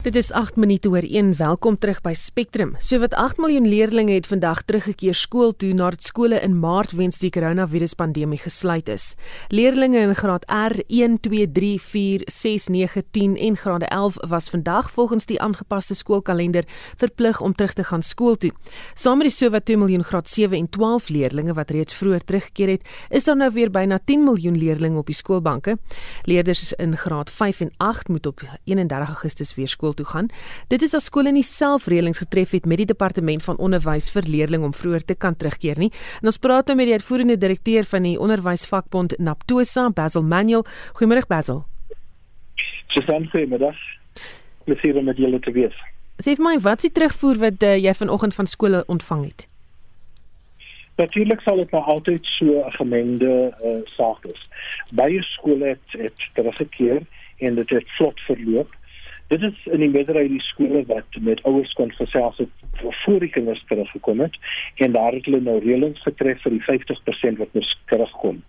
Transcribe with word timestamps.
Dit 0.00 0.14
is 0.16 0.30
8 0.32 0.56
minute 0.56 0.88
oor 0.88 1.04
1. 1.04 1.34
Welkom 1.36 1.74
terug 1.76 1.98
by 2.00 2.14
Spectrum. 2.16 2.70
Sowat 2.80 3.12
8 3.20 3.36
miljoen 3.36 3.66
leerders 3.68 4.08
het 4.08 4.26
vandag 4.26 4.62
teruggekeer 4.64 5.14
skool 5.14 5.52
toe 5.52 5.74
nadat 5.76 6.06
skole 6.08 6.38
in 6.40 6.54
Maart 6.56 6.94
weens 6.96 7.18
die 7.20 7.28
koronaviruspandemie 7.28 8.38
gesluit 8.40 8.88
is. 8.88 9.10
Leerders 9.52 9.92
in 10.00 10.14
graad 10.16 10.46
R 10.48 10.80
1, 10.88 11.18
2, 11.20 11.50
3, 11.52 11.80
4, 11.80 12.24
6, 12.32 12.68
9, 12.72 13.02
10 13.10 13.36
en 13.36 13.56
graad 13.56 13.82
11 13.90 14.16
was 14.32 14.48
vandag 14.48 14.88
volgens 14.90 15.26
die 15.26 15.36
aangepaste 15.40 15.94
skoolkalender 15.94 16.64
verplig 16.96 17.40
om 17.40 17.52
terug 17.52 17.76
te 17.76 17.84
gaan 17.84 18.02
skool 18.02 18.36
toe. 18.40 18.52
Saam 18.94 19.20
met 19.20 19.28
die 19.28 19.36
sowat 19.36 19.68
2 19.68 19.76
miljoen 19.76 20.04
graad 20.04 20.28
7 20.28 20.56
en 20.56 20.68
12 20.70 21.08
leerders 21.08 21.52
wat 21.52 21.70
reeds 21.70 21.94
vroeër 21.94 22.24
teruggekeer 22.24 22.68
het, 22.68 22.88
is 23.10 23.28
daar 23.28 23.36
nou 23.36 23.52
weer 23.52 23.70
byna 23.70 24.00
10 24.04 24.24
miljoen 24.24 24.56
leerders 24.56 24.96
op 24.96 25.06
die 25.06 25.14
skoolbanke. 25.14 25.76
Leerders 26.24 26.72
in 26.72 26.96
graad 26.96 27.30
5 27.30 27.60
en 27.60 27.72
8 27.76 28.08
moet 28.08 28.26
op 28.26 28.40
31 28.64 29.08
Augustus 29.08 29.54
weer 29.54 29.68
skool 29.68 29.88
skool 29.90 29.94
toe 29.94 30.06
gaan. 30.06 30.28
Dit 30.68 30.82
is 30.82 30.94
as 30.94 31.06
skole 31.06 31.32
nie 31.32 31.42
self 31.42 31.88
reëlings 31.88 32.22
getref 32.22 32.52
het 32.52 32.66
met 32.66 32.78
die 32.78 32.86
departement 32.86 33.42
van 33.42 33.58
onderwys 33.58 34.10
vir 34.10 34.22
leerders 34.26 34.62
om 34.62 34.72
vroeër 34.72 35.04
te 35.04 35.14
kan 35.14 35.36
terugkeer 35.36 35.78
nie. 35.78 35.90
En 36.22 36.26
ons 36.26 36.38
praat 36.38 36.66
nou 36.66 36.76
met 36.76 36.86
die 36.86 36.94
uitvoerende 36.94 37.36
direkteur 37.36 37.84
van 37.84 38.02
die 38.02 38.18
onderwysvakbond 38.18 39.18
Naptosa, 39.18 39.90
Basil 39.90 40.22
Manuel. 40.22 40.64
Goeiemôre 40.98 41.26
Basil. 41.28 41.64
Susan, 42.88 43.28
goeiemiddag. 43.30 43.76
Plezier 44.64 44.96
om 44.96 45.04
met 45.04 45.16
julle 45.16 45.40
te 45.40 45.52
wees. 45.52 45.76
Sê 46.20 46.34
vir 46.36 46.44
my, 46.44 46.58
wat 46.60 46.82
is 46.82 46.90
die 46.90 46.96
terugvoer 46.98 47.38
wat 47.40 47.62
uh, 47.64 47.76
jy 47.78 47.94
vanoggend 47.94 48.34
van 48.34 48.46
skole 48.46 48.82
ontvang 48.86 49.24
het? 49.30 49.46
Natuurlik 51.00 51.40
sal 51.40 51.62
dit 51.62 51.70
nou 51.72 51.80
altyd 51.94 52.26
so 52.36 52.60
'n 52.60 52.72
gemengde 52.76 53.54
uh, 53.64 53.78
saak 53.96 54.20
wees. 54.26 54.42
Baie 54.92 55.22
skole 55.22 55.72
het, 55.72 55.86
het 55.96 56.18
teruggekeer 56.34 57.06
en 57.38 57.54
dit 57.54 57.70
het 57.70 57.88
vlot 57.96 58.20
verloop. 58.20 58.74
Dit 59.30 59.42
is 59.42 59.66
in 59.70 59.78
die 59.78 59.88
meerderheid 59.90 60.32
die 60.32 60.42
skole 60.42 60.80
wat 60.88 61.16
met 61.22 61.40
ouers 61.46 61.72
kon 61.78 61.92
gesels 61.94 62.38
het 62.42 62.80
voor 63.04 63.20
die 63.22 63.30
kinders 63.30 63.60
teruggekom 63.68 64.20
het 64.24 64.34
en 64.82 64.96
daar 64.96 65.14
het 65.14 65.28
hulle 65.28 65.38
nou 65.40 65.60
reëlings 65.62 66.02
getref 66.02 66.40
vir 66.42 66.56
die 66.56 66.62
50% 66.66 67.38
wat 67.38 67.52
nou 67.54 67.62
terugkom. 67.92 68.40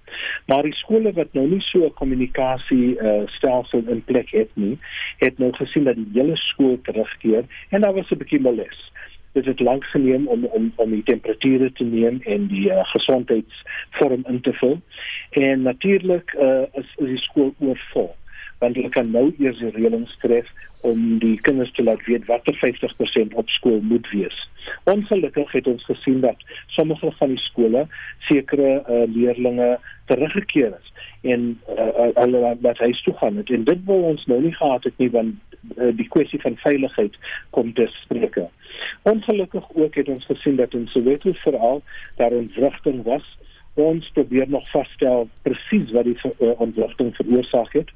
Maar 0.49 0.65
die 0.65 0.73
skole 0.79 1.11
wat 1.13 1.37
nou 1.37 1.43
nie 1.51 1.61
so 1.67 1.85
'n 1.85 1.93
kommunikasie 1.99 2.97
uh, 2.97 3.27
stelsel 3.37 3.83
in 3.93 4.01
plek 4.03 4.33
het 4.33 4.49
nie, 4.53 4.79
het 5.17 5.37
nou 5.37 5.51
gesien 5.53 5.83
dat 5.83 5.95
die 5.95 6.09
hele 6.13 6.35
skool 6.35 6.79
terugkeer 6.81 7.45
en 7.69 7.81
daar 7.81 7.93
was 7.93 8.09
'n 8.09 8.17
bietjie 8.17 8.41
moles 8.41 8.89
dit 9.31 9.45
het 9.45 9.59
lank 9.59 9.83
geneem 9.83 10.27
om 10.27 10.45
om 10.45 10.73
om 10.75 10.89
die 10.89 11.03
temperature 11.03 11.71
te 11.71 11.83
neem 11.83 12.21
en 12.21 12.47
die 12.47 12.69
uh, 12.71 12.83
gesondheidsvorm 12.83 14.23
in 14.27 14.41
te 14.41 14.53
vul. 14.53 14.81
En 15.29 15.61
natuurlik 15.61 16.33
uh, 16.33 16.61
is, 16.73 16.89
is 16.95 17.07
die 17.07 17.17
skool 17.17 17.53
oorvol 17.59 18.15
want 18.61 18.77
hulle 18.77 18.89
kan 18.93 19.11
nou 19.11 19.27
eers 19.41 19.59
die 19.59 19.73
reëlings 19.75 20.13
tref 20.21 20.49
om 20.87 21.17
die 21.21 21.35
kinders 21.45 21.71
te 21.77 21.83
laat 21.85 22.03
weet 22.09 22.25
watter 22.29 22.57
50% 22.61 23.35
op 23.41 23.49
skool 23.49 23.81
moet 23.85 24.07
wees. 24.13 24.37
Ongelukkig 24.89 25.51
het 25.57 25.67
ons 25.67 25.85
gesien 25.85 26.21
dat 26.21 26.45
sommige 26.77 27.11
van 27.17 27.33
die 27.33 27.41
skole 27.41 27.87
sekere 28.29 28.71
uh, 28.81 29.03
leerders 29.13 29.81
teruggekeer 30.09 30.73
is 30.77 30.89
en 31.33 31.59
uh, 31.69 32.07
hulle 32.17 32.55
wat 32.61 32.77
huis 32.77 33.03
toe 33.05 33.13
gaan 33.17 33.37
het. 33.37 33.49
en 33.49 33.63
dit 33.63 33.85
wou 33.85 33.99
ons 34.13 34.25
nou 34.25 34.41
nie 34.41 34.55
gehad 34.55 34.83
het 34.83 34.97
nie 34.97 35.09
want 35.13 35.35
uh, 35.77 35.91
die 35.97 36.07
kwessie 36.13 36.41
van 36.41 36.57
veiligheid 36.63 37.17
kom 37.49 37.73
te 37.73 37.85
sprake. 38.01 38.47
Ongelukkig 39.01 39.69
ook 39.73 39.95
het 39.95 40.09
ons 40.09 40.25
gesien 40.25 40.55
dat 40.55 40.73
in 40.73 40.87
Soweto 40.87 41.33
veral 41.43 41.81
daar 42.17 42.33
'n 42.33 42.51
vrugting 42.53 43.03
was 43.03 43.37
ons 43.73 44.09
probeer 44.13 44.49
nog 44.49 44.69
vasstel 44.69 45.29
presies 45.41 45.91
wat 45.91 46.03
die 46.03 46.17
uh, 46.23 46.59
ontwrigting 46.59 47.15
veroorsaak 47.15 47.73
het 47.73 47.89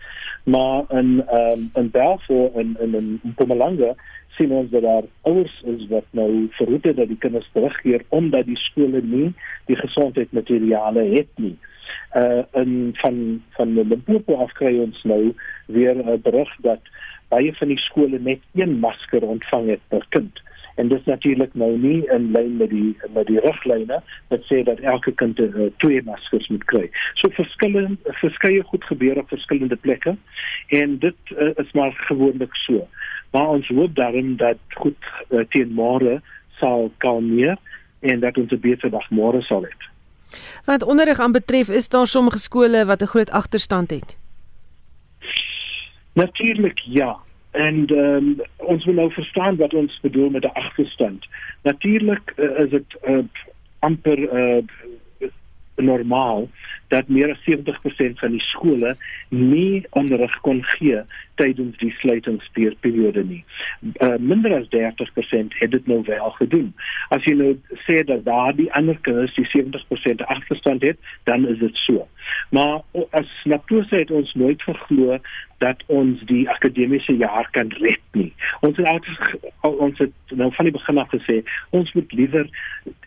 maar 0.45 0.83
in 0.89 1.23
ehm 1.27 1.51
um, 1.51 1.69
in 1.73 1.89
Belfort 1.91 2.53
en 2.53 2.77
in 2.79 2.93
in 2.95 3.19
Mpumalanga 3.23 3.95
sien 4.37 4.51
ons 4.51 4.69
dat 4.69 4.81
daar 4.81 5.03
ouers 5.21 5.61
is 5.65 5.87
wat 5.87 6.05
nou 6.09 6.47
verhoed 6.49 6.83
dat 6.83 7.07
die 7.07 7.17
kinders 7.17 7.49
terugkeer 7.51 8.03
omdat 8.09 8.45
die 8.45 8.57
skole 8.57 9.01
nie 9.01 9.33
die 9.65 9.75
gesondheidsmateriale 9.75 11.03
het 11.15 11.27
nie. 11.35 11.57
Uh 12.15 12.43
in 12.61 12.91
van 13.01 13.41
van 13.57 13.73
Limpopo 13.73 14.35
af 14.35 14.51
kry 14.51 14.77
ons 14.79 15.03
nou 15.03 15.33
weer 15.65 15.95
'n 15.95 16.21
berig 16.21 16.55
dat 16.61 16.81
baie 17.27 17.53
van 17.53 17.67
die 17.67 17.81
skole 17.87 18.19
net 18.19 18.39
een 18.53 18.79
masker 18.79 19.23
ontvang 19.23 19.69
het 19.69 19.81
per 19.87 20.05
kind 20.09 20.41
en 20.75 20.87
dit 20.87 20.99
is 20.99 21.05
natuurlik 21.05 21.53
nou 21.53 21.77
nie 21.77 22.03
in 22.11 22.31
lyn 22.31 22.57
met 22.57 22.69
die 22.69 22.97
met 23.13 23.27
die 23.27 23.39
riglyne 23.39 24.01
wat 24.27 24.43
sê 24.49 24.61
dat 24.67 24.79
elke 24.79 25.11
kind 25.21 25.39
uh, 25.39 25.69
twee 25.83 26.01
maskers 26.03 26.47
moet 26.47 26.65
kry. 26.71 26.89
So 27.21 27.31
verskillende 27.37 28.15
verskeie 28.21 28.63
goed 28.63 28.83
gebeur 28.83 29.19
op 29.21 29.31
verskillende 29.31 29.75
plekke 29.75 30.15
en 30.67 30.97
dit 30.99 31.35
uh, 31.37 31.51
is 31.55 31.71
maar 31.71 31.95
gewoonlik 32.09 32.55
so. 32.65 32.87
Maar 33.31 33.47
ons 33.47 33.67
hoop 33.67 33.95
daarin 33.95 34.35
dat 34.35 34.59
goed 34.75 35.09
uh, 35.29 35.43
teen 35.55 35.71
môre 35.75 36.19
sal 36.59 36.91
kalmeer 36.97 37.57
en 37.99 38.19
dat 38.19 38.37
ons 38.37 38.51
'n 38.51 38.59
beter 38.59 38.89
dag 38.89 39.09
môre 39.09 39.41
sal 39.41 39.63
hê. 39.63 39.73
Wat 40.65 40.83
onderrig 40.83 41.19
aan 41.19 41.31
betref, 41.31 41.69
is 41.69 41.89
daar 41.89 42.07
sommige 42.07 42.37
skole 42.37 42.85
wat 42.85 43.01
'n 43.01 43.11
groot 43.13 43.31
agterstand 43.31 43.89
het. 43.89 44.17
Natuurlik 46.13 46.79
ja 46.79 47.24
en 47.55 47.97
um, 47.97 48.41
ons 48.57 48.85
moet 48.85 48.95
nou 48.95 49.11
verstaan 49.11 49.55
wat 49.55 49.73
ons 49.73 49.99
bedoel 50.01 50.29
met 50.29 50.43
'n 50.43 50.57
agterstand. 50.59 51.27
Natuurlik 51.63 52.33
uh, 52.35 52.59
is 52.59 52.69
dit 52.69 52.97
uh, 53.07 53.23
amper 53.79 54.19
uh, 54.19 54.63
normaal 55.75 56.49
dat 56.87 57.07
meer 57.07 57.31
as 57.31 57.43
70% 57.49 58.19
van 58.21 58.31
die 58.31 58.43
skole 58.51 58.95
nie 59.29 59.85
onderrig 59.89 60.39
kon 60.45 60.63
gee 60.63 61.01
tydens 61.35 61.77
die 61.77 61.91
sluitingsperiode 61.99 63.23
nie. 63.27 63.41
Uh, 63.99 64.15
minder 64.19 64.53
as 64.55 64.67
30% 64.71 65.57
het 65.59 65.71
dit 65.71 65.87
nou 65.87 66.01
wel 66.07 66.29
gedoen. 66.39 66.69
As 67.15 67.25
jy 67.27 67.35
nou 67.39 67.53
sê 67.87 68.01
dat 68.07 68.23
daardie 68.27 68.69
ander 68.77 68.99
kinders 69.07 69.35
die 69.35 69.47
70% 69.51 70.23
agterstand 70.25 70.85
het, 70.85 71.01
dan 71.23 71.47
is 71.47 71.59
dit 71.59 71.83
so. 71.83 72.07
Maar 72.55 72.81
as 73.09 73.31
Naptosa 73.43 73.97
het 73.97 74.11
ons 74.11 74.33
nooit 74.33 74.61
geglo 74.61 75.19
dat 75.57 75.83
ons 75.85 76.21
die 76.29 76.49
akademiese 76.49 77.15
jaar 77.17 77.47
kan 77.51 77.71
red 77.79 78.01
nie. 78.11 78.31
Ons 78.65 78.77
het 78.77 79.11
ons 79.61 79.99
het 79.99 80.35
nou 80.35 80.49
van 80.53 80.67
die 80.67 80.73
begin 80.75 80.97
af 80.97 81.11
gesê 81.13 81.41
ons 81.69 81.91
moet 81.93 82.11
liewer 82.13 82.49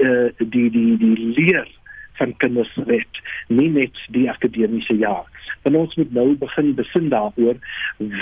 uh, 0.04 0.28
die 0.38 0.70
die 0.70 0.96
die 1.00 1.16
leer 1.36 1.68
van 2.18 2.36
kinders 2.42 2.74
red, 2.86 3.20
nie 3.48 3.68
net 3.72 3.98
die 4.14 4.26
akademiese 4.30 4.96
jaar. 4.98 5.26
Want 5.62 5.76
ons 5.76 5.96
moet 6.00 6.12
nou 6.12 6.28
begin 6.38 6.74
besin 6.78 7.08
daaroor 7.12 7.58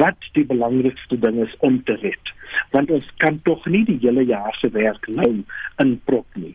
wat 0.01 0.31
die 0.39 0.47
belangrikste 0.47 1.19
ding 1.21 1.43
is 1.45 1.57
om 1.67 1.83
te 1.84 1.99
red. 2.03 2.33
Want 2.73 2.91
ons 2.91 3.09
kan 3.23 3.41
tog 3.45 3.67
nie 3.67 3.84
die 3.89 3.99
hele 4.03 4.25
jaar 4.25 4.57
se 4.61 4.71
werk 4.73 5.09
nou 5.09 5.33
inprop 5.83 6.41
nie. 6.41 6.55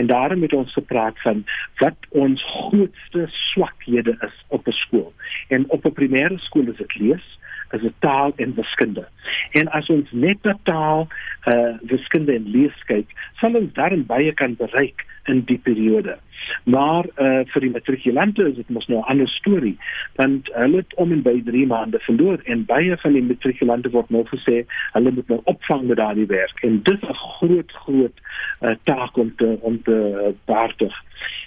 En 0.00 0.06
daarom 0.06 0.42
het 0.42 0.52
ons 0.52 0.72
gepraat 0.72 1.20
van 1.24 1.44
wat 1.80 2.08
ons 2.08 2.42
grootste 2.44 3.26
swakhede 3.52 4.16
is 4.20 4.36
op 4.48 4.68
'n 4.68 4.78
skool. 4.84 5.12
En 5.48 5.68
op 5.70 5.84
'n 5.86 5.98
primêre 6.00 6.38
skool 6.38 6.68
is 6.68 6.76
dit 6.76 6.94
lees 6.94 7.26
as 7.72 7.82
'n 7.82 7.94
taal 7.98 8.32
en 8.36 8.54
wiskunde. 8.54 9.06
En 9.50 9.68
as 9.68 9.88
ons 9.88 10.10
net 10.10 10.38
na 10.42 10.58
taal, 10.62 11.08
uh, 11.46 11.74
wiskunde 11.82 12.32
en 12.34 12.50
lees 12.50 12.84
kyk, 12.86 13.08
sal 13.40 13.56
ons 13.56 13.72
daarin 13.72 14.06
baie 14.06 14.32
kan 14.32 14.56
bereik 14.56 15.06
in 15.24 15.42
die 15.44 15.58
periode. 15.58 16.18
Maar 16.64 17.06
uh, 17.16 17.40
vir 17.52 17.60
die 17.60 17.70
matrikulante 17.70 18.48
is 18.48 18.56
dit 18.58 18.70
mos 18.70 18.86
nou 18.86 18.98
'n 18.98 19.10
ander 19.14 19.28
storie, 19.28 19.76
want 20.14 20.50
hulle 20.52 20.76
het 20.76 20.94
om 20.94 21.12
en 21.12 21.22
by 21.22 21.42
3 21.44 21.66
maande 21.66 21.98
verloor 21.98 22.40
en 22.44 22.64
baie 22.64 22.96
van 22.96 23.12
die 23.12 23.22
matrikulante 23.22 23.90
word 23.90 24.10
nou 24.10 24.24
gesê 24.24 24.64
hulle 24.92 25.10
moet 25.10 25.28
nou 25.28 25.40
opvang 25.44 25.82
met 25.82 25.96
daardie 25.96 26.26
werk 26.26 26.62
en 26.62 26.82
dit 26.82 27.02
is 27.02 27.08
'n 27.08 27.14
groot 27.14 27.72
groot 27.72 28.16
uh, 28.60 28.74
taak 28.82 29.16
om 29.16 29.32
te 29.36 29.58
om 29.60 29.82
te 29.82 30.34
behartig. 30.44 30.94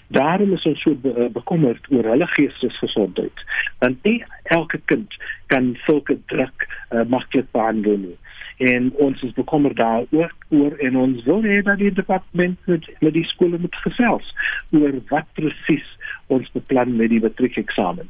Daarom 0.08 0.54
is 0.54 0.66
ons 0.70 0.82
so 0.82 0.94
be 1.02 1.14
eh, 1.14 1.32
bekommerd 1.34 1.88
oor 1.90 2.06
hulle 2.12 2.28
geestesgesondheid. 2.36 3.46
Want 3.80 4.04
nie 4.04 4.20
elke 4.44 4.80
kind 4.86 5.14
kan 5.48 5.74
sulke 5.86 6.18
druk 6.32 6.68
uh, 6.92 7.02
maklik 7.10 7.50
behandel 7.52 7.98
nie 7.98 8.18
en 8.58 8.92
ons 9.04 9.22
is 9.22 9.34
bekommerd 9.36 9.76
daaroor 9.76 10.32
oor 10.50 10.78
en 10.79 10.97
ons 10.97 11.24
wil 11.28 11.44
hê 11.44 11.59
dat 11.66 11.79
die 11.82 11.91
departement 11.91 12.58
met, 12.72 12.88
met 13.03 13.14
die 13.14 13.26
skole 13.28 13.59
moet 13.59 13.76
gesels 13.84 14.32
oor 14.72 14.96
wat 15.12 15.28
presies 15.35 15.88
ons 16.32 16.47
beplan 16.56 16.96
met 16.96 17.12
die 17.12 17.20
matriekeksamen. 17.20 18.08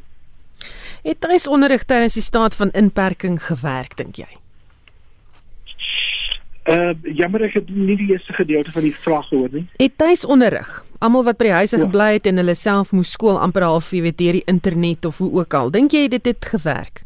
Het 1.06 1.22
daar 1.22 1.34
is 1.34 1.48
onderrig 1.50 1.84
tydens 1.84 2.18
die 2.18 2.26
staat 2.26 2.56
van 2.56 2.74
inperking 2.74 3.42
gewerk 3.42 3.98
dink 3.98 4.22
jy? 4.22 4.30
Uh 6.66 6.94
jammer 7.04 7.44
ek 7.46 7.54
het 7.54 7.70
nie 7.70 7.98
die 7.98 8.12
eerste 8.12 8.34
gedeelte 8.34 8.72
van 8.72 8.82
die 8.82 8.96
vraag 8.96 9.28
gehoor 9.28 9.50
nie. 9.52 9.68
Het 9.78 9.98
tuisonderrig. 9.98 10.86
Almal 11.00 11.24
wat 11.24 11.38
by 11.38 11.52
die 11.52 11.58
huise 11.62 11.78
ja. 11.78 11.84
gebly 11.84 12.14
het 12.14 12.26
en 12.26 12.42
hulle 12.42 12.56
self 12.56 12.92
moes 12.92 13.12
skool 13.12 13.38
amper 13.38 13.62
half 13.62 13.92
jy 13.92 14.02
weet 14.02 14.18
deur 14.18 14.40
die 14.40 14.48
internet 14.50 15.06
of 15.06 15.18
hoe 15.18 15.32
ook 15.32 15.54
al. 15.54 15.70
Dink 15.72 15.92
jy 15.92 16.08
dit 16.08 16.26
het 16.26 16.46
gewerk? 16.46 17.06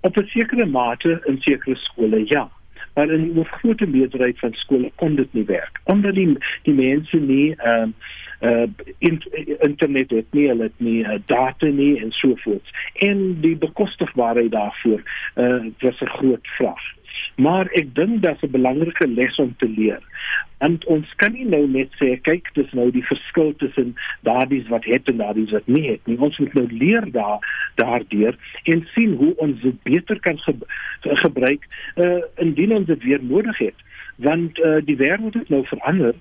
op 0.00 0.16
'n 0.16 0.26
sekere 0.26 0.66
mate 0.66 1.20
in 1.24 1.40
sekere 1.40 1.76
skole 1.76 2.22
ja 2.24 2.50
maar 2.94 3.10
in 3.10 3.32
die 3.32 3.44
groot 3.44 3.88
meerderheid 3.88 4.38
van 4.38 4.52
skole 4.52 4.90
kon 4.94 5.14
dit 5.14 5.32
nie 5.32 5.44
werk 5.44 5.80
omdat 5.84 6.14
die 6.14 6.36
die 6.62 6.74
mense 6.74 7.16
nie 7.16 7.54
ehm 7.56 7.92
uh, 8.42 8.50
uh 8.50 8.68
in, 8.98 9.22
internet 9.60 10.10
het 10.10 10.26
nie 10.30 10.48
hulle 10.48 10.62
het 10.62 10.78
nie 10.78 11.04
uh, 11.04 11.18
data 11.24 11.66
nie 11.66 12.00
en 12.00 12.10
so 12.10 12.34
voort 12.36 12.70
en 12.94 13.40
die 13.40 13.56
bekostigbaarheid 13.56 14.50
daarvoor 14.50 15.02
uh 15.36 15.64
was 15.80 16.00
'n 16.00 16.14
groot 16.18 16.46
vraag 16.56 16.84
maar 17.36 17.66
ek 17.72 17.94
dink 17.94 18.22
dat 18.22 18.42
'n 18.42 18.50
belangrike 18.50 19.06
les 19.06 19.36
om 19.36 19.54
te 19.58 19.68
leer 19.68 20.02
want 20.60 20.84
ons 20.92 21.12
kan 21.16 21.32
nie 21.32 21.46
nou 21.48 21.62
net 21.72 21.94
sê 22.00 22.10
kyk 22.26 22.50
dis 22.56 22.72
nou 22.76 22.90
die 22.92 23.04
verskil 23.08 23.52
tussen 23.62 23.94
daardie 24.28 24.60
wat 24.68 24.84
het 24.84 25.08
en 25.08 25.20
daardie 25.22 25.46
wat 25.52 25.68
nie 25.72 25.86
het 25.88 26.10
nie. 26.10 26.18
Ons 26.20 26.36
moet 26.42 26.56
nou 26.58 26.66
leer 26.68 27.06
daar 27.14 27.40
daardeur 27.80 28.36
en 28.64 28.84
sien 28.94 29.14
hoe 29.20 29.32
ons 29.46 29.60
dit 29.64 29.78
beter 29.88 30.20
kan 30.20 30.38
ge 30.44 30.56
gebruik 31.24 31.64
uh, 31.96 32.20
indien 32.44 32.76
ons 32.76 32.86
dit 32.86 33.08
weer 33.08 33.24
nodig 33.24 33.58
het 33.58 33.86
want 34.20 34.58
uh, 34.58 34.78
die 34.84 34.96
wêreld 34.96 35.34
het 35.34 35.48
nou 35.48 35.62
verander 35.68 36.14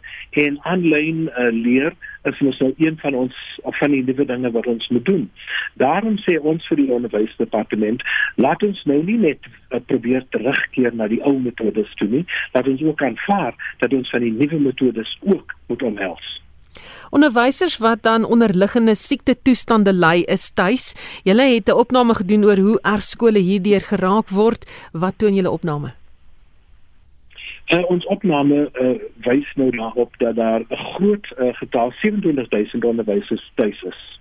en 0.44 0.60
aanlyn 0.72 1.28
uh, 1.28 1.50
leer 1.52 1.94
is 2.30 2.40
mos 2.40 2.60
nou 2.64 2.74
een 2.78 2.98
van 3.02 3.16
ons 3.16 3.36
van 3.80 3.92
die 3.92 4.04
nuwe 4.04 4.26
dinge 4.26 4.52
wat 4.52 4.68
ons 4.68 4.88
moet 4.88 5.06
doen. 5.06 5.30
Daarom 5.82 6.18
sê 6.24 6.40
ons 6.40 6.68
vir 6.68 6.82
die 6.82 6.90
onderwysdepartement, 6.96 8.04
laat 8.36 8.64
ons 8.64 8.84
nou 8.92 9.00
nie 9.04 9.18
net 9.20 9.48
uh, 9.48 9.80
probeer 9.92 10.26
terugkeer 10.36 10.96
na 10.96 11.08
die 11.12 11.22
ou 11.24 11.38
metodes 11.40 11.92
toe 12.02 12.10
nie, 12.12 12.26
laat 12.56 12.68
ons 12.68 12.84
ook 12.84 13.04
aanvaar 13.04 13.56
dat 13.84 13.94
ons 13.94 14.12
van 14.16 14.26
die 14.26 14.36
nuwe 14.36 14.62
metodes 14.70 15.18
ook 15.28 15.56
moet 15.72 15.84
omhels. 15.84 16.36
Onderwysers 17.10 17.78
wat 17.82 18.04
dan 18.06 18.26
onderliggende 18.26 18.96
siekte 18.96 19.36
toestande 19.42 19.94
ly 19.94 20.24
is 20.30 20.52
tuis. 20.54 20.94
Julle 21.24 21.48
het 21.54 21.70
'n 21.70 21.80
opname 21.84 22.14
gedoen 22.14 22.46
oor 22.46 22.58
hoe 22.58 22.80
erg 22.82 23.04
skole 23.04 23.40
hierdeur 23.40 23.82
geraak 23.82 24.30
word. 24.30 24.90
Wat 24.92 25.18
toon 25.18 25.34
julle 25.34 25.52
opname? 25.52 25.99
Uh, 27.70 27.84
ons 27.94 28.06
opname 28.10 28.64
uh, 28.82 28.96
wys 29.26 29.50
nou 29.56 29.70
daarop 29.76 30.16
dat 30.18 30.36
daar 30.36 30.60
'n 30.60 30.76
groot 30.76 31.28
uh, 31.38 31.54
getal 31.54 31.92
27000 31.92 32.86
onderwysers 32.86 33.52
tuis 33.56 33.82
is. 33.82 34.20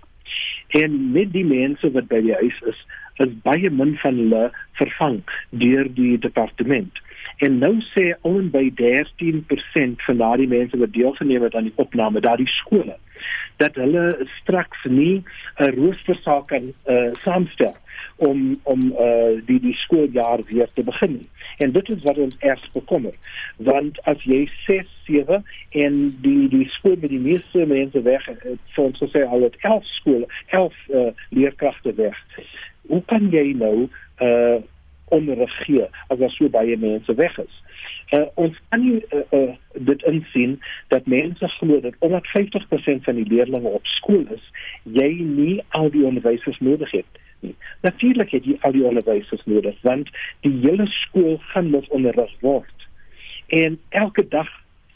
En 0.67 1.11
met 1.11 1.31
die 1.31 1.45
mense 1.45 1.91
wat 1.91 2.07
by 2.07 2.21
die 2.21 2.33
huis 2.33 2.61
is, 2.61 2.85
is 3.15 3.41
baie 3.41 3.69
min 3.69 3.95
van 3.97 4.15
hulle 4.15 4.51
vervang 4.71 5.21
deur 5.49 5.93
die 5.93 6.19
departement. 6.19 7.01
En 7.37 7.57
nou 7.57 7.81
sê 7.81 8.13
ouen 8.21 8.49
by 8.49 8.69
13% 8.75 10.05
van 10.05 10.17
daardie 10.17 10.47
mense 10.47 10.77
wat 10.77 10.93
deelgeneem 10.93 11.43
het 11.43 11.55
aan 11.55 11.69
die 11.71 11.79
opname 11.81 12.19
daardie 12.19 12.47
skole 12.47 12.97
dat 13.59 13.75
hulle 13.75 14.27
straks 14.39 14.83
nie 14.83 15.23
'n 15.57 15.75
rooster 15.75 16.17
sal 16.23 16.43
kan 16.43 16.73
uh, 16.87 17.11
saamstel 17.23 17.75
om 18.15 18.59
om 18.63 18.81
uh, 18.91 19.35
die 19.45 19.59
die 19.59 19.73
skooljaar 19.73 20.39
weer 20.47 20.69
te 20.73 20.83
begin. 20.83 21.27
En 21.57 21.71
dit 21.71 21.89
is 21.89 22.03
wat 22.03 22.17
ons 22.17 22.35
eers 22.39 22.69
bekommer. 22.73 23.13
Want 23.57 23.99
as 24.03 24.23
jy 24.23 24.49
6 24.65 24.87
7 25.05 25.43
en 25.69 25.99
die 26.21 26.47
die 26.49 26.67
skool 26.69 26.95
met 27.01 27.09
die 27.09 27.19
meeste 27.19 27.65
mense 27.65 28.01
weg 28.01 28.25
vir 28.75 28.83
ons 28.83 29.03
sê 29.11 29.23
al 29.27 29.47
het 29.47 29.55
11 29.61 29.85
skole, 29.99 30.27
11 30.47 30.75
uh, 30.89 31.05
leerkragte 31.29 31.93
weg. 31.93 32.19
Hoe 32.87 33.03
kan 33.05 33.31
jy 33.31 33.53
nou 33.55 33.87
uh 34.19 34.59
onderrig 35.09 35.53
gee 35.65 35.85
as 36.13 36.19
daar 36.19 36.29
so 36.29 36.49
baie 36.53 36.75
mense 36.77 37.13
weg 37.17 37.37
is? 37.41 37.55
Uh, 38.09 38.25
ons 38.41 38.55
kan 38.69 38.81
nie 38.81 38.99
uh, 39.13 39.21
uh, 39.37 39.55
dit 39.73 40.03
insien 40.09 40.55
dat 40.87 41.05
mense 41.05 41.47
glo 41.59 41.79
dat 41.79 41.95
omdat 41.99 42.29
50% 42.37 43.05
van 43.05 43.15
die 43.15 43.27
leerders 43.29 43.63
op 43.63 43.85
skool 43.85 44.25
is, 44.33 44.45
jy 44.83 45.09
nie 45.21 45.59
al 45.77 45.91
die 45.93 46.05
onderwysers 46.05 46.57
nodig 46.59 46.91
het 46.91 47.19
nie. 47.39 47.55
Natuurlik 47.81 48.31
het 48.33 48.45
jy 48.45 48.57
al 48.61 48.73
die 48.75 48.85
onderwysers 48.85 49.45
nodig 49.45 49.77
want 49.81 50.09
die 50.45 50.55
hele 50.63 50.87
skool 50.87 51.37
gaan 51.51 51.69
mos 51.69 51.87
onderrig 51.87 52.33
word. 52.41 52.87
En 53.47 53.79
elke 53.89 54.27
dag 54.27 54.49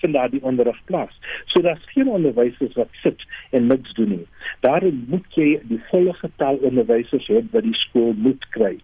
vind 0.03 0.13
daar 0.13 0.29
die 0.29 0.43
onderrig 0.43 0.79
plaas. 0.85 1.15
So 1.45 1.61
daar's 1.61 1.91
geen 1.95 2.09
onderwysers 2.11 2.75
wat 2.79 2.91
sit 2.91 3.25
en 3.49 3.67
niks 3.67 3.93
doen 3.93 4.09
nie. 4.09 4.27
Daarom 4.59 5.05
moet 5.07 5.37
jy 5.39 5.47
die 5.71 5.81
volle 5.89 6.13
getal 6.19 6.59
onderwysers 6.69 7.29
hê 7.31 7.39
wat 7.55 7.63
die 7.63 7.77
skool 7.85 8.11
moet 8.25 8.43
kry. 8.55 8.75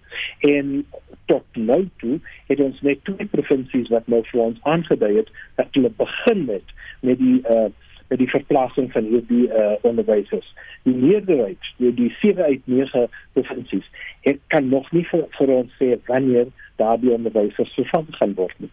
En 0.47 0.85
tot 1.31 1.59
nou 1.71 1.81
toe 2.01 2.19
het 2.47 2.63
ons 2.63 2.79
net 2.87 3.03
twee 3.03 3.27
provinsies 3.35 3.91
wat 3.93 4.07
nou 4.07 4.21
vir 4.31 4.45
ons 4.47 4.63
aangedui 4.73 5.11
het 5.19 5.29
dat 5.59 5.77
hulle 5.77 5.91
begin 5.99 6.45
met 6.53 6.75
met 7.05 7.21
die 7.21 7.39
uh 7.57 7.69
met 8.09 8.17
die 8.17 8.29
verplasing 8.29 8.87
van 8.91 9.05
hierdie 9.05 9.45
uh 9.53 9.75
onderwysers. 9.85 10.47
Die 10.87 10.95
meerderheid, 10.95 11.67
die, 11.77 11.93
die 11.93 12.09
7 12.21 12.43
uit 12.43 12.61
9 12.65 13.05
provinsies, 13.33 13.91
het 14.25 14.39
kan 14.47 14.69
nog 14.69 14.89
nie 14.91 15.05
vir, 15.11 15.27
vir 15.37 15.53
ons 15.59 15.75
sê 15.77 15.93
wanneer 16.07 16.49
daardie 16.81 17.13
onderwysers 17.13 17.75
vervang 17.77 18.07
gaan 18.17 18.33
word 18.39 18.55
nie. 18.57 18.71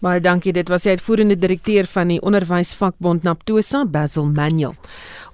Baie 0.00 0.20
dankie. 0.24 0.54
Dit 0.56 0.70
was 0.72 0.86
die 0.86 0.94
uitvoerende 0.96 1.36
direkteur 1.36 1.84
van 1.84 2.08
die 2.08 2.22
onderwysvakbond 2.24 3.22
Naptosa, 3.22 3.82
Basil 3.84 4.30
Manuel. 4.32 4.72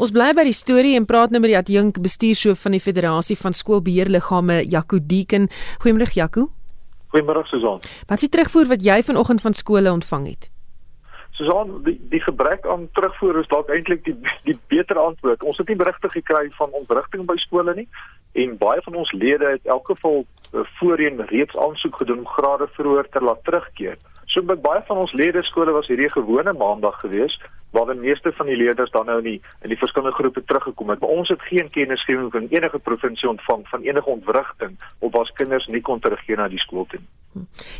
Ons 0.03 0.11
bly 0.11 0.33
by 0.35 0.43
die 0.49 0.57
storie 0.59 0.97
en 0.99 1.05
praat 1.07 1.31
nou 1.31 1.39
met 1.45 1.53
die 1.53 1.59
adjunk 1.59 2.01
bestuurshoof 2.03 2.65
van 2.67 2.75
die 2.75 2.83
Federasie 2.83 3.37
van 3.39 3.55
Skoolbeheerliggame, 3.55 4.65
Jaco 4.67 4.99
Deeken. 4.99 5.47
Goeiemôre 5.85 6.11
Jaco. 6.19 6.49
Goeiemôre 7.15 7.45
Susan. 7.47 7.79
Wat 8.11 8.19
is 8.19 8.27
die 8.27 8.33
terugvoer 8.35 8.67
wat 8.73 8.83
jy 8.83 8.97
vanoggend 9.07 9.45
van 9.47 9.55
skole 9.55 9.93
ontvang 9.93 10.27
het? 10.33 10.51
Susan, 11.39 11.71
die, 11.87 11.95
die 12.11 12.21
gebrek 12.27 12.67
aan 12.67 12.89
terugvoer 12.99 13.39
is 13.45 13.49
dalk 13.53 13.71
eintlik 13.71 14.03
die 14.03 14.17
die 14.49 14.59
beter 14.67 14.99
antwoord. 14.99 15.47
Ons 15.47 15.63
het 15.63 15.71
nie 15.71 15.79
berigte 15.79 16.11
gekry 16.11 16.49
van 16.59 16.75
ontwrigting 16.75 17.23
by 17.31 17.39
skole 17.45 17.77
nie 17.79 17.87
en 18.35 18.59
baie 18.59 18.83
van 18.83 18.99
ons 18.99 19.15
lede 19.15 19.55
het 19.55 19.71
elke 19.71 19.95
geval 19.95 20.25
uh, 20.25 20.67
voorheen 20.81 21.23
reeds 21.31 21.55
aansoek 21.55 22.03
gedoen 22.03 22.27
om 22.27 22.35
grade 22.35 22.67
vroeër 22.75 23.15
te 23.15 23.23
laat 23.23 23.47
terugkeer. 23.47 23.95
So 24.37 24.45
by 24.45 24.53
baie 24.61 24.83
van 24.85 24.99
ons 25.01 25.15
lede 25.17 25.41
skole 25.49 25.73
was 25.73 25.87
hierdie 25.89 26.11
gewone 26.13 26.53
maandag 26.53 26.99
gewees 27.01 27.33
waar 27.73 27.89
die 27.89 27.97
meeste 27.97 28.33
van 28.37 28.51
die 28.51 28.57
leerders 28.61 28.91
dan 28.93 29.07
nou 29.09 29.15
in 29.23 29.25
die 29.25 29.39
in 29.65 29.73
die 29.73 29.79
verskillende 29.81 30.13
groepe 30.17 30.43
teruggekom 30.45 30.93
het. 30.93 31.01
Maar 31.01 31.15
ons 31.23 31.33
het 31.33 31.41
geen 31.49 31.71
kennisgewing 31.73 32.29
van 32.35 32.51
enige 32.53 32.79
provinsie 32.79 33.31
ontvang 33.31 33.65
van 33.73 33.87
enige 33.89 34.11
ontwrigting 34.13 34.77
of 34.99 35.13
waar 35.17 35.33
kinders 35.41 35.67
nie 35.73 35.81
kon 35.81 36.05
terugkeer 36.05 36.37
na 36.37 36.51
die 36.53 36.61
skool 36.61 36.85
toe. 36.93 37.01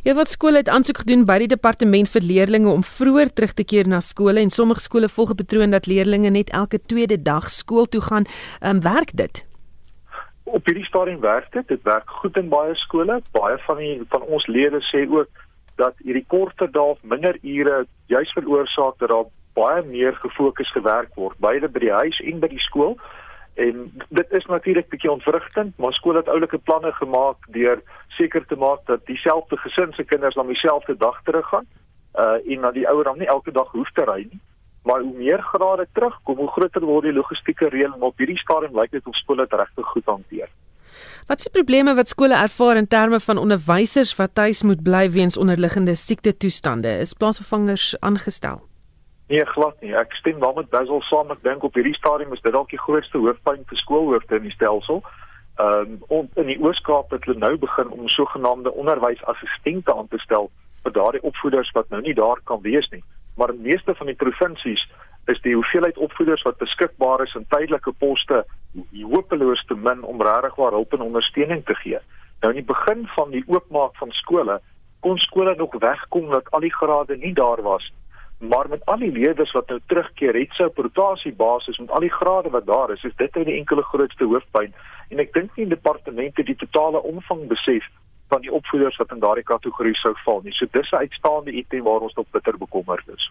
Ja, 0.09 0.15
wat 0.17 0.33
skole 0.33 0.65
het 0.65 0.73
aansoek 0.73 1.03
gedoen 1.05 1.27
by 1.29 1.39
die 1.45 1.53
departement 1.53 2.09
vir 2.17 2.25
leerders 2.25 2.73
om 2.73 2.85
vroeër 2.89 3.33
terug 3.37 3.53
te 3.53 3.65
keer 3.65 3.89
na 3.89 4.01
skole 4.01 4.41
en 4.41 4.51
sommige 4.51 4.81
skole 4.89 5.13
volg 5.13 5.37
'n 5.37 5.41
patroon 5.45 5.77
dat 5.77 5.87
leerders 5.87 6.33
net 6.33 6.51
elke 6.51 6.81
tweede 6.81 7.23
dag 7.23 7.51
skool 7.51 7.85
toe 7.85 8.01
gaan. 8.01 8.25
Ehm 8.61 8.77
um, 8.77 8.81
werk 8.81 9.13
dit? 9.13 9.45
Op 10.45 10.65
hierdie 10.65 10.89
stadium 10.89 11.21
werk 11.21 11.53
dit. 11.53 11.69
Dit 11.69 11.83
werk 11.83 12.09
goed 12.11 12.37
in 12.37 12.49
baie 12.49 12.75
skole. 12.75 13.21
Baie 13.33 13.59
van 13.59 13.77
die 13.77 14.03
van 14.09 14.23
ons 14.23 14.47
lede 14.47 14.81
sê 14.81 15.05
ook 15.11 15.29
dat 15.77 15.95
hierdie 16.05 16.25
korter 16.29 16.71
dae 16.73 16.83
of 16.83 17.03
minder 17.03 17.39
ure 17.43 17.87
juis 18.07 18.33
veroorsaak 18.33 18.99
dat 18.99 19.13
daar 19.13 19.29
baie 19.57 19.83
meer 19.83 20.17
gefokus 20.23 20.73
gewerk 20.73 21.15
word 21.15 21.39
beide 21.39 21.69
by 21.69 21.81
die 21.85 21.93
huis 21.93 22.21
en 22.21 22.41
by 22.41 22.51
die 22.53 22.65
skool. 22.69 22.97
En 23.57 23.87
dit 24.09 24.33
is 24.37 24.45
natuurlik 24.53 24.89
bietjie 24.93 25.11
ontwrigtend, 25.11 25.79
maar 25.81 25.95
skool 25.97 26.19
het 26.21 26.29
oulike 26.29 26.59
planne 26.59 26.93
gemaak 26.93 27.47
deur 27.57 27.81
seker 28.19 28.45
te 28.47 28.57
maak 28.57 28.85
dat 28.91 29.07
dieselfde 29.07 29.57
gesin 29.57 29.95
se 29.97 30.05
kinders 30.05 30.37
na 30.37 30.43
dieselfde 30.43 30.97
dag 30.97 31.23
teruggaan. 31.25 31.65
Uh 32.17 32.37
en 32.53 32.69
dat 32.69 32.75
die 32.75 32.89
ouer 32.89 33.05
dan 33.05 33.19
nie 33.19 33.33
elke 33.33 33.53
dag 33.53 33.73
hoef 33.73 33.91
te 33.93 34.05
ry 34.05 34.27
nie. 34.31 34.41
Maar 34.85 35.01
hoe 35.01 35.17
meer 35.17 35.43
grade 35.43 35.87
terugkom, 35.93 36.37
hoe 36.37 36.53
groter 36.53 36.85
word 36.85 37.09
die 37.09 37.13
logistieke 37.13 37.69
reël 37.69 37.95
en 37.95 38.03
op 38.03 38.19
hierdie 38.19 38.39
stadium 38.39 38.77
lyk 38.81 38.91
dit 38.91 39.07
of 39.07 39.17
skole 39.17 39.47
dit 39.49 39.59
regtig 39.61 39.87
goed 39.87 40.05
hanteer. 40.05 40.49
Wat 41.27 41.39
is 41.39 41.49
die 41.49 41.57
probleme 41.59 41.91
wat 41.99 42.07
skole 42.09 42.37
ervaar 42.39 42.77
in 42.79 42.87
terme 42.87 43.19
van 43.21 43.39
onderwysers 43.39 44.13
wat 44.15 44.35
tuis 44.39 44.63
moet 44.63 44.83
bly 44.83 45.11
weens 45.11 45.37
onderliggende 45.37 45.95
siekte 45.95 46.37
toestande? 46.37 46.89
Is 47.03 47.15
plaasvervangers 47.19 47.97
aangestel? 48.01 48.61
Nee, 49.27 49.45
glad 49.45 49.81
nie. 49.83 49.91
Ek 49.99 50.15
stem 50.15 50.39
wel 50.39 50.53
met 50.55 50.71
Basil 50.71 51.03
saam. 51.09 51.33
Ek 51.35 51.43
dink 51.43 51.67
op 51.67 51.75
hierdie 51.75 51.97
stadium 51.99 52.31
is 52.37 52.45
dit 52.45 52.55
dalk 52.55 52.71
die 52.71 52.79
grootste 52.79 53.19
hoofpyn 53.19 53.67
vir 53.67 53.81
skoolhoofde 53.83 54.39
in 54.39 54.47
die 54.47 54.55
stelsel. 54.55 55.03
Ehm 55.59 55.99
um, 56.15 56.31
in 56.39 56.47
die 56.53 56.61
Ooskaap 56.63 57.11
het 57.11 57.27
hulle 57.27 57.43
nou 57.43 57.57
begin 57.59 57.91
om 57.91 58.07
sogenaamde 58.07 58.71
onderwysassistente 58.71 59.95
aan 59.97 60.07
te 60.15 60.23
stel 60.23 60.47
vir 60.85 60.95
daardie 60.95 61.25
opvoeders 61.27 61.75
wat 61.75 61.91
nou 61.91 62.05
nie 62.07 62.15
daar 62.15 62.39
kan 62.45 62.63
wees 62.63 62.87
nie. 62.95 63.03
Maar 63.35 63.51
in 63.51 63.67
meeste 63.67 63.99
van 63.99 64.07
die 64.07 64.21
provinsies 64.23 64.87
is 65.33 65.41
die 65.43 65.55
hoeveelheid 65.55 65.99
opvoeders 65.99 66.43
wat 66.47 66.59
beskikbaar 66.63 67.23
is 67.23 67.35
in 67.35 67.47
tydelike 67.51 67.93
poste 67.99 68.45
hopeloos 69.03 69.65
te 69.67 69.75
min 69.75 70.03
om 70.05 70.23
regtig 70.23 70.55
waar 70.61 70.77
hulp 70.79 70.93
en 70.93 71.07
ondersteuning 71.09 71.65
te 71.67 71.75
gee. 71.83 72.01
Nou 72.41 72.53
in 72.53 72.61
die 72.61 72.73
begin 72.73 73.07
van 73.15 73.31
die 73.31 73.45
oopmaak 73.47 73.97
van 74.01 74.11
skole 74.11 74.61
kon 75.01 75.19
skole 75.19 75.55
nog 75.57 75.75
wegkom 75.81 76.31
dat 76.31 76.51
al 76.51 76.61
die 76.61 76.75
grade 76.75 77.17
nie 77.17 77.35
daar 77.35 77.63
was 77.63 77.93
maar 78.39 78.69
met 78.69 78.85
al 78.85 78.99
die 78.99 79.13
leerders 79.13 79.53
wat 79.53 79.69
nou 79.69 79.81
terugkeer, 79.87 80.37
het 80.37 80.53
sy 80.53 80.69
rotasie 80.75 81.33
basis 81.33 81.79
met 81.79 81.91
al 81.91 82.05
die 82.05 82.13
grade 82.13 82.51
wat 82.53 82.67
daar 82.67 82.93
is, 82.93 83.05
is 83.05 83.17
dit 83.17 83.35
nou 83.35 83.45
die 83.49 83.57
enkele 83.57 83.83
grootste 83.83 84.29
hoofpyn 84.29 84.75
en 85.09 85.23
ek 85.23 85.33
dink 85.33 85.57
nie 85.57 85.69
departemente 85.71 86.45
die 86.45 86.59
totale 86.61 87.01
omvang 87.01 87.47
besef 87.49 87.87
van 88.29 88.41
die 88.41 88.53
opvoeders 88.53 88.97
wat 88.97 89.13
in 89.13 89.19
daardie 89.19 89.45
kategorie 89.45 89.95
sou 89.95 90.15
val 90.25 90.41
nie. 90.45 90.53
So 90.53 90.67
dis 90.71 90.91
'n 90.91 90.97
uitstaande 90.97 91.53
item 91.53 91.83
waar 91.83 92.01
ons 92.01 92.15
nog 92.15 92.27
bitter 92.31 92.59
bekommerd 92.59 93.09
is. 93.17 93.31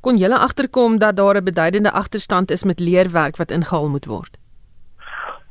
Kon 0.00 0.16
julle 0.16 0.38
agterkom 0.38 0.98
dat 0.98 1.16
daar 1.16 1.36
'n 1.36 1.44
beduidende 1.44 1.92
agterstand 1.92 2.50
is 2.50 2.64
met 2.64 2.78
leerwerk 2.78 3.36
wat 3.36 3.50
ingehaal 3.50 3.88
moet 3.88 4.06
word? 4.06 4.38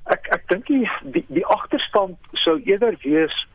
Ek 0.05 0.27
ek 0.29 0.47
dink 0.47 0.65
die 0.67 0.89
die, 1.03 1.25
die 1.27 1.45
agterstand 1.45 2.17
sou 2.33 2.61
eerder 2.63 2.97
wees 3.01 3.47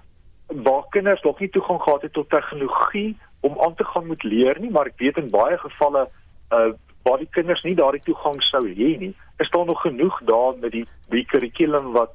waar 0.46 0.84
kinders 0.90 1.22
nog 1.22 1.40
nie 1.40 1.50
toegang 1.50 1.80
gehad 1.80 2.02
het 2.02 2.12
tot 2.12 2.30
tegnologie 2.30 3.16
om 3.40 3.60
aan 3.60 3.74
te 3.74 3.84
gaan 3.84 4.06
met 4.06 4.22
leer 4.22 4.60
nie, 4.60 4.70
maar 4.70 4.86
ek 4.86 4.98
weet 4.98 5.18
in 5.18 5.30
baie 5.30 5.58
gevalle 5.58 6.08
uh 6.50 6.72
waar 7.04 7.18
die 7.18 7.28
kinders 7.30 7.62
nie 7.62 7.74
daardie 7.76 8.00
toegang 8.00 8.42
sou 8.42 8.62
hê 8.64 8.98
nie. 8.98 9.14
Is 9.36 9.50
daar 9.50 9.66
nog 9.66 9.80
genoeg 9.80 10.20
daar 10.24 10.54
met 10.60 10.72
die 10.72 10.86
die 11.12 11.24
kurrikulum 11.24 11.92
wat 11.92 12.14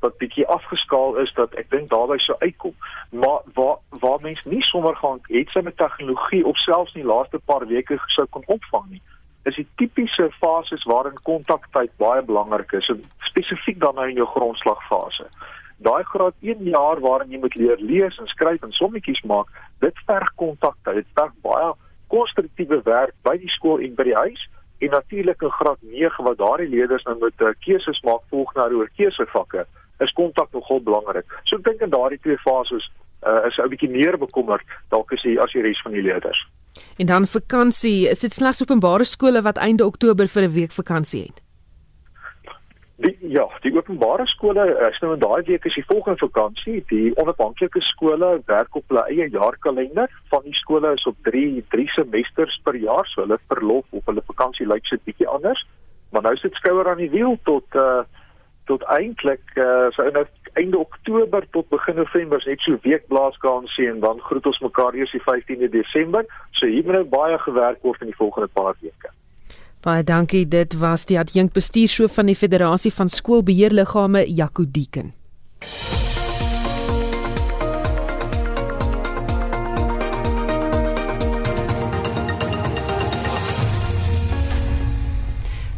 wat 0.00 0.16
bietjie 0.18 0.46
afgeskaal 0.46 1.16
is 1.16 1.32
dat 1.34 1.54
ek 1.60 1.70
dink 1.70 1.90
daarby 1.90 2.18
sou 2.22 2.36
uitkom. 2.38 2.74
Maar 3.10 3.40
waar 3.54 3.78
waar 4.02 4.20
mense 4.20 4.48
nie 4.48 4.62
sommer 4.62 4.96
gaan 4.96 5.20
het 5.28 5.50
sy 5.54 5.62
met 5.66 5.76
tegnologie 5.76 6.44
of 6.46 6.58
selfs 6.62 6.94
in 6.94 7.02
die 7.02 7.10
laaste 7.10 7.40
paar 7.50 7.66
weke 7.66 7.98
sou 8.14 8.26
kon 8.30 8.46
opvang 8.46 8.90
nie. 8.90 9.02
Is 9.48 9.56
die 9.56 9.66
tipiese 9.80 10.28
fases 10.40 10.84
waarin 10.90 11.18
kontaktyd 11.22 11.90
baie 11.96 12.22
belangrik 12.22 12.72
is, 12.72 12.90
spesifiek 13.30 13.80
dan 13.80 13.94
nou 13.94 14.08
in 14.08 14.20
jou 14.20 14.26
grondslagfase. 14.26 15.26
Daai 15.78 16.02
graad 16.04 16.34
1 16.42 16.64
jaar 16.74 17.00
waarin 17.00 17.30
jy 17.30 17.38
moet 17.38 17.56
leer 17.56 17.78
lees 17.78 18.18
en 18.18 18.26
skryf 18.26 18.62
en 18.62 18.74
sommetjies 18.74 19.22
maak, 19.22 19.50
dit 19.80 20.04
verg 20.06 20.32
kontaktyd. 20.34 21.02
Dit 21.02 21.12
verg 21.14 21.34
baie 21.42 21.72
konstruktiewe 22.12 22.80
werk 22.84 23.14
by 23.22 23.36
die 23.38 23.50
skool 23.54 23.82
en 23.84 23.94
by 23.94 24.08
die 24.08 24.16
huis 24.16 24.46
en 24.78 24.90
natuurlik 24.94 25.42
in 25.42 25.50
graad 25.50 25.82
9 25.82 26.24
wat 26.24 26.38
daardie 26.38 26.68
leerders 26.68 27.04
nou 27.04 27.16
met 27.18 27.42
uh, 27.42 27.52
keuses 27.66 28.00
maak 28.06 28.22
volg 28.30 28.54
na 28.54 28.68
oor 28.70 28.90
keusevakke 28.96 29.66
is 30.04 30.12
kontak 30.12 30.52
nogal 30.52 30.80
belangrik. 30.82 31.26
So 31.44 31.56
ek 31.56 31.64
dink 31.64 31.80
in 31.80 31.90
daardie 31.90 32.20
twee 32.22 32.38
fases 32.44 32.90
uh, 33.26 33.46
is 33.46 33.58
'n 33.58 33.68
bietjie 33.68 33.90
meer 33.90 34.18
bekommerd 34.18 34.62
dalk 34.90 35.12
as 35.12 35.22
jy 35.22 35.38
as 35.38 35.52
die 35.52 35.62
res 35.62 35.82
van 35.82 35.92
die 35.92 36.02
leerders. 36.02 36.46
En 36.98 37.06
dan 37.06 37.26
vakansie, 37.26 38.08
is 38.08 38.20
dit 38.20 38.32
slegs 38.32 38.62
openbare 38.62 39.04
skole 39.04 39.42
wat 39.42 39.58
einde 39.58 39.86
Oktober 39.86 40.26
vir 40.26 40.42
'n 40.42 40.52
week 40.52 40.72
vakansie 40.72 41.22
het? 41.22 41.42
Die, 42.98 43.16
ja, 43.20 43.44
die 43.62 43.70
openbare 43.76 44.26
skole, 44.26 44.64
is 44.90 44.98
nou 45.00 45.12
in 45.14 45.20
daai 45.22 45.42
week 45.46 45.64
is 45.64 45.74
die 45.74 45.84
volgende 45.86 46.18
vakansie. 46.18 46.84
Die 46.90 47.12
onafhanklike 47.16 47.80
skole 47.80 48.42
werk 48.46 48.74
op 48.74 48.84
hulle 48.88 49.04
eie 49.06 49.28
jaarkalender. 49.30 50.10
Van 50.30 50.42
die 50.42 50.54
skole 50.54 50.92
is 50.92 51.06
op 51.06 51.16
3 51.22 51.64
3 51.70 51.86
semesters 51.88 52.60
per 52.64 52.74
jaar, 52.74 53.06
so 53.06 53.22
hulle 53.22 53.38
verlof 53.46 53.86
of 53.90 54.02
hulle 54.10 54.22
vakansie 54.26 54.66
lyk 54.66 54.86
so 54.86 54.96
'n 54.96 55.04
bietjie 55.04 55.28
anders. 55.28 55.66
Maar 56.10 56.22
nou 56.22 56.36
sit 56.36 56.54
skouer 56.54 56.88
aan 56.88 57.04
die 57.04 57.10
wiel 57.10 57.38
tot 57.44 57.64
uh 57.74 58.02
tot 58.68 58.84
eintlik 58.92 59.56
uh 59.56 59.88
so 59.96 60.06
in 60.06 60.18
einde 60.58 60.78
Oktober 60.78 61.44
tot 61.50 61.68
begin 61.68 61.96
November, 61.96 62.42
net 62.46 62.60
so 62.60 62.78
week 62.82 63.06
blaaskansie 63.12 63.88
en 63.90 64.00
dan 64.00 64.20
groet 64.20 64.46
ons 64.46 64.58
mekaar 64.64 64.94
eers 64.94 65.12
die 65.14 65.22
15de 65.22 65.70
Desember. 65.74 66.26
So 66.58 66.66
hier 66.66 66.84
moet 66.84 67.00
nou 67.00 67.06
baie 67.12 67.38
gewerk 67.44 67.82
word 67.86 68.02
in 68.04 68.12
die 68.12 68.18
volgende 68.18 68.50
paar 68.52 68.74
weke. 68.80 69.12
Baie 69.86 70.02
dankie. 70.04 70.44
Dit 70.48 70.78
was 70.80 71.06
die 71.06 71.18
adjunkt 71.18 71.54
bestuurshoof 71.54 72.18
van 72.18 72.26
die 72.26 72.36
Federasie 72.36 72.92
van 72.92 73.08
Skoolbeheerliggame, 73.08 74.26
Jaco 74.26 74.64
Dieken. 74.66 75.14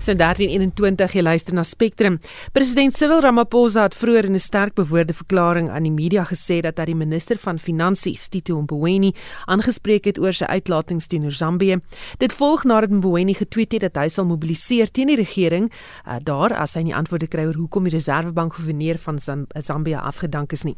Sy 0.00 0.14
1321 0.16 1.12
jy 1.12 1.21
luister 1.21 1.52
na 1.52 1.61
Spectrum. 1.61 2.14
President 2.57 2.95
Cyril 2.97 3.21
Ramaphosa 3.21 3.83
het 3.85 3.95
vroeër 3.95 4.30
in 4.30 4.35
'n 4.35 4.40
sterk 4.40 4.75
bewoorde 4.75 5.12
verklaring 5.12 5.69
aan 5.69 5.83
die 5.83 5.92
media 5.92 6.25
gesê 6.25 6.61
dat 6.62 6.78
hy 6.78 6.85
die 6.85 6.95
minister 6.95 7.37
van 7.37 7.59
Finansies, 7.59 8.28
Tito 8.28 8.61
Mboweni, 8.62 9.12
aangespreek 9.45 10.04
het 10.04 10.19
oor 10.19 10.33
sy 10.33 10.45
uitlatings 10.45 11.07
teenoor 11.07 11.33
Zambië. 11.33 11.80
Dit 12.19 12.33
volg 12.33 12.64
nadat 12.64 12.90
Mboweni 12.90 13.35
getweet 13.35 13.73
het 13.73 13.80
dat 13.80 13.97
hy 13.97 14.09
sal 14.09 14.25
mobiliseer 14.25 14.90
teen 14.90 15.07
die 15.07 15.16
regering 15.16 15.71
uh, 16.07 16.16
daar 16.23 16.54
as 16.54 16.75
hy 16.75 16.83
nie 16.83 16.95
antwoorde 16.95 17.28
kry 17.28 17.45
oor 17.45 17.54
hoekom 17.54 17.85
die 17.85 17.92
Reservebank 17.92 18.54
goewerneur 18.54 18.99
van 18.99 19.19
Zambië 19.19 19.97
afgedank 19.97 20.52
is 20.52 20.64
nie. 20.64 20.76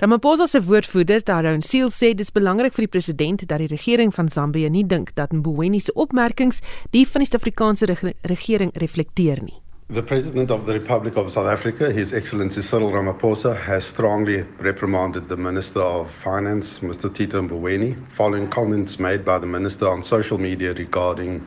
Ramaphosa 0.00 0.46
se 0.46 0.60
woordvoerder, 0.60 1.22
Tyrone 1.22 1.62
Seal, 1.62 1.90
sê 1.90 2.10
dit 2.10 2.20
is 2.20 2.32
belangrik 2.32 2.72
vir 2.72 2.82
die 2.82 2.98
president 2.98 3.46
dat 3.46 3.58
die 3.58 3.68
regering 3.68 4.12
van 4.14 4.28
Zambië 4.28 4.68
nie 4.68 4.86
dink 4.86 5.14
dat 5.14 5.32
Mboweni 5.32 5.80
se 5.80 5.92
opmerkings 5.92 6.60
die 6.90 7.06
van 7.06 7.20
die 7.20 7.28
Suid-Afrikaanse 7.28 7.86
regering 8.22 8.63
regering 8.64 8.72
reflekteer 8.80 9.42
nie. 9.42 9.60
The 9.88 10.02
President 10.02 10.50
of 10.50 10.64
the 10.66 10.72
Republic 10.72 11.16
of 11.16 11.30
South 11.30 11.46
Africa, 11.46 11.92
His 11.92 12.12
Excellency 12.12 12.62
Cyril 12.62 12.90
Ramaphosa, 12.90 13.54
has 13.54 13.84
strongly 13.84 14.44
reprimanded 14.58 15.28
the 15.28 15.36
Minister 15.36 15.82
of 15.82 16.10
Finance, 16.24 16.80
Mr. 16.80 17.14
Tito 17.14 17.42
Mboweni, 17.42 17.94
following 18.08 18.48
comments 18.48 18.98
made 18.98 19.24
by 19.24 19.38
the 19.38 19.46
Minister 19.46 19.88
on 19.88 20.02
social 20.02 20.38
media 20.38 20.72
regarding 20.72 21.46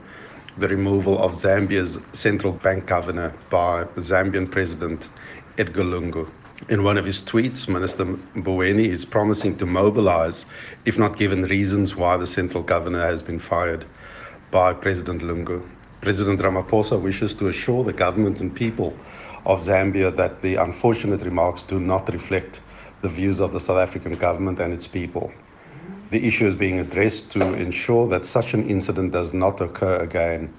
the 0.60 0.68
removal 0.68 1.18
of 1.18 1.42
Zambia's 1.42 1.98
central 2.14 2.54
bank 2.54 2.86
governor 2.86 3.34
by 3.50 3.86
Zambian 3.98 4.52
President 4.52 5.10
Edgar 5.58 5.84
Lungu. 5.84 6.30
In 6.70 6.84
one 6.84 6.98
of 6.98 7.06
his 7.06 7.22
tweets, 7.22 7.68
Minister 7.68 8.06
Mboweni 8.36 8.88
is 8.88 9.06
promising 9.06 9.58
to 9.58 9.66
mobilize 9.66 10.46
if 10.86 10.98
not 10.98 11.18
given 11.18 11.44
reasons 11.44 11.96
why 11.96 12.18
the 12.18 12.28
central 12.28 12.64
governor 12.64 13.02
has 13.02 13.24
been 13.24 13.40
fired 13.40 13.86
by 14.52 14.74
President 14.74 15.22
Lungu. 15.22 15.68
President 16.02 16.40
Ramaphosa 16.40 17.02
wishes 17.02 17.34
to 17.36 17.48
assure 17.48 17.84
the 17.84 17.92
government 17.92 18.40
and 18.40 18.56
people 18.56 18.96
of 19.46 19.62
Zambia 19.62 20.16
that 20.16 20.42
the 20.42 20.56
unfortunate 20.56 21.22
remarks 21.22 21.64
do 21.64 21.80
not 21.80 22.12
reflect 22.14 22.62
the 23.02 23.10
views 23.10 23.40
of 23.40 23.52
the 23.52 23.60
South 23.60 23.78
African 23.78 24.16
government 24.16 24.60
and 24.60 24.74
its 24.74 24.88
people. 24.88 25.32
The 26.10 26.26
issue 26.26 26.48
is 26.48 26.56
being 26.56 26.80
addressed 26.80 27.32
to 27.32 27.54
ensure 27.54 28.08
that 28.10 28.26
such 28.26 28.54
an 28.54 28.70
incident 28.70 29.12
does 29.12 29.34
not 29.34 29.60
occur 29.60 29.98
again. 29.98 30.54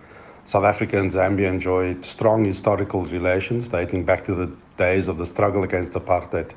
South 0.45 0.65
Africa 0.65 0.99
and 0.99 1.11
Zambia 1.11 1.49
enjoy 1.49 2.01
strong 2.03 2.45
historical 2.45 3.05
relations 3.07 3.69
dating 3.69 4.05
back 4.05 4.25
to 4.27 4.35
the 4.35 4.51
days 4.77 5.09
of 5.09 5.19
the 5.19 5.27
struggle 5.27 5.63
against 5.63 5.93
apartheid. 5.93 6.53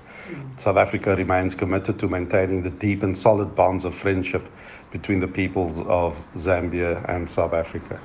South 0.57 0.77
Africa 0.77 1.15
remains 1.15 1.55
committed 1.55 1.99
to 1.99 2.07
maintaining 2.07 2.63
the 2.63 2.69
deep 2.69 3.03
and 3.03 3.17
solid 3.17 3.55
bonds 3.55 3.85
of 3.85 3.93
friendship 3.93 4.47
between 4.91 5.19
the 5.19 5.27
peoples 5.27 5.79
of 5.87 6.17
Zambia 6.35 7.03
and 7.09 7.29
South 7.29 7.53
Africa. 7.53 7.99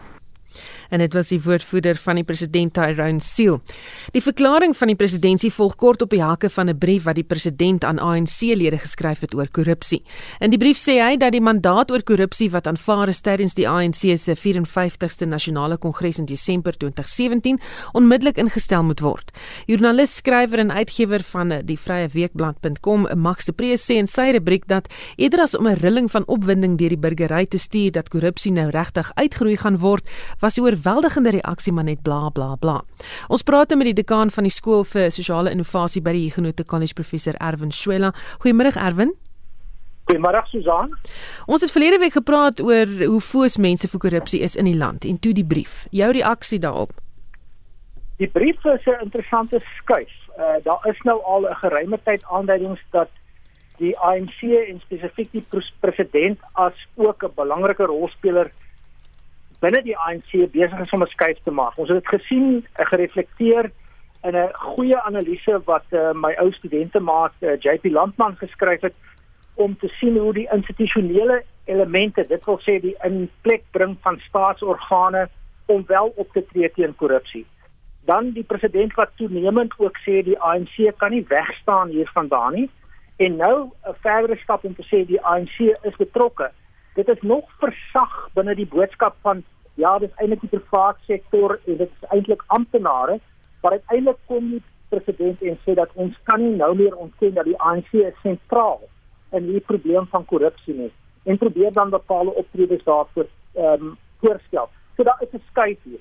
En 0.90 0.98
dit 0.98 1.12
was 1.14 1.28
die 1.28 1.40
woordvoerder 1.42 1.96
van 1.96 2.20
die 2.20 2.24
president 2.24 2.74
Tyrone 2.74 3.20
Seal. 3.20 3.60
Die 4.12 4.22
verklaring 4.22 4.76
van 4.76 4.88
die 4.88 4.96
presidentskap 4.96 5.52
volg 5.56 5.74
kort 5.76 6.02
op 6.02 6.10
die 6.10 6.22
hakke 6.22 6.48
van 6.50 6.68
'n 6.68 6.78
brief 6.78 7.04
wat 7.04 7.14
die 7.14 7.24
president 7.24 7.84
aan 7.84 7.98
ANC-lede 7.98 8.78
geskryf 8.78 9.20
het 9.20 9.34
oor 9.34 9.48
korrupsie. 9.48 10.02
In 10.40 10.50
die 10.50 10.58
brief 10.58 10.78
sê 10.78 11.00
hy 11.00 11.16
dat 11.16 11.32
die 11.32 11.40
mandaat 11.40 11.90
oor 11.90 12.02
korrupsie 12.02 12.50
wat 12.50 12.66
aanvaar 12.66 13.08
is 13.08 13.20
tydens 13.20 13.54
die 13.54 13.68
ANC 13.68 14.18
se 14.18 14.34
54ste 14.36 15.26
nasionale 15.26 15.76
kongres 15.76 16.18
in 16.18 16.24
Desember 16.24 16.72
2017 16.76 17.60
onmiddellik 17.92 18.38
ingestel 18.38 18.82
moet 18.82 19.00
word. 19.00 19.30
Joernalis, 19.66 20.16
skrywer 20.16 20.58
en 20.58 20.70
uitgewer 20.70 21.22
van 21.22 21.48
die 21.64 21.78
Vrye 21.78 22.08
Weekblad.com, 22.12 23.06
Max 23.14 23.44
de 23.44 23.52
Pre 23.52 23.76
sê 23.76 23.98
in 24.00 24.06
sy 24.06 24.30
rubriek 24.32 24.66
dat 24.68 24.88
eerder 25.16 25.40
as 25.40 25.56
om 25.56 25.66
'n 25.66 25.78
rilling 25.80 26.10
van 26.10 26.26
opwinding 26.26 26.76
deur 26.78 26.88
die 26.88 26.98
burgery 26.98 27.46
te 27.46 27.58
stuur 27.58 27.92
dat 27.92 28.08
korrupsie 28.08 28.52
nou 28.52 28.70
regtig 28.70 29.10
uitgroei 29.14 29.56
gaan 29.56 29.78
word, 29.78 30.08
was 30.40 30.54
die 30.54 30.62
oorweldigende 30.76 31.30
reaksie 31.30 31.72
maar 31.72 31.84
net 31.84 32.02
bla 32.02 32.28
bla 32.30 32.56
bla. 32.56 32.80
Ons 33.28 33.42
praat 33.42 33.68
nou 33.68 33.78
met 33.78 33.94
die 33.94 34.02
dekaan 34.02 34.30
van 34.30 34.44
die 34.44 34.52
skool 34.52 34.84
vir 34.84 35.10
sosiale 35.10 35.50
innovasie 35.50 36.02
by 36.02 36.12
die 36.12 36.26
Huguenot 36.28 36.64
College 36.66 36.94
professor 36.94 37.34
Erwin 37.40 37.72
Schuela. 37.72 38.12
Goeiemôre 38.44 38.76
Erwin. 38.76 39.14
Goeiemôre 40.06 40.44
Susan. 40.50 40.92
Ons 41.46 41.64
het 41.64 41.72
verlede 41.72 41.98
week 41.98 42.12
gepraat 42.12 42.60
oor 42.60 42.86
hoe 43.06 43.20
foos 43.20 43.56
mense 43.56 43.88
vir 43.88 44.00
korrupsie 44.00 44.42
is 44.42 44.56
in 44.56 44.68
die 44.68 44.76
land 44.76 45.04
en 45.04 45.18
toe 45.18 45.32
die 45.34 45.46
brief. 45.46 45.86
Jou 45.90 46.12
reaksie 46.12 46.60
daarop? 46.62 46.92
Die 48.18 48.28
brief 48.28 48.64
is 48.64 48.86
'n 48.86 49.02
interessante 49.02 49.60
skuif. 49.76 50.12
Uh, 50.38 50.62
daar 50.62 50.86
is 50.88 51.00
nou 51.04 51.22
al 51.22 51.48
'n 51.48 51.54
geruime 51.54 51.98
tyd 52.04 52.24
aanduidings 52.24 52.80
dat 52.90 53.08
die 53.78 53.98
ANC 53.98 54.42
en 54.42 54.80
spesifiek 54.80 55.32
die 55.32 55.44
president 55.80 56.38
as 56.52 56.86
ook 56.94 57.24
'n 57.24 57.32
belangrike 57.34 57.84
rolspeler 57.84 58.52
binne 59.60 59.82
die 59.82 59.96
ANC 59.96 60.30
besig 60.52 60.80
is 60.80 60.90
om 60.92 61.02
'n 61.02 61.14
skuif 61.14 61.38
te 61.42 61.50
maak. 61.50 61.78
Ons 61.78 61.88
het 61.88 62.02
dit 62.02 62.20
gesien, 62.20 62.66
gereflekteer 62.74 63.70
in 64.22 64.36
'n 64.36 64.52
goeie 64.52 65.00
analise 65.00 65.60
wat 65.64 65.84
uh, 65.90 66.12
my 66.12 66.34
ou 66.38 66.52
studente 66.52 67.00
maat 67.00 67.32
uh, 67.40 67.52
eh, 67.52 67.60
JP 67.60 67.84
Landman 67.84 68.36
geskryf 68.36 68.80
het 68.80 68.94
om 69.54 69.76
te 69.78 69.88
sien 69.88 70.16
hoe 70.18 70.32
die 70.32 70.48
institusionele 70.52 71.42
elemente, 71.64 72.26
dit 72.28 72.44
wil 72.44 72.58
sê 72.60 72.80
die 72.80 72.96
inplek 73.04 73.62
bring 73.70 73.96
van 74.00 74.18
staatsorgane 74.28 75.28
om 75.66 75.84
wel 75.86 76.12
op 76.16 76.32
te 76.32 76.44
tree 76.46 76.70
teen 76.70 76.94
korrupsie. 76.94 77.46
Dan 78.04 78.30
die 78.30 78.44
president 78.44 78.94
wat 78.94 79.10
toenemend 79.16 79.74
ook 79.78 79.98
sê 79.98 80.22
die 80.22 80.38
ANC 80.38 80.76
kan 80.96 81.10
nie 81.10 81.24
wegstaan 81.28 81.88
hiervandaan 81.88 82.54
nie 82.54 82.70
en 83.16 83.36
nou 83.36 83.70
'n 83.88 83.96
verdere 84.02 84.36
stap 84.36 84.64
om 84.64 84.74
te 84.74 84.86
sê 84.90 85.06
die 85.06 85.22
ANC 85.22 85.58
is 85.82 85.96
betrokke. 85.96 86.50
Dit 86.96 87.08
is 87.08 87.20
nog 87.20 87.44
versag 87.60 88.12
binne 88.32 88.54
die 88.56 88.66
boodskap 88.66 89.16
van 89.20 89.42
ja, 89.74 89.98
dit 89.98 90.08
is 90.08 90.20
eintlik 90.22 90.40
die 90.40 90.52
private 90.58 91.02
sektor 91.04 91.58
en 91.66 91.76
dit 91.76 91.90
is 91.90 92.08
eintlik 92.08 92.44
amptenare, 92.46 93.18
maar 93.60 93.76
uiteindelik 93.76 94.22
kom 94.26 94.46
die 94.54 94.62
president 94.88 95.42
en 95.42 95.58
sê 95.64 95.74
dat 95.76 95.92
ons 95.94 96.16
kan 96.24 96.40
nie 96.40 96.54
nou 96.56 96.70
meer 96.76 96.96
ontken 96.96 97.34
dat 97.36 97.44
die 97.44 97.58
ANC 97.60 97.92
sentraal 98.22 98.80
in 99.36 99.50
die 99.50 99.60
probleem 99.60 100.08
van 100.14 100.24
korrupsie 100.24 100.76
is 100.86 100.94
en 101.28 101.38
probeer 101.42 101.72
dan 101.76 101.92
bepaalde 101.92 102.32
optredes 102.34 102.84
daarvoor 102.84 103.28
ehm 103.54 103.86
um, 103.90 103.96
voorstel. 104.24 104.70
So 104.96 105.04
daar 105.04 105.20
is 105.20 105.32
'n 105.32 105.42
skuif 105.50 105.82
hier. 105.82 106.00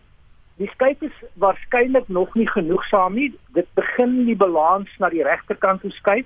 Die 0.56 0.70
skuif 0.72 1.02
is 1.02 1.18
waarskynlik 1.34 2.08
nog 2.08 2.36
nie 2.36 2.48
genoegsaam 2.48 3.14
nie. 3.14 3.36
Dit 3.54 3.68
begin 3.74 4.26
die 4.26 4.36
balans 4.36 4.90
na 5.00 5.10
die 5.10 5.24
regterkant 5.24 5.82
toe 5.82 5.92
skuif. 5.92 6.26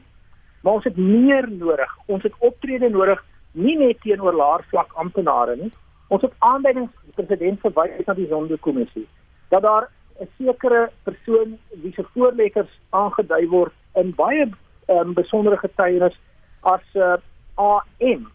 Maar 0.61 0.73
ons 0.73 0.83
het 0.83 0.97
meer 0.97 1.49
nodig. 1.51 1.97
Ons 2.05 2.23
het 2.23 2.33
optrede 2.37 2.89
nodig 2.89 3.23
nie 3.59 3.77
net 3.77 4.01
teenoor 4.01 4.35
laer 4.35 4.63
vlak 4.71 4.93
amptenare 5.03 5.55
nie, 5.59 5.71
Ons 6.09 6.25
het 6.25 6.33
aanduidings 6.45 6.93
president 7.17 7.61
verwys 7.61 8.07
na 8.07 8.15
die 8.17 8.27
Sonderkommissie 8.29 9.05
dat 9.53 9.61
daar 9.65 9.89
'n 10.21 10.29
sekere 10.37 10.89
persoon 11.03 11.57
wie 11.81 11.93
se 11.93 12.03
voorleggers 12.13 12.73
aangedui 12.89 13.47
word 13.47 13.73
in 13.95 14.15
baie 14.15 14.49
um, 14.87 15.13
besondere 15.13 15.57
getuienis 15.57 16.17
as 16.61 16.81
'n 16.93 16.99
uh, 16.99 17.17
AM 17.55 18.31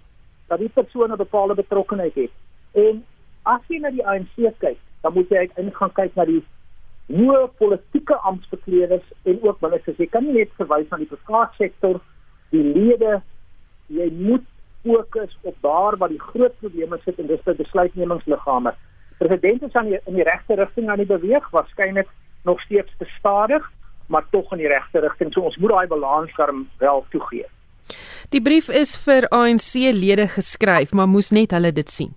dat 0.49 0.59
die 0.59 0.69
persoon 0.69 1.13
'n 1.13 1.17
bepaalde 1.17 1.55
betrokkeheid 1.55 2.15
het. 2.15 2.31
En 2.73 3.05
as 3.43 3.61
jy 3.69 3.79
na 3.79 3.91
die 3.91 4.07
ANC 4.07 4.37
kyk, 4.59 4.79
dan 5.03 5.13
moet 5.13 5.29
jy 5.29 5.37
uiteindelik 5.37 5.77
gaan 5.77 5.93
kyk 5.93 6.15
na 6.15 6.25
die 6.25 6.45
hoë 7.09 7.49
politieke 7.59 8.17
amptbekleders 8.17 9.07
en 9.23 9.43
ook 9.43 9.61
ministers. 9.61 9.97
Jy 9.97 10.07
kan 10.07 10.25
nie 10.25 10.33
net 10.33 10.51
verwys 10.57 10.89
na 10.89 10.97
die 10.97 11.11
private 11.11 11.55
sektor, 11.57 12.01
die 12.51 12.63
lede, 12.63 13.23
jy 13.87 14.11
moet 14.11 14.47
fokus 14.85 15.39
op 15.43 15.57
daar 15.61 15.97
waar 15.97 16.13
die 16.13 16.21
groot 16.21 16.59
probleme 16.59 16.99
sit 17.05 17.19
en 17.19 17.27
dis 17.27 17.43
by 17.45 17.55
besluitnemingsliggame. 17.59 18.75
President 19.19 19.63
is 19.63 19.73
aan 19.73 19.91
die, 19.91 20.01
in 20.07 20.15
die 20.19 20.27
regte 20.27 20.55
rigting 20.55 20.91
aan 20.91 21.03
die 21.03 21.09
beweeg, 21.09 21.51
waarskynlik 21.51 22.09
nog 22.45 22.61
steeds 22.61 22.93
bestadig, 22.99 23.71
maar 24.07 24.25
tog 24.31 24.53
in 24.53 24.59
die 24.59 24.69
regte 24.69 25.01
rigting. 25.01 25.33
So 25.33 25.41
ons 25.41 25.57
moet 25.57 25.71
daai 25.71 25.87
balans 25.87 26.35
darm 26.37 26.67
wel 26.79 27.05
toegee. 27.11 27.47
Die 28.29 28.43
brief 28.43 28.69
is 28.69 28.97
vir 29.05 29.29
ANC-lede 29.29 30.29
geskryf, 30.29 30.93
maar 30.93 31.09
moes 31.09 31.31
net 31.31 31.53
hulle 31.57 31.73
dit 31.73 31.91
sien. 31.91 32.15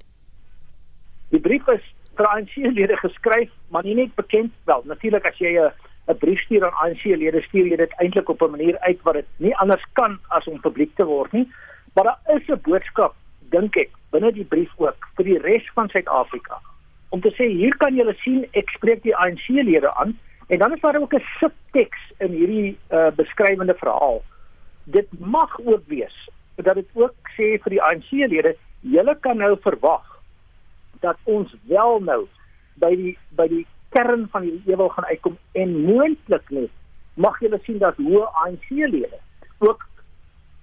Die 1.29 1.41
brief 1.43 1.67
is 1.71 1.83
vir 2.17 2.29
ANC-lede 2.31 2.97
geskryf, 2.97 3.51
maar 3.69 3.83
nie 3.83 3.95
net 3.95 4.15
bekend 4.15 4.53
wel. 4.65 4.83
Natuurlik 4.87 5.27
as 5.27 5.37
jy 5.37 5.57
'n 5.59 5.71
'n 6.07 6.17
brief 6.17 6.39
stuur 6.39 6.65
aan 6.65 6.77
ANC-lede, 6.83 7.41
stuur 7.41 7.67
jy 7.67 7.75
dit 7.75 7.93
eintlik 7.99 8.29
op 8.29 8.41
'n 8.41 8.51
manier 8.51 8.77
uit 8.79 8.99
wat 9.03 9.13
dit 9.13 9.27
nie 9.37 9.55
anders 9.57 9.85
kan 9.93 10.19
as 10.27 10.47
om 10.47 10.59
publiek 10.59 10.95
te 10.95 11.05
word 11.05 11.31
nie. 11.31 11.47
Maar 11.97 12.05
daar 12.05 12.35
is 12.35 12.47
'n 12.47 12.61
boodskap, 12.61 13.15
dink 13.39 13.75
ek, 13.75 13.89
binne 14.09 14.31
die 14.31 14.45
brief 14.45 14.71
ook 14.77 15.07
vir 15.15 15.25
die 15.25 15.37
res 15.37 15.69
van 15.73 15.89
Suid-Afrika. 15.89 16.59
Om 17.09 17.21
te 17.21 17.31
sê 17.33 17.47
hier 17.49 17.77
kan 17.77 17.95
julle 17.95 18.13
sien 18.13 18.45
ek 18.51 18.69
spreek 18.69 19.01
die 19.03 19.15
ANC-lede 19.15 19.93
aan 19.93 20.19
en 20.47 20.59
dan 20.59 20.73
is 20.73 20.79
daar 20.79 21.01
ook 21.01 21.13
'n 21.13 21.25
subteks 21.39 22.01
in 22.17 22.31
hierdie 22.31 22.77
uh, 22.89 23.09
beskrywende 23.15 23.73
verhaal. 23.73 24.21
Dit 24.83 25.07
mag 25.19 25.59
ook 25.65 25.81
wees 25.87 26.29
dat 26.55 26.75
dit 26.75 26.89
ook 26.93 27.13
sê 27.33 27.57
vir 27.63 27.69
die 27.69 27.81
ANC-lede, 27.81 28.55
julle 28.79 29.17
kan 29.19 29.37
nou 29.37 29.57
verwag 29.61 30.21
dat 30.99 31.17
ons 31.23 31.55
wel 31.63 31.99
nou 31.99 32.27
by 32.73 32.95
die 32.95 33.17
by 33.29 33.47
die 33.47 33.65
kern 33.89 34.27
van 34.29 34.41
die 34.41 34.61
ewel 34.65 34.89
gaan 34.89 35.05
uitkom 35.05 35.37
en 35.51 35.81
moontlik 35.81 36.49
net 36.49 36.69
mag 37.13 37.39
julle 37.39 37.59
sien 37.63 37.77
dat 37.77 37.95
hoe 37.95 38.25
ANC-lede 38.25 39.19
ook 39.57 39.87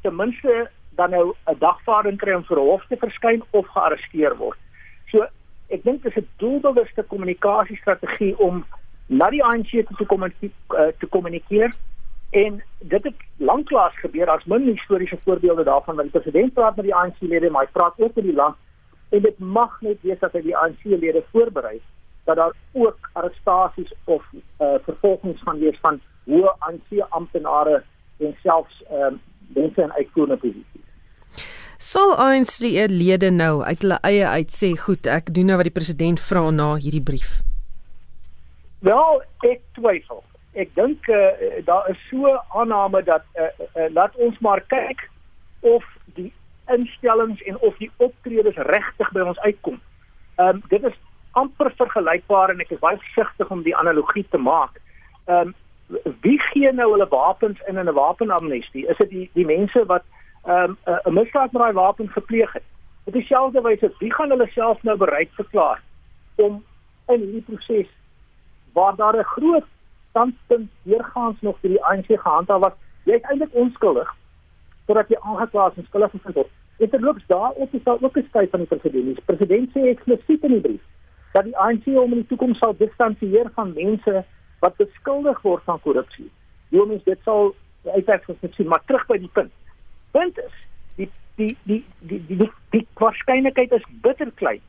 ten 0.03 0.17
minste 0.17 0.71
dan 0.95 1.11
nou 1.11 1.35
'n 1.47 1.59
dagvaarding 1.59 2.19
kry 2.19 2.35
om 2.35 2.45
vir 2.45 2.59
hof 2.59 2.87
te 2.89 2.97
verskyn 2.97 3.43
of 3.51 3.67
gearresteer 3.67 4.37
word. 4.37 4.59
So 5.07 5.27
ek 5.69 5.83
dink 5.85 6.03
dit 6.03 6.17
is 6.17 6.23
'n 6.23 6.29
doelbewuste 6.37 7.03
kommunikasiestrategie 7.03 8.39
om 8.39 8.65
na 9.07 9.31
die 9.31 9.45
ANC 9.45 9.71
te 9.71 10.07
kom 10.07 10.23
uh, 10.23 10.31
te 10.99 11.07
kommunikeer. 11.07 11.73
En 12.31 12.63
dit 12.79 13.05
het 13.05 13.21
lanklaas 13.37 13.97
gebeur 14.03 14.31
as 14.31 14.45
min 14.45 14.63
historiese 14.63 15.17
voorbeelde 15.25 15.65
daarvan 15.65 15.97
wat 15.97 16.05
die 16.05 16.21
president 16.21 16.55
praat 16.55 16.77
met 16.77 16.85
die 16.85 16.95
ANC 16.95 17.17
lede 17.21 17.51
maar 17.51 17.65
hy 17.65 17.73
praat 17.73 17.95
ook 17.97 18.15
met 18.15 18.25
die 18.25 18.35
land. 18.35 18.57
En 19.11 19.23
dit 19.23 19.39
mag 19.39 19.81
net 19.81 19.99
wees 20.01 20.19
dat 20.19 20.33
hy 20.33 20.41
die 20.41 20.57
ANC 20.57 20.83
lede 20.83 21.23
voorberei 21.31 21.81
dat 22.25 22.37
daar 22.37 22.55
ook 22.73 23.11
arrestasies 23.13 23.93
of 24.05 24.25
uh, 24.33 24.75
vervolgings 24.85 25.43
gaan 25.43 25.59
wees 25.59 25.79
van 25.81 26.01
hoë 26.25 26.55
ANC 26.59 27.05
amptenare 27.09 27.83
en 28.19 28.37
selfs 28.43 28.83
um, 28.91 29.21
mense 29.47 29.83
in 29.83 29.93
uitvoerende 29.93 30.37
posisies 30.37 30.74
Sal 31.79 32.15
ANC 32.17 32.61
lede 32.91 33.31
nou 33.31 33.63
uit 33.63 33.81
hulle 33.83 33.99
eie 34.07 34.27
uit 34.27 34.53
sê 34.55 34.75
goed, 34.79 35.07
ek 35.07 35.33
doen 35.35 35.51
nou 35.51 35.57
wat 35.59 35.69
die 35.69 35.75
president 35.75 36.21
vra 36.23 36.51
na 36.51 36.75
hierdie 36.79 37.03
brief. 37.03 37.41
Wel, 38.87 39.23
ek 39.49 39.63
twyfel. 39.75 40.23
Ek 40.55 40.71
dink 40.79 41.09
uh, 41.11 41.35
daar 41.67 41.89
is 41.91 41.99
so 42.11 42.31
aanname 42.55 43.03
dat 43.03 43.27
uh, 43.35 43.51
uh, 43.75 43.89
laat 43.91 44.15
ons 44.23 44.39
maar 44.39 44.63
kyk 44.71 45.03
of 45.67 45.83
die 46.15 46.31
instellings 46.71 47.43
en 47.43 47.59
of 47.59 47.75
die 47.83 47.91
optredes 47.97 48.61
regtig 48.71 49.11
by 49.13 49.27
ons 49.27 49.41
uitkom. 49.43 49.81
Ehm 50.39 50.61
um, 50.61 50.63
dit 50.71 50.83
is 50.85 50.95
amper 51.35 51.73
vergelykbaar 51.75 52.55
en 52.55 52.63
ek 52.63 52.71
is 52.77 52.83
baie 52.83 53.01
versigtig 53.03 53.51
om 53.51 53.65
die 53.67 53.77
analogie 53.77 54.27
te 54.31 54.39
maak. 54.39 54.79
Ehm 55.27 55.51
um, 55.51 55.55
wie 56.25 56.39
gee 56.41 56.71
nou 56.73 56.87
hulle 56.95 57.07
wapens 57.11 57.59
in 57.69 57.77
'n 57.79 57.93
wapenamnestie? 57.93 58.87
Is 58.87 58.97
dit 59.03 59.11
die 59.11 59.31
die 59.35 59.45
mense 59.45 59.83
wat 59.91 60.07
um, 60.07 60.23
'n 60.45 60.77
um, 60.87 61.15
misdaad 61.15 61.53
met 61.53 61.63
daai 61.63 61.73
wapen 61.73 62.09
gepleeg 62.09 62.53
het. 62.53 62.63
Op 63.05 63.13
dieselfde 63.13 63.61
wyse, 63.61 63.93
wie 63.99 64.15
gaan 64.15 64.31
hulle 64.31 64.47
self 64.47 64.83
nou 64.83 64.97
bereid 64.97 65.31
verklaar 65.33 65.83
om 66.35 66.65
in 67.07 67.21
hierdie 67.21 67.43
proses 67.43 67.89
waar 68.73 68.97
daar 68.97 69.17
'n 69.17 69.25
groot 69.25 69.65
standpunt 70.11 70.71
deurgaans 70.83 71.41
nog 71.41 71.57
vir 71.61 71.71
die 71.71 71.85
ANC 71.85 72.07
gehandhaaf 72.07 72.61
was, 72.61 72.73
jy 73.05 73.15
is 73.15 73.23
eintlik 73.23 73.55
onskuldig 73.55 74.15
totdat 74.87 75.09
jy 75.09 75.17
aangekla 75.21 75.67
is 75.67 75.77
en 75.77 75.85
skuldig 75.85 76.13
bevind 76.13 76.35
word. 76.35 76.51
En 76.79 76.91
terloops 76.91 77.27
daarop 77.27 77.75
is 77.75 77.83
daar 77.83 77.99
ook 78.01 78.17
'n 78.17 78.27
skryf 78.29 78.51
van 78.51 78.61
die 78.61 78.69
president. 78.69 79.05
Die 79.05 79.25
president 79.25 79.71
sê 79.71 79.81
eksplisiet 79.89 80.43
in 80.43 80.51
die 80.51 80.61
brief 80.61 80.83
dat 81.33 81.45
die 81.45 81.57
ANC 81.57 81.87
om 81.87 82.13
in 82.13 82.21
die 82.23 82.27
toekoms 82.27 82.59
sal 82.59 82.77
distansieer 82.77 83.51
van 83.55 83.73
mense 83.73 84.25
wat 84.59 84.77
beskuldig 84.77 85.41
word 85.43 85.63
van 85.63 85.81
korrupsie. 85.81 86.31
Hoe 86.69 86.87
mens 86.87 87.05
dit 87.05 87.19
sal 87.25 87.55
uitwerk 87.85 88.25
gesien, 88.25 88.69
maar 88.69 88.83
terug 88.85 89.07
by 89.07 89.19
die 89.19 89.31
punt 89.33 89.53
punt 90.15 90.39
is 90.39 90.55
die 90.97 91.11
die 91.37 91.51
die 91.67 91.83
die 91.99 92.23
die 92.31 92.39
die, 92.39 92.51
die 92.75 92.87
waarskynlikheid 93.01 93.75
is 93.77 93.87
bitter 94.07 94.31
klein 94.41 94.63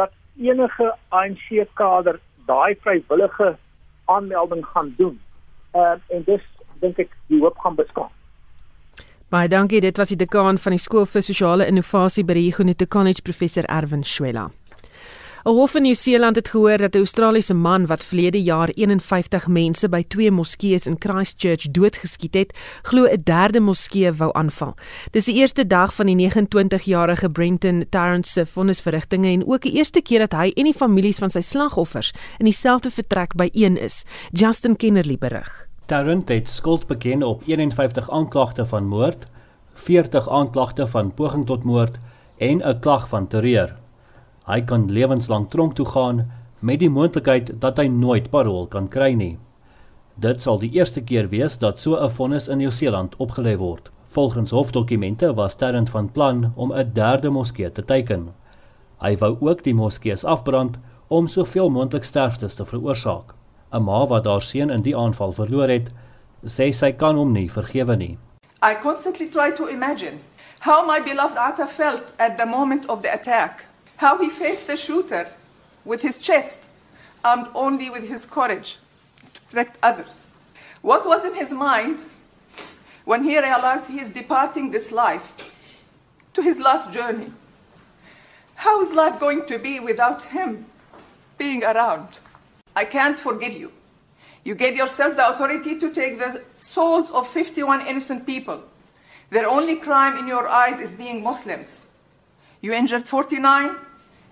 dat 0.00 0.12
enige 0.40 0.92
ANC 1.08 1.48
kader 1.80 2.20
daai 2.48 2.76
vrywillige 2.84 3.56
aanmelding 4.08 4.64
gaan 4.66 4.94
doen. 4.96 5.20
Uh, 5.74 5.96
en 6.08 6.24
dis 6.24 6.44
dink 6.80 6.98
ek 7.02 7.12
die 7.28 7.40
hoop 7.42 7.58
gaan 7.60 7.76
bestaan. 7.76 8.12
Baie 9.28 9.48
dankie, 9.52 9.82
dit 9.84 9.98
was 10.00 10.08
die 10.08 10.16
dekaan 10.16 10.56
van 10.56 10.72
die 10.72 10.80
skool 10.80 11.04
vir 11.04 11.24
sosiale 11.24 11.66
innovasie 11.68 12.24
by 12.24 12.38
die 12.38 12.46
Huguenot 12.48 12.86
College 12.88 13.20
professor 13.26 13.68
Erwin 13.68 14.04
Schwella. 14.04 14.46
'n 15.48 15.54
Hof 15.56 15.74
in 15.74 15.82
Nieu-Seeland 15.82 16.36
het 16.36 16.48
gehoor 16.48 16.76
dat 16.76 16.94
'n 16.94 16.98
Australiese 16.98 17.54
man 17.54 17.86
wat 17.86 18.04
verlede 18.04 18.42
jaar 18.42 18.68
51 18.68 19.46
mense 19.46 19.88
by 19.88 20.04
twee 20.08 20.30
moskeeë 20.30 20.86
in 20.86 20.96
Christchurch 20.98 21.70
doodgeskiet 21.70 22.34
het, 22.34 22.58
glo 22.82 23.04
'n 23.04 23.22
derde 23.24 23.60
moskee 23.60 24.12
wou 24.12 24.30
aanval. 24.32 24.74
Dis 25.10 25.24
die 25.24 25.34
eerste 25.34 25.66
dag 25.66 25.94
van 25.94 26.06
die 26.06 26.16
29-jarige 26.16 27.30
Brenton 27.30 27.86
Tarrant 27.88 28.26
se 28.26 28.46
vonnisverrigtinge 28.46 29.28
en 29.28 29.46
ook 29.46 29.62
die 29.62 29.72
eerste 29.72 30.02
keer 30.02 30.18
dat 30.18 30.32
hy 30.32 30.52
en 30.54 30.64
die 30.64 30.74
families 30.74 31.18
van 31.18 31.30
sy 31.30 31.40
slagoffers 31.40 32.12
in 32.38 32.44
dieselfde 32.44 32.90
vertrek 32.90 33.34
byeen 33.34 33.76
is. 33.76 34.04
Justin 34.32 34.76
Kennerly 34.76 35.16
berig. 35.18 35.68
Tarrant 35.86 36.28
het 36.28 36.48
skuld 36.48 36.86
beken 36.86 37.22
op 37.22 37.42
51 37.46 38.10
aanklagte 38.10 38.66
van 38.66 38.86
moord, 38.86 39.24
40 39.74 40.28
aanklagte 40.28 40.86
van 40.86 41.14
poging 41.14 41.46
tot 41.46 41.64
moord 41.64 41.98
en 42.36 42.62
'n 42.68 42.80
klag 42.80 43.08
van 43.08 43.28
terreur. 43.28 43.87
Hy 44.48 44.62
kan 44.64 44.86
lewenslank 44.88 45.50
tronk 45.50 45.74
toe 45.76 45.86
gaan 45.86 46.24
met 46.58 46.80
die 46.80 46.88
moontlikheid 46.88 47.50
dat 47.60 47.76
hy 47.76 47.84
nooit 47.92 48.30
parol 48.32 48.66
kan 48.66 48.88
kry 48.88 49.12
nie. 49.12 49.36
Dit 50.16 50.42
sal 50.42 50.58
die 50.58 50.70
eerste 50.72 51.02
keer 51.04 51.28
wees 51.28 51.58
dat 51.58 51.80
so 51.80 51.96
'n 51.96 52.10
vonnis 52.10 52.48
in 52.48 52.58
Nieu-Seeland 52.58 53.16
opgelê 53.16 53.56
word. 53.56 53.90
Volgens 54.08 54.50
hofdokumente 54.50 55.34
was 55.34 55.54
Terrent 55.54 55.90
van 55.90 56.12
plan 56.12 56.52
om 56.56 56.72
'n 56.72 56.92
derde 56.92 57.30
moskee 57.30 57.72
te 57.72 57.84
teiken. 57.84 58.32
Hy 59.00 59.16
wou 59.16 59.36
ook 59.40 59.62
die 59.62 59.74
moskees 59.74 60.24
afbrand 60.24 60.78
om 61.08 61.26
soveel 61.26 61.70
moontlik 61.70 62.04
sterftes 62.04 62.54
te 62.54 62.64
veroorsaak. 62.64 63.34
'n 63.72 63.82
Ma 63.82 64.06
wat 64.06 64.24
haar 64.24 64.42
seun 64.42 64.70
in 64.70 64.82
die 64.82 64.96
aanval 64.96 65.32
verloor 65.32 65.68
het, 65.68 65.90
sê 66.44 66.72
sy 66.72 66.92
kan 66.92 67.16
hom 67.16 67.32
nie 67.32 67.50
vergewe 67.50 67.96
nie. 67.96 68.18
I 68.62 68.74
constantly 68.82 69.28
try 69.28 69.52
to 69.52 69.66
imagine 69.66 70.18
how 70.60 70.86
my 70.86 71.00
beloved 71.02 71.36
Atta 71.36 71.66
felt 71.66 72.14
at 72.18 72.38
the 72.38 72.46
moment 72.46 72.88
of 72.88 73.02
the 73.02 73.12
attack. 73.12 73.67
How 73.98 74.16
he 74.18 74.28
faced 74.28 74.66
the 74.68 74.76
shooter 74.76 75.28
with 75.84 76.02
his 76.02 76.18
chest, 76.18 76.66
armed 77.24 77.48
only 77.54 77.90
with 77.90 78.08
his 78.08 78.24
courage 78.24 78.78
to 79.34 79.40
protect 79.42 79.76
others. 79.82 80.26
What 80.82 81.04
was 81.04 81.24
in 81.24 81.34
his 81.34 81.52
mind 81.52 82.00
when 83.04 83.24
he 83.24 83.38
realized 83.38 83.88
he 83.88 84.00
is 84.00 84.10
departing 84.10 84.70
this 84.70 84.92
life 84.92 85.34
to 86.34 86.42
his 86.42 86.60
last 86.60 86.92
journey? 86.92 87.32
How 88.54 88.80
is 88.80 88.92
life 88.92 89.18
going 89.18 89.46
to 89.46 89.58
be 89.58 89.80
without 89.80 90.22
him 90.22 90.66
being 91.36 91.64
around? 91.64 92.08
I 92.76 92.84
can't 92.84 93.18
forgive 93.18 93.54
you. 93.54 93.72
You 94.44 94.54
gave 94.54 94.76
yourself 94.76 95.16
the 95.16 95.28
authority 95.28 95.76
to 95.76 95.92
take 95.92 96.18
the 96.18 96.42
souls 96.54 97.10
of 97.10 97.26
51 97.26 97.86
innocent 97.88 98.26
people. 98.26 98.62
Their 99.30 99.48
only 99.48 99.74
crime 99.74 100.16
in 100.16 100.28
your 100.28 100.46
eyes 100.46 100.78
is 100.78 100.94
being 100.94 101.24
Muslims. 101.24 101.86
You 102.60 102.72
injured 102.72 103.06
49 103.06 103.76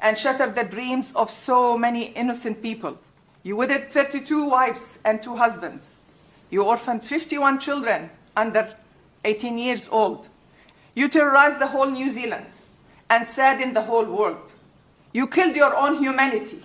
and 0.01 0.17
shattered 0.17 0.55
the 0.55 0.65
dreams 0.65 1.13
of 1.15 1.31
so 1.31 1.79
many 1.79 2.07
innocent 2.15 2.63
people. 2.63 2.99
You 3.43 3.57
wedded 3.57 3.91
32 3.91 4.49
wives 4.49 4.99
and 5.05 5.23
two 5.23 5.37
husbands. 5.37 5.97
You 6.51 6.65
orphaned 6.65 7.05
51 7.05 7.61
children 7.61 8.11
under 8.37 8.69
18 9.25 9.59
years 9.59 9.89
old. 9.91 10.29
You 10.95 11.09
terrorized 11.09 11.61
the 11.61 11.67
whole 11.69 11.91
New 11.91 12.11
Zealand 12.11 12.47
and 13.11 13.27
saddened 13.27 13.77
the 13.77 13.83
whole 13.83 14.05
world. 14.05 14.53
You 15.13 15.27
killed 15.27 15.57
your 15.57 15.75
own 15.77 15.99
humanity. 15.99 16.63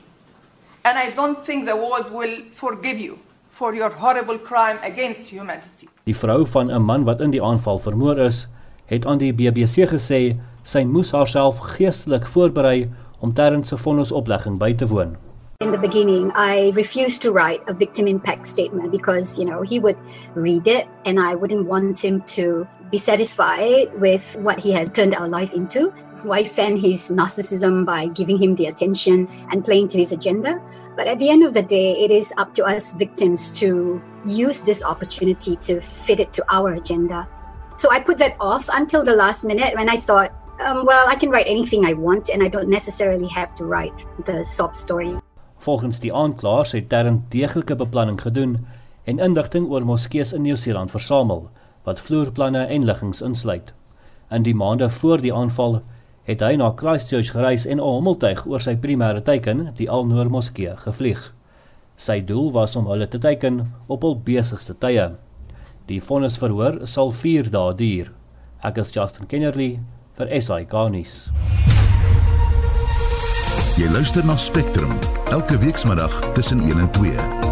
And 0.83 0.97
I 0.97 1.11
don't 1.11 1.43
think 1.45 1.65
the 1.65 1.75
world 1.75 2.11
will 2.11 2.41
forgive 2.53 2.99
you 2.99 3.19
for 3.49 3.75
your 3.75 3.89
horrible 3.89 4.37
crime 4.37 4.79
against 4.83 5.29
humanity. 5.29 5.87
Die 6.03 6.15
vrou 6.15 6.45
van 6.45 6.71
'n 6.71 6.81
man 6.81 7.03
wat 7.03 7.21
in 7.21 7.29
die 7.29 7.43
aanval 7.43 7.79
vermoor 7.79 8.17
is, 8.17 8.47
het 8.85 9.05
aan 9.05 9.17
die 9.17 9.33
BBC 9.33 9.85
gesê 9.89 10.35
sy 10.63 10.83
moes 10.83 11.11
haarself 11.11 11.59
geestelik 11.77 12.27
voorberei 12.27 12.89
om 13.21 13.33
Terrence 13.33 13.69
se 13.69 13.77
vonnisoplegging 13.83 14.57
by 14.57 14.73
te 14.73 14.85
woon. 14.85 15.17
In 15.61 15.71
the 15.71 15.77
beginning, 15.77 16.31
I 16.33 16.71
refused 16.73 17.21
to 17.21 17.31
write 17.31 17.61
a 17.67 17.73
victim 17.73 18.07
impact 18.07 18.47
statement 18.47 18.91
because, 18.91 19.37
you 19.37 19.45
know, 19.45 19.61
he 19.61 19.79
would 19.79 19.97
read 20.33 20.65
it 20.65 20.87
and 21.05 21.19
I 21.19 21.35
wouldn't 21.35 21.67
want 21.67 22.03
him 22.03 22.21
to 22.35 22.67
be 22.89 22.97
satisfied 22.97 23.93
with 24.01 24.35
what 24.41 24.59
he 24.59 24.71
has 24.71 24.89
turned 24.89 25.13
our 25.13 25.27
life 25.27 25.53
into. 25.53 25.93
Why 26.23 26.43
fan 26.43 26.77
his 26.77 27.09
narcissism 27.09 27.85
by 27.85 28.07
giving 28.07 28.41
him 28.41 28.55
the 28.55 28.65
attention 28.67 29.27
and 29.51 29.63
playing 29.63 29.87
to 29.89 29.99
his 29.99 30.11
agenda? 30.11 30.59
But 30.97 31.07
at 31.07 31.19
the 31.19 31.29
end 31.29 31.43
of 31.43 31.53
the 31.53 31.63
day, 31.63 31.93
it 31.93 32.09
is 32.09 32.33
up 32.37 32.53
to 32.55 32.65
us 32.65 32.93
victims 32.93 33.51
to 33.59 34.01
use 34.25 34.61
this 34.61 34.83
opportunity 34.83 35.55
to 35.57 35.79
fit 35.79 36.19
it 36.19 36.33
to 36.33 36.45
our 36.49 36.73
agenda. 36.73 37.27
So 37.77 37.89
I 37.91 37.99
put 37.99 38.17
that 38.17 38.35
off 38.39 38.69
until 38.73 39.03
the 39.03 39.15
last 39.15 39.45
minute 39.45 39.75
when 39.75 39.89
I 39.89 39.97
thought, 39.97 40.33
um, 40.67 40.85
well, 40.85 41.07
I 41.07 41.15
can 41.15 41.29
write 41.29 41.47
anything 41.47 41.85
I 41.85 41.93
want 41.93 42.29
and 42.29 42.43
I 42.43 42.49
don't 42.49 42.69
necessarily 42.69 43.27
have 43.27 43.53
to 43.55 43.65
write 43.65 44.05
the 44.25 44.43
sob 44.43 44.75
story. 44.75 45.19
Volgens 45.57 45.99
die 45.99 46.13
aanklaers 46.13 46.71
het 46.71 46.89
Terren 46.89 47.25
deeglike 47.29 47.75
beplanning 47.75 48.21
gedoen 48.21 48.65
en 49.03 49.19
inligting 49.19 49.67
oor 49.69 49.85
moskeeë 49.85 50.33
in 50.35 50.41
Nieu-Seeland 50.41 50.91
versamel 50.91 51.49
wat 51.83 51.99
vloerplanne 51.99 52.65
en 52.65 52.85
liggings 52.85 53.21
insluit. 53.21 53.73
In 54.31 54.43
die 54.43 54.55
maande 54.55 54.89
voor 54.89 55.21
die 55.21 55.33
aanval 55.33 55.81
het 56.29 56.41
hy 56.45 56.55
na 56.55 56.71
Christchurch 56.77 57.31
gereis 57.33 57.65
en 57.65 57.77
'n 57.77 57.85
hommeltuig 57.85 58.45
oor 58.47 58.61
sy 58.61 58.75
primêre 58.75 59.21
teiken, 59.21 59.73
die 59.75 59.89
Al-Noor 59.89 60.29
Moskee, 60.29 60.77
gevlieg. 60.77 61.33
Sy 61.95 62.21
doel 62.25 62.51
was 62.51 62.75
om 62.75 62.87
hulle 62.87 63.07
te 63.07 63.17
teiken 63.17 63.73
op 63.87 64.01
hul 64.01 64.15
besigste 64.15 64.73
tye. 64.73 65.11
Die 65.85 66.01
vonnisverhoor 66.01 66.87
sal 66.87 67.11
4 67.11 67.49
dae 67.51 67.73
duur. 67.75 68.11
Ek 68.63 68.77
is 68.77 68.91
Justin 68.91 69.27
Kennerly 69.27 69.79
vir 70.17 70.41
SAK 70.41 70.73
nuus. 70.91 71.29
Jy 73.79 73.87
luister 73.89 74.25
na 74.25 74.35
Spectrum 74.37 74.91
elke 75.31 75.57
weekmiddag 75.57 76.33
tussen 76.33 76.59
1 76.61 76.79
en 76.79 76.91
2. 76.91 77.51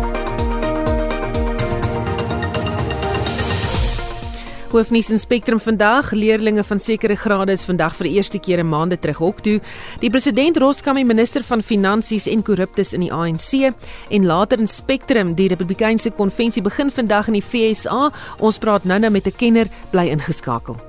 Hoofnuus 4.70 5.10
in 5.10 5.18
Spectrum 5.18 5.58
vandag, 5.60 6.12
leerdlinge 6.12 6.64
van 6.64 6.80
sekere 6.80 7.16
grade 7.18 7.56
is 7.58 7.66
vandag 7.66 7.96
vir 7.98 8.06
die 8.06 8.12
eerste 8.20 8.38
keer 8.38 8.62
in 8.62 8.70
maande 8.70 9.00
terug 9.02 9.18
hok 9.18 9.40
toe. 9.42 9.56
Die 10.04 10.12
president 10.14 10.60
Roskam 10.62 11.00
die 11.00 11.08
minister 11.10 11.42
van 11.48 11.64
finansies 11.66 12.28
en 12.30 12.44
korruptes 12.46 12.94
in 12.94 13.08
die 13.08 13.10
ANC 13.10 13.66
en 13.66 14.30
later 14.30 14.62
in 14.62 14.70
Spectrum, 14.70 15.34
die 15.34 15.50
Republikeinse 15.50 16.14
konvensie 16.14 16.62
begin 16.62 16.94
vandag 16.94 17.32
in 17.34 17.40
die 17.40 17.46
FSA. 17.48 18.12
Ons 18.38 18.62
praat 18.62 18.86
nou-nou 18.86 19.10
met 19.10 19.26
'n 19.26 19.38
kenner, 19.42 19.68
bly 19.90 20.06
ingeskakel. 20.14 20.89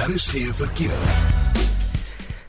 Daar 0.00 0.10
is 0.10 0.26
geen 0.26 0.54
verkeer. 0.54 0.98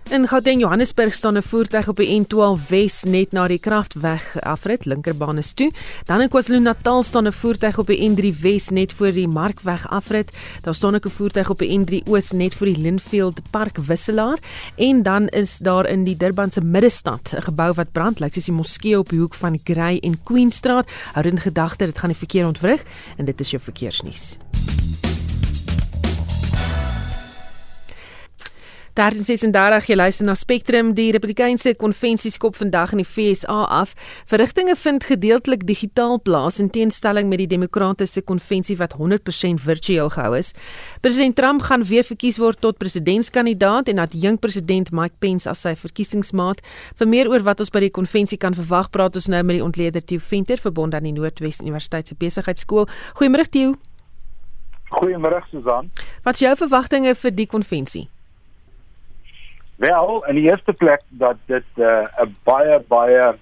In 0.09 0.27
Gauteng 0.27 0.61
Johannesburg 0.61 1.13
staan 1.13 1.37
'n 1.37 1.41
voertuig 1.41 1.87
op 1.87 1.95
die 1.95 2.19
N12 2.19 2.67
Wes 2.67 3.03
net 3.03 3.31
na 3.31 3.47
die 3.47 3.59
kragweg 3.59 4.41
afrit 4.41 4.85
linkerbaan 4.85 5.37
is 5.37 5.53
toe. 5.53 5.71
Dan 6.05 6.21
in 6.21 6.29
KwaZulu-Natal 6.29 7.03
staan 7.03 7.27
'n 7.27 7.31
voertuig 7.31 7.77
op 7.77 7.87
die 7.87 8.09
N3 8.09 8.41
Wes 8.41 8.69
net 8.69 8.93
voor 8.93 9.11
die 9.11 9.27
Markweg 9.27 9.89
afrit. 9.89 10.31
Daar 10.61 10.73
staan 10.73 10.95
ook 10.95 11.05
'n 11.05 11.09
voertuig 11.09 11.49
op 11.49 11.59
die 11.59 11.79
N3 11.79 12.03
Oos 12.09 12.31
net 12.31 12.55
voor 12.55 12.67
die 12.67 12.77
Linfield 12.77 13.39
Park 13.49 13.77
wisselaar 13.77 14.37
en 14.75 15.03
dan 15.03 15.27
is 15.27 15.57
daar 15.57 15.89
in 15.89 16.03
die 16.03 16.17
Durban 16.17 16.51
se 16.51 16.61
middestad 16.61 17.33
'n 17.35 17.41
gebou 17.41 17.73
wat 17.73 17.91
brand, 17.91 18.19
lyk 18.19 18.33
soos 18.33 18.45
die 18.45 18.53
moskee 18.53 18.97
op 18.97 19.09
die 19.09 19.19
hoek 19.19 19.33
van 19.33 19.59
Grey 19.63 19.97
en 19.99 20.23
Queenstraat. 20.23 20.91
Hou 21.13 21.27
in 21.27 21.39
gedagte 21.39 21.85
dit 21.85 21.97
gaan 21.97 22.09
die 22.09 22.17
verkeer 22.17 22.45
ontwrig 22.45 22.83
en 23.17 23.25
dit 23.25 23.39
is 23.39 23.49
jou 23.49 23.63
verkeersnuus. 23.63 24.37
1336 28.91 29.85
jy 29.87 29.95
luister 29.95 30.25
na 30.27 30.33
Spectrum 30.35 30.89
die 30.97 31.13
Republikeinse 31.15 31.71
konvensie 31.79 32.31
skop 32.33 32.57
vandag 32.59 32.91
in 32.91 32.99
die 32.99 33.07
FSA 33.07 33.61
af. 33.71 33.93
Verrigtinge 34.27 34.75
vind 34.75 35.05
gedeeltelik 35.07 35.63
digitaal 35.67 36.19
plaas 36.19 36.59
in 36.59 36.67
teenstelling 36.69 37.29
met 37.31 37.39
die 37.39 37.47
Demokratiese 37.47 38.21
konvensie 38.21 38.75
wat 38.81 38.97
100% 38.99 39.63
virtueel 39.63 40.11
gehou 40.11 40.35
is. 40.35 40.51
President 40.99 41.39
Trump 41.39 41.63
gaan 41.69 41.87
weer 41.87 42.03
verkies 42.03 42.39
word 42.41 42.59
tot 42.59 42.77
presidentskandidaat 42.83 43.87
en 43.87 44.03
dat 44.03 44.11
jong 44.11 44.39
president 44.43 44.91
Mike 44.91 45.15
Pence 45.23 45.47
as 45.49 45.63
sy 45.63 45.71
verkiesingsmaat. 45.79 46.59
Vir 46.99 47.07
meer 47.07 47.31
oor 47.31 47.47
wat 47.47 47.63
ons 47.63 47.71
by 47.71 47.85
die 47.87 47.93
konvensie 47.95 48.37
kan 48.37 48.57
verwag, 48.57 48.91
praat 48.91 49.15
ons 49.15 49.31
nou 49.31 49.39
met 49.39 49.61
die 49.61 49.63
ontleder 49.63 50.03
Theo 50.03 50.19
Venter 50.19 50.59
verbond 50.59 50.99
aan 50.99 51.07
die 51.07 51.15
Noordwes 51.15 51.63
Universiteit 51.63 52.11
se 52.11 52.19
besigheidskool. 52.19 52.89
Goeiemôre 53.15 53.47
Theo. 53.47 53.77
Goeiemôre 54.91 55.45
Susan. 55.47 55.93
Wat 56.25 56.35
is 56.35 56.43
jou 56.43 56.57
verwagtinge 56.59 57.15
vir 57.15 57.31
die 57.31 57.47
konvensie? 57.47 58.09
Wel, 59.81 60.25
in 60.29 60.35
die 60.35 60.43
eerste 60.43 60.73
plek 60.73 61.01
dat 61.09 61.37
dit 61.49 61.65
eh, 61.75 62.05
'n 62.21 62.27
uh, 62.27 62.33
baie 62.43 62.75
baie 62.87 63.33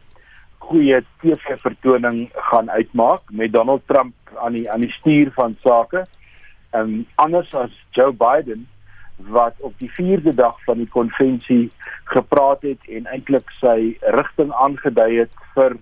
goeie 0.57 1.03
TV-vertoning 1.21 2.29
gaan 2.33 2.71
uitmaak 2.71 3.21
met 3.31 3.51
Donald 3.51 3.81
Trump 3.85 4.15
aan 4.35 4.53
die 4.53 4.71
aan 4.71 4.79
die 4.79 4.91
stuur 4.91 5.31
van 5.35 5.57
sake. 5.63 6.05
En 6.69 6.79
um, 6.79 7.05
anders 7.15 7.53
as 7.53 7.73
Joe 7.91 8.13
Biden 8.13 8.67
wat 9.17 9.53
op 9.57 9.73
die 9.77 9.91
4de 9.91 10.33
dag 10.35 10.63
van 10.63 10.77
die 10.77 10.87
konvensie 10.87 11.71
gepraat 12.03 12.61
het 12.61 12.87
en 12.87 13.05
eintlik 13.05 13.51
sy 13.59 13.97
rigting 13.99 14.53
aangedui 14.53 15.19
het 15.19 15.35
vir 15.53 15.75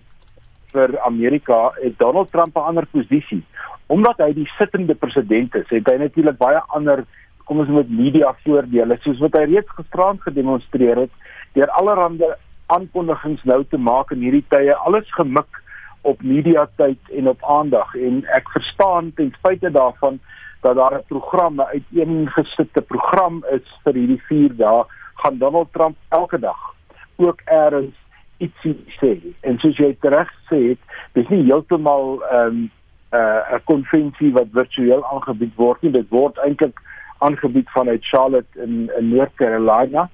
vir 0.74 1.00
Amerika, 1.00 1.72
het 1.76 2.00
Donald 2.00 2.32
Trump 2.32 2.56
'n 2.58 2.70
ander 2.70 2.86
posisie. 2.86 3.44
Omdat 3.86 4.18
hy 4.18 4.34
die 4.34 4.50
sittende 4.58 4.96
president 4.96 5.56
is, 5.56 5.70
het 5.70 5.88
hy 5.88 5.98
natuurlik 5.98 6.38
baie 6.38 6.62
ander 6.68 7.06
kom 7.48 7.60
ons 7.64 7.72
met 7.72 7.90
media 7.90 8.34
voordele 8.44 8.98
soos 9.02 9.20
wat 9.24 9.38
hy 9.40 9.46
reeds 9.48 9.72
gisterand 9.80 10.22
gedemonstreer 10.22 11.06
het 11.06 11.14
deur 11.56 11.72
allerlei 11.80 12.34
aankondigings 12.76 13.44
nou 13.48 13.64
te 13.72 13.80
maak 13.80 14.12
in 14.12 14.26
hierdie 14.26 14.46
tye 14.52 14.76
alles 14.76 15.08
gemik 15.16 15.62
op 16.08 16.24
media 16.24 16.68
tyd 16.80 17.12
en 17.20 17.28
op 17.28 17.44
aandag. 17.44 17.94
En 17.96 18.22
ek 18.36 18.50
verstaan 18.56 19.12
ten 19.16 19.32
spyte 19.40 19.72
daarvan 19.72 20.20
dat 20.62 20.76
daar 20.76 20.96
'n 21.00 21.08
program 21.08 21.56
'n 21.56 21.72
uiteengesitte 21.76 22.82
program 22.82 23.44
is 23.52 23.68
vir 23.84 23.94
hierdie 23.94 24.22
4 24.28 24.56
dae 24.56 24.84
gaan 25.16 25.38
Donald 25.38 25.74
Trump 25.74 25.96
elke 26.10 26.40
dag 26.40 26.76
ook 27.16 27.42
eers 27.46 27.96
ietsie 28.38 28.78
sê. 29.00 29.18
En 29.42 29.60
soos 29.60 29.78
jy 29.78 29.98
reg 30.02 30.32
sê 30.50 30.60
het 30.70 30.80
dis 31.14 31.28
nie 31.30 31.44
heeltemal 31.44 32.20
'n 32.20 32.36
um, 32.36 32.72
uh, 33.12 33.54
'n 33.56 33.64
konvensie 33.64 34.32
wat 34.34 34.48
virtueel 34.52 35.06
aangebied 35.06 35.56
word 35.56 35.82
nie 35.82 35.92
dit 35.92 36.10
word 36.10 36.38
eintlik 36.38 36.80
aangebied 37.18 37.70
vanuit 37.70 38.06
Charlotte 38.06 38.62
in 38.62 38.92
in 38.98 39.10
North 39.16 39.36
Carolina 39.36 40.10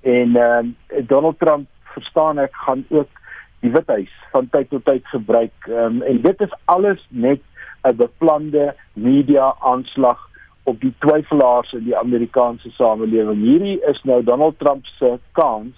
en 0.00 0.36
ehm 0.36 0.66
uh, 0.66 1.06
Donald 1.06 1.38
Trump 1.38 1.68
verstaan 1.82 2.38
ek 2.38 2.54
gaan 2.54 2.84
ook 2.88 3.08
die 3.60 3.70
Withuis 3.70 4.12
van 4.32 4.48
tyd 4.50 4.70
tot 4.70 4.84
tyd 4.84 5.06
gebruik 5.06 5.68
um, 5.68 6.02
en 6.02 6.20
dit 6.20 6.40
is 6.40 6.54
alles 6.64 7.06
net 7.08 7.40
'n 7.82 7.96
beplande 7.96 8.74
media 8.92 9.54
aanslag 9.58 10.28
op 10.62 10.80
die 10.80 10.94
twyfelaars 10.98 11.72
in 11.72 11.84
die 11.84 11.96
Amerikaanse 11.96 12.70
samelewing. 12.70 13.40
Hierdie 13.42 13.80
is 13.90 14.02
nou 14.02 14.22
Donald 14.24 14.58
Trump 14.58 14.86
se 14.86 15.18
kans 15.32 15.76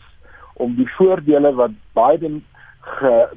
om 0.55 0.75
die 0.75 0.89
voordele 0.97 1.55
wat 1.55 1.71
Biden 1.95 2.45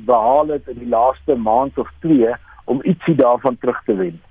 behaal 0.06 0.48
het 0.48 0.68
in 0.68 0.80
die 0.80 0.90
laaste 0.90 1.36
maand 1.36 1.78
of 1.78 1.90
2 2.00 2.34
om 2.66 2.82
ietsie 2.84 3.16
daarvan 3.16 3.58
terug 3.58 3.82
te 3.86 3.96
wen. 3.96 4.22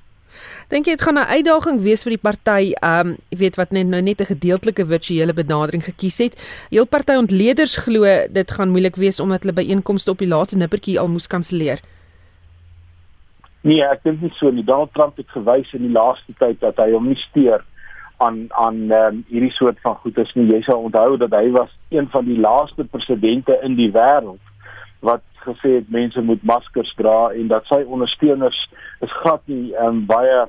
Dink 0.69 0.87
jy 0.87 0.97
dit 0.97 1.03
gaan 1.03 1.19
'n 1.19 1.33
uitdaging 1.37 1.81
wees 1.81 2.03
vir 2.03 2.17
die 2.17 2.25
party, 2.29 2.73
ehm, 2.73 3.09
um, 3.09 3.17
jy 3.31 3.39
weet 3.39 3.57
wat 3.57 3.71
net 3.71 3.87
nou 3.87 4.03
net 4.03 4.21
'n 4.21 4.33
gedeeltelike 4.35 4.87
virtuele 4.87 5.33
benadering 5.33 5.85
gekies 5.85 6.19
het. 6.19 6.35
Heel 6.71 6.87
party 6.87 7.13
ontleeders 7.13 7.77
glo 7.77 8.05
dit 8.31 8.51
gaan 8.51 8.71
moeilik 8.71 8.97
wees 8.97 9.21
omdat 9.21 9.43
hulle 9.43 9.53
byeenkomste 9.53 10.11
op 10.11 10.19
die 10.19 10.29
laaste 10.29 10.57
nippertjie 10.57 10.99
al 10.99 11.09
moes 11.09 11.27
kanselleer. 11.27 11.81
Nee, 13.65 13.81
ek 13.83 14.03
dink 14.03 14.21
nie 14.21 14.33
so 14.37 14.51
nie. 14.51 14.65
Donald 14.65 14.93
Trump 14.93 15.17
het 15.17 15.31
gewys 15.33 15.73
in 15.73 15.87
die 15.87 15.93
laaste 15.93 16.35
tyd 16.39 16.61
dat 16.61 16.77
hy 16.77 16.91
hom 16.93 17.07
nie 17.09 17.21
steur 17.31 17.65
aan 18.17 18.47
aan 18.61 18.91
um, 18.93 19.25
hierdie 19.29 19.53
soort 19.57 19.81
van 19.81 19.97
goedes 20.03 20.35
nie. 20.35 20.51
Jy 20.53 20.61
sal 20.67 20.85
onthou 20.85 21.17
dat 21.17 21.33
hy 21.33 21.49
was 21.51 21.71
een 21.89 22.09
van 22.13 22.25
die 22.25 22.39
laaste 22.39 22.85
presidente 22.85 23.57
in 23.63 23.79
die 23.81 23.91
wêreld 23.95 24.43
wat 25.05 25.25
gesê 25.45 25.79
het 25.79 25.89
mense 25.93 26.21
moet 26.25 26.43
maskers 26.43 26.93
dra 26.99 27.31
en 27.37 27.49
dat 27.53 27.67
sy 27.71 27.83
ondersteuners 27.85 28.61
is 29.05 29.17
glad 29.23 29.43
nie 29.51 29.75
um, 29.85 30.05
baie 30.09 30.45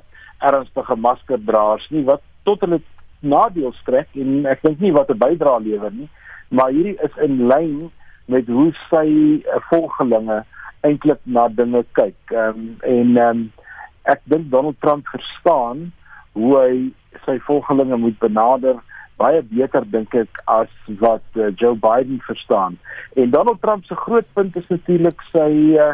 ernstige 0.46 0.96
maskerdraers 1.08 1.88
nie 1.92 2.06
wat 2.08 2.24
tot 2.48 2.64
hulle 2.66 2.82
nadeel 3.26 3.74
strek 3.82 4.12
en 4.22 4.46
ek 4.50 4.64
dink 4.64 4.80
nie 4.84 4.94
wat 4.96 5.12
'n 5.12 5.20
bydrae 5.20 5.64
lewer 5.68 5.94
nie 5.94 6.10
maar 6.50 6.72
hierdie 6.72 6.98
is 7.04 7.16
in 7.28 7.48
lyn 7.52 7.92
met 8.26 8.48
hoe 8.48 8.72
sy 8.90 9.08
uh, 9.44 9.62
volgelinge 9.70 10.42
eintlik 10.86 11.22
na 11.24 11.48
dinge 11.48 11.84
kyk. 11.98 12.18
Um, 12.34 12.76
en 12.86 13.18
um, 13.22 13.46
ek 14.10 14.22
dink 14.30 14.52
Donald 14.54 14.78
Trump 14.86 15.08
verstaan 15.14 15.90
hoe 16.38 16.52
hy 16.60 16.74
sy 17.26 17.38
volgelinge 17.48 17.98
moet 18.02 18.18
benader 18.22 18.82
baie 19.22 19.42
beter 19.52 19.86
dink 19.92 20.16
ek 20.16 20.42
as 20.52 20.72
wat 21.00 21.40
uh, 21.40 21.52
Joe 21.56 21.76
Biden 21.76 22.20
verstaan. 22.28 22.78
En 23.16 23.32
Donald 23.32 23.62
Trump 23.62 23.86
se 23.86 23.96
groot 23.96 24.28
punt 24.34 24.56
is 24.56 24.68
natuurlik 24.70 25.24
sy 25.32 25.50
uh, 25.80 25.94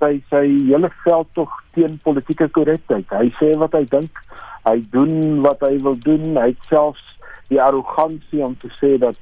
sy 0.00 0.16
sy 0.32 0.44
hele 0.70 0.90
veld 1.04 1.28
tog 1.38 1.54
teen 1.76 1.98
politieke 2.04 2.48
korrektheid. 2.56 3.08
Hy 3.12 3.30
sê 3.38 3.52
wat 3.60 3.76
hy 3.76 3.84
dink, 3.90 4.22
hy 4.66 4.78
doen 4.94 5.42
wat 5.44 5.62
hy 5.64 5.76
wil 5.84 5.98
doen. 6.04 6.34
Hy 6.40 6.50
het 6.52 6.70
selfs 6.72 7.04
die 7.50 7.60
arrogansie 7.62 8.42
om 8.44 8.56
te 8.62 8.70
sê 8.78 8.96
dat 9.02 9.18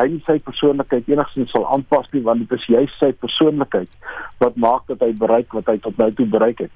hy 0.00 0.06
nie 0.08 0.22
sy 0.26 0.38
persoonlikheid 0.40 1.10
enigsins 1.12 1.50
sal 1.52 1.66
aanpas 1.74 2.08
nie 2.14 2.22
want 2.24 2.40
dit 2.44 2.54
is 2.56 2.68
juist 2.74 3.02
sy 3.02 3.10
persoonlikheid 3.20 3.90
wat 4.40 4.56
maak 4.56 4.86
dat 4.88 5.02
hy 5.04 5.10
bereik 5.20 5.52
wat 5.56 5.68
hy 5.68 5.76
tot 5.84 5.98
nou 6.00 6.08
toe 6.16 6.26
bereik 6.32 6.64
het. 6.64 6.72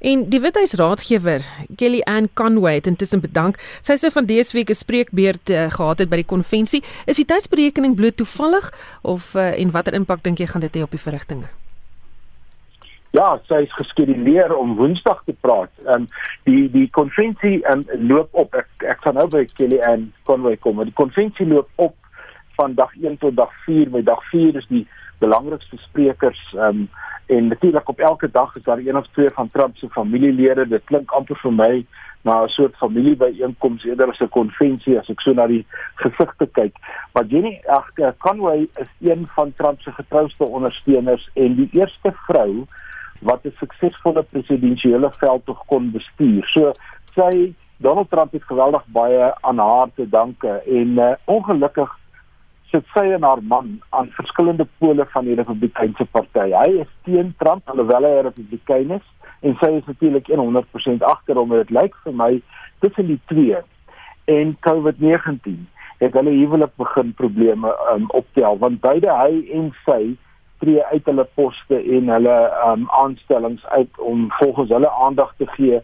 En 0.00 0.22
die 0.32 0.40
Withuis 0.40 0.72
raadgewer, 0.80 1.44
Kelly 1.76 2.00
Ann 2.08 2.28
Conway, 2.32 2.74
het 2.74 2.86
intussen 2.86 3.20
bedank. 3.20 3.58
Sy 3.84 3.98
sê 4.00 4.08
van 4.08 4.24
dese 4.24 4.56
week 4.56 4.70
'n 4.72 4.74
spreekbeurt 4.74 5.50
uh, 5.50 5.68
gehad 5.68 5.98
het 5.98 6.08
by 6.08 6.16
die 6.16 6.30
konvensie. 6.34 6.80
Is 7.04 7.20
die 7.20 7.28
tydsberekening 7.28 7.96
bloot 7.96 8.16
toevallig 8.16 8.72
of 9.02 9.34
uh, 9.34 9.60
en 9.60 9.70
watter 9.70 9.92
impak 9.94 10.22
dink 10.22 10.38
jy 10.38 10.46
gaan 10.46 10.64
dit 10.64 10.74
hê 10.74 10.82
op 10.82 10.90
die 10.90 11.04
verrigtinge? 11.04 11.52
Ja, 13.10 13.40
sy 13.44 13.60
is 13.66 13.72
geskeduleer 13.74 14.56
om 14.56 14.76
Woensdag 14.76 15.20
te 15.26 15.36
praat. 15.40 15.70
Ehm 15.84 15.92
um, 15.92 16.06
die 16.48 16.70
die 16.70 16.88
konvensie 16.90 17.60
um, 17.68 17.84
loop 17.98 18.28
op. 18.32 18.54
Ek 18.54 18.68
ek 18.88 19.04
gaan 19.04 19.20
nou 19.20 19.28
by 19.28 19.44
Kelly 19.52 19.82
Ann 19.84 20.12
Conway 20.24 20.56
kom. 20.56 20.80
Die 20.84 20.96
konvensie 20.96 21.46
loop 21.46 21.68
op 21.76 21.96
van 22.56 22.74
dag 22.74 22.96
1 22.96 23.18
tot 23.18 23.36
dag 23.36 23.52
4. 23.66 23.90
By 23.90 24.02
dag 24.02 24.24
4 24.30 24.56
is 24.56 24.66
die 24.68 24.86
belangrikste 25.20 25.76
sprekers 25.76 26.40
um, 26.56 26.88
en 27.30 27.48
natuurlik 27.48 27.88
op 27.88 27.98
elke 27.98 28.30
dag 28.30 28.56
is 28.56 28.62
daar 28.62 28.78
een 28.78 28.96
of 28.96 29.06
twee 29.12 29.30
van 29.30 29.50
Trump 29.52 29.76
se 29.76 29.88
familielede. 29.88 30.68
Dit 30.68 30.84
klink 30.84 31.10
amper 31.10 31.38
vir 31.38 31.52
my 31.52 31.86
na 32.22 32.42
'n 32.42 32.48
soort 32.48 32.76
familiebyeenkoms 32.76 33.84
eerder 33.84 34.08
as 34.08 34.20
'n 34.20 34.28
konvensie 34.28 34.98
as 34.98 35.08
ek 35.08 35.20
so 35.20 35.32
na 35.32 35.46
die 35.46 35.66
gesigte 35.94 36.46
kyk. 36.46 36.74
Maar 37.12 37.24
Jenny, 37.24 37.62
ag 37.66 37.86
Conway 38.18 38.68
is 38.74 38.90
een 39.00 39.28
van 39.34 39.52
Trump 39.56 39.80
se 39.80 39.92
getrouste 39.92 40.44
ondersteuners 40.44 41.30
en 41.34 41.54
die 41.54 41.68
eerste 41.72 42.12
vrou 42.26 42.66
wat 43.20 43.44
'n 43.44 43.54
suksesvolle 43.58 44.22
presidensiële 44.22 45.12
veldtog 45.18 45.64
kon 45.66 45.90
bestuur. 45.90 46.46
So 46.46 46.72
sy 47.14 47.54
Donald 47.76 48.10
Trump 48.10 48.32
het 48.32 48.44
geweldig 48.44 48.84
baie 48.86 49.34
aan 49.40 49.58
haar 49.58 49.88
te 49.94 50.08
danke 50.08 50.62
en 50.66 50.88
uh, 50.88 51.12
ongelukkig 51.24 51.98
sit 52.70 52.86
sy 52.94 53.06
en 53.14 53.26
haar 53.26 53.42
man 53.42 53.80
aan 53.96 54.12
verskillende 54.16 54.66
pole 54.78 55.06
van 55.12 55.24
die 55.24 55.34
Republikeinse 55.34 56.06
party. 56.14 56.50
Hy 56.54 56.82
is 56.84 56.92
teen 57.06 57.34
Trump 57.42 57.68
alhoewel 57.70 58.06
hy 58.06 58.14
'n 58.20 58.28
Republikein 58.28 58.90
is 58.98 59.06
en 59.42 59.56
sy 59.60 59.70
is 59.80 59.86
natuurlik 59.86 60.28
100% 60.28 61.02
agter 61.02 61.34
hom. 61.34 61.50
Dit 61.50 61.70
lyk 61.70 61.94
vir 62.04 62.12
my 62.12 62.32
tussen 62.80 63.06
die 63.06 63.20
twee 63.26 63.58
en 64.24 64.56
COVID-19 64.66 65.66
het 66.00 66.14
hulle 66.16 66.32
huwelik 66.32 66.72
begin 66.76 67.14
probleme 67.14 67.72
um, 67.92 68.06
optel 68.16 68.58
want 68.58 68.80
beide 68.80 69.10
hy 69.12 69.44
en 69.56 69.72
sy 69.84 70.16
tree 70.60 70.84
uit 70.92 71.04
hulle 71.08 71.26
poste 71.34 71.76
en 71.96 72.08
hulle 72.14 72.36
um, 72.66 72.86
aanstellings 73.02 73.64
uit 73.66 73.98
om 73.98 74.28
volgens 74.38 74.70
hulle 74.76 74.90
aandag 74.90 75.34
te 75.36 75.48
gee 75.56 75.80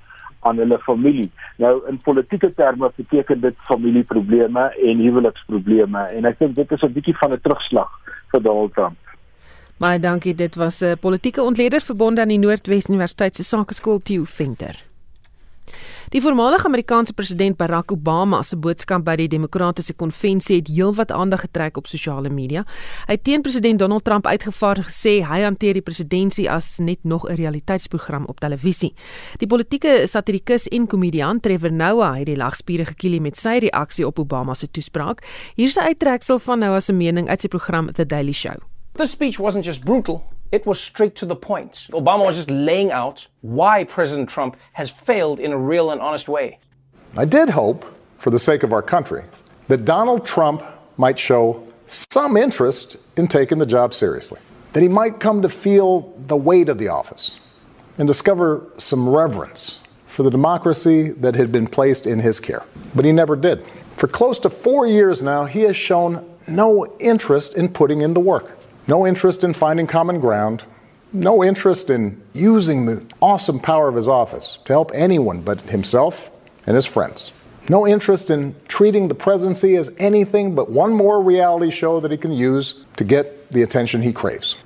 aan 0.47 0.61
hulle 0.63 0.79
familie. 0.79 1.31
Nou 1.63 1.73
in 1.91 1.99
politieke 2.05 2.53
terme 2.55 2.91
beteken 2.97 3.41
dit 3.41 3.59
familieprobleme 3.69 4.69
en 4.91 5.03
huweliksprobleme 5.07 6.07
en 6.19 6.31
ek 6.31 6.39
dink 6.39 6.57
dit 6.57 6.73
is 6.73 6.83
'n 6.83 6.93
bietjie 6.93 7.17
van 7.23 7.33
'n 7.33 7.41
terugslag 7.41 7.91
vir 8.33 8.43
Donald 8.43 8.75
Trump. 8.75 8.97
Baie 9.79 9.99
dankie. 10.01 10.35
Dit 10.35 10.55
was 10.55 10.81
'n 10.81 10.99
politieke 11.01 11.43
ontleder 11.43 11.81
verbonde 11.81 12.21
aan 12.21 12.29
die 12.29 12.39
Noordwes 12.39 12.89
Universiteit 12.89 13.37
se 13.37 13.43
Sakeskool 13.43 13.99
Theo 14.03 14.25
Venter. 14.25 14.86
Die 16.09 16.21
voormalige 16.23 16.67
Amerikaanse 16.67 17.13
president 17.13 17.57
Barack 17.57 17.91
Obama 17.93 18.39
se 18.47 18.55
boodskap 18.57 19.03
by 19.03 19.17
die 19.19 19.27
Demokratiese 19.27 19.95
konvensie 19.99 20.61
het 20.61 20.69
heelwat 20.71 21.11
aandag 21.11 21.43
getrek 21.49 21.81
op 21.81 21.89
sosiale 21.91 22.31
media. 22.31 22.63
Hy 23.09 23.17
het 23.17 23.25
teen 23.27 23.43
president 23.43 23.83
Donald 23.83 24.05
Trump 24.07 24.27
uitgevaar 24.31 24.85
gesê 24.87 25.17
hy 25.27 25.41
hanteer 25.43 25.75
die 25.75 25.83
presidentskap 25.83 26.15
as 26.55 26.79
net 26.79 27.03
nog 27.03 27.27
'n 27.27 27.35
realiteitsprogram 27.35 28.25
op 28.27 28.39
televisie. 28.41 28.95
Die 29.39 29.47
politieke 29.47 30.07
satirikus 30.07 30.69
en 30.69 30.87
komediant 30.87 31.43
Trevor 31.43 31.73
Noah 31.73 32.17
het 32.17 32.27
die 32.27 32.37
lagspiere 32.37 32.85
gekielie 32.85 33.21
met 33.21 33.37
sy 33.37 33.59
reaksie 33.59 34.07
op 34.07 34.19
Obama 34.19 34.55
se 34.55 34.71
toespraak. 34.71 35.23
Hier 35.57 35.67
is 35.67 35.77
'n 35.77 35.87
uittreksel 35.87 36.39
van 36.39 36.59
Noah 36.59 36.81
se 36.81 36.93
mening 36.93 37.29
uit 37.29 37.41
sy 37.41 37.49
program 37.49 37.93
The 37.93 38.07
Daily 38.07 38.33
Show. 38.33 38.57
The 38.93 39.07
speech 39.07 39.39
wasn't 39.39 39.65
just 39.65 39.85
brutal, 39.85 40.23
it 40.53 40.67
was 40.67 40.81
straight 40.81 41.15
to 41.17 41.27
the 41.27 41.37
point. 41.37 41.89
Obama 41.91 42.25
was 42.27 42.37
just 42.37 42.51
laying 42.51 42.93
out 42.93 43.27
why 43.41 43.85
President 43.85 44.29
Trump 44.29 44.57
has 44.73 44.91
failed 44.91 45.41
in 45.41 45.53
a 45.53 45.59
real 45.59 45.91
and 45.91 46.01
honest 46.01 46.29
way. 46.29 46.59
I 47.17 47.25
did 47.25 47.51
hope, 47.51 47.85
for 48.19 48.31
the 48.31 48.39
sake 48.39 48.63
of 48.63 48.73
our 48.73 48.83
country, 48.83 49.25
that 49.69 49.85
Donald 49.85 50.25
Trump 50.25 50.63
might 50.97 51.19
show 51.19 51.67
some 51.89 52.37
interest 52.37 52.97
in 53.17 53.29
taking 53.29 53.59
the 53.59 53.67
job 53.67 53.95
seriously, 53.95 54.41
that 54.73 54.83
he 54.83 54.89
might 54.89 55.21
come 55.21 55.43
to 55.43 55.49
feel 55.49 56.15
the 56.27 56.37
weight 56.37 56.69
of 56.69 56.79
the 56.79 56.89
office 56.89 57.39
and 57.99 58.07
discover 58.07 58.67
some 58.77 59.09
reverence 59.09 59.81
for 60.07 60.23
the 60.23 60.31
democracy 60.31 61.11
that 61.11 61.35
had 61.35 61.51
been 61.53 61.67
placed 61.67 62.07
in 62.07 62.19
his 62.19 62.41
care. 62.41 62.63
But 62.95 63.05
he 63.05 63.13
never 63.13 63.37
did. 63.37 63.65
For 63.97 64.07
close 64.07 64.39
to 64.41 64.51
four 64.51 64.87
years 64.87 65.23
now, 65.23 65.45
he 65.45 65.63
has 65.63 65.77
shown 65.77 66.37
no 66.47 66.87
interest 66.99 67.55
in 67.55 67.69
putting 67.69 68.03
in 68.03 68.15
the 68.15 68.21
work 68.21 68.56
no 68.87 69.07
interest 69.07 69.45
in 69.45 69.53
finding 69.53 69.87
common 69.87 70.21
ground, 70.21 70.65
no 71.13 71.43
interest 71.43 71.91
in 71.91 72.21
using 72.35 72.87
the 72.87 73.05
awesome 73.21 73.59
power 73.59 73.89
of 73.89 73.95
his 73.95 74.09
office 74.09 74.59
to 74.65 74.73
help 74.73 74.91
anyone 74.95 75.41
but 75.41 75.61
himself 75.63 76.31
and 76.67 76.75
his 76.75 76.87
friends. 76.87 77.33
No 77.69 77.87
interest 77.87 78.31
in 78.31 78.55
treating 78.69 79.09
the 79.09 79.15
presidency 79.15 79.77
as 79.77 79.95
anything 79.99 80.55
but 80.55 80.71
one 80.71 80.93
more 80.93 81.21
reality 81.21 81.71
show 81.71 81.99
that 82.01 82.11
he 82.11 82.17
can 82.17 82.33
use 82.33 82.85
to 82.97 83.05
get 83.05 83.51
the 83.51 83.63
attention 83.63 84.03
he 84.03 84.13
craves. 84.13 84.57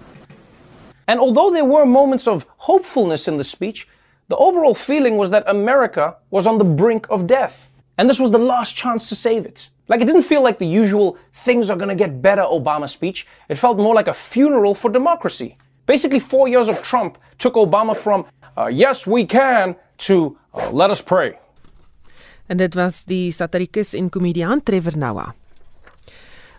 And 1.08 1.18
although 1.18 1.50
there 1.50 1.64
were 1.64 1.86
moments 1.86 2.26
of 2.26 2.44
hopefulness 2.58 3.26
in 3.26 3.38
the 3.38 3.44
speech, 3.44 3.88
the 4.28 4.36
overall 4.36 4.74
feeling 4.74 5.16
was 5.16 5.30
that 5.30 5.44
America 5.46 6.14
was 6.30 6.46
on 6.46 6.58
the 6.58 6.64
brink 6.64 7.06
of 7.10 7.26
death. 7.26 7.68
And 7.96 8.08
this 8.08 8.20
was 8.20 8.30
the 8.30 8.38
last 8.38 8.76
chance 8.76 9.08
to 9.08 9.16
save 9.16 9.44
it. 9.46 9.70
Like, 9.90 10.00
it 10.02 10.06
didn't 10.06 10.22
feel 10.22 10.40
like 10.40 10.58
the 10.58 10.66
usual 10.82 11.18
things 11.32 11.68
are 11.68 11.76
to 11.76 11.96
get 11.96 12.22
better 12.22 12.42
Obama 12.42 12.88
speech. 12.88 13.26
It 13.48 13.58
felt 13.58 13.76
more 13.76 13.92
like 13.92 14.06
a 14.06 14.14
funeral 14.14 14.72
for 14.72 14.88
democracy. 14.88 15.56
Basically, 15.86 16.20
four 16.20 16.46
years 16.46 16.68
of 16.68 16.80
Trump 16.80 17.18
took 17.38 17.54
Obama 17.54 17.96
from, 17.96 18.24
uh, 18.56 18.68
yes, 18.68 19.04
we 19.04 19.26
can, 19.26 19.74
to 20.06 20.38
uh, 20.54 20.70
let 20.70 20.90
us 20.90 21.02
pray. 21.02 21.34
En 22.46 22.56
dit 22.56 22.74
was 22.74 23.04
die 23.04 23.32
satirikus 23.34 23.94
en 23.98 24.08
komediant 24.10 24.64
Trevor 24.64 24.96
Noah. 24.98 25.34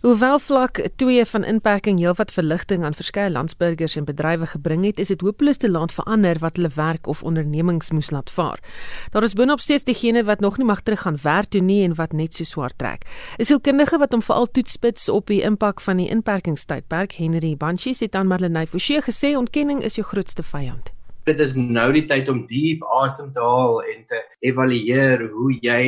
Hoewel 0.02 0.40
vlak 0.40 0.80
2 0.96 1.26
van 1.30 1.44
inperking 1.44 2.00
heelwat 2.02 2.32
verligting 2.34 2.82
aan 2.84 2.96
verskeie 2.98 3.30
landsburgers 3.30 3.96
en 4.00 4.06
bedrywe 4.08 4.48
gebring 4.50 4.82
het, 4.88 4.98
is 5.00 5.12
dit 5.14 5.22
hopeloos 5.22 5.60
te 5.62 5.70
laat 5.70 5.92
verander 5.94 6.40
wat 6.42 6.56
hulle 6.58 6.72
werk 6.74 7.06
of 7.06 7.20
ondernemings 7.22 7.92
moes 7.94 8.10
laat 8.10 8.32
vaar. 8.34 8.58
Daar 9.14 9.28
is 9.28 9.36
boonop 9.38 9.62
steeds 9.62 9.86
diegene 9.86 10.24
wat 10.26 10.40
nog 10.42 10.58
nie 10.58 10.66
mag 10.66 10.82
teruggaan 10.82 11.20
werk 11.22 11.52
toe 11.54 11.62
nie 11.62 11.84
en 11.86 11.94
wat 12.00 12.16
net 12.18 12.34
so 12.34 12.50
swaar 12.50 12.74
trek. 12.74 13.06
Is 13.38 13.52
sielkundige 13.54 14.00
wat 14.02 14.18
hom 14.18 14.24
veral 14.26 14.50
toetspits 14.50 15.06
op 15.10 15.30
die 15.30 15.44
impak 15.46 15.86
van 15.86 16.02
die 16.02 16.10
inperkingstydperk, 16.10 17.14
Henry 17.22 17.54
Banchis 17.56 18.02
het 18.02 18.18
aan 18.18 18.32
Marlenae 18.32 18.66
Forsie 18.66 19.04
gesê 19.06 19.36
ontkenning 19.38 19.84
is 19.86 20.00
jou 20.00 20.08
grootste 20.08 20.42
vyand. 20.42 20.90
Dit 21.30 21.38
is 21.38 21.54
nou 21.54 21.92
die 21.94 22.08
tyd 22.10 22.30
om 22.34 22.48
diep 22.50 22.82
asem 23.04 23.30
te 23.38 23.46
haal 23.46 23.84
en 23.94 24.02
te 24.10 24.24
evalueer 24.50 25.30
hoe 25.30 25.52
jy 25.62 25.84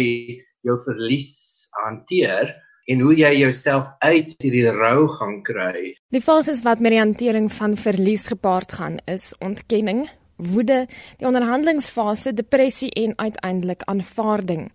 jou 0.62 0.78
verlies 0.86 1.34
hanteer 1.82 2.54
en 2.85 3.03
hoe 3.05 3.13
jy 3.15 3.31
jouself 3.39 3.87
uit 4.03 4.33
hierdie 4.43 4.67
rou 4.71 5.07
gaan 5.17 5.39
kry. 5.45 5.93
Die 6.11 6.23
fases 6.23 6.63
wat 6.67 6.83
met 6.83 6.95
die 6.95 7.01
hantering 7.01 7.51
van 7.53 7.77
verlies 7.79 8.27
gepaard 8.27 8.75
gaan 8.75 8.99
is 9.09 9.31
ontkenning, 9.43 10.05
woede, 10.43 10.83
die 11.19 11.27
onderhandelingsfase, 11.27 12.33
depressie 12.35 12.89
en 12.99 13.13
uiteindelik 13.17 13.85
aanvaarding. 13.87 14.67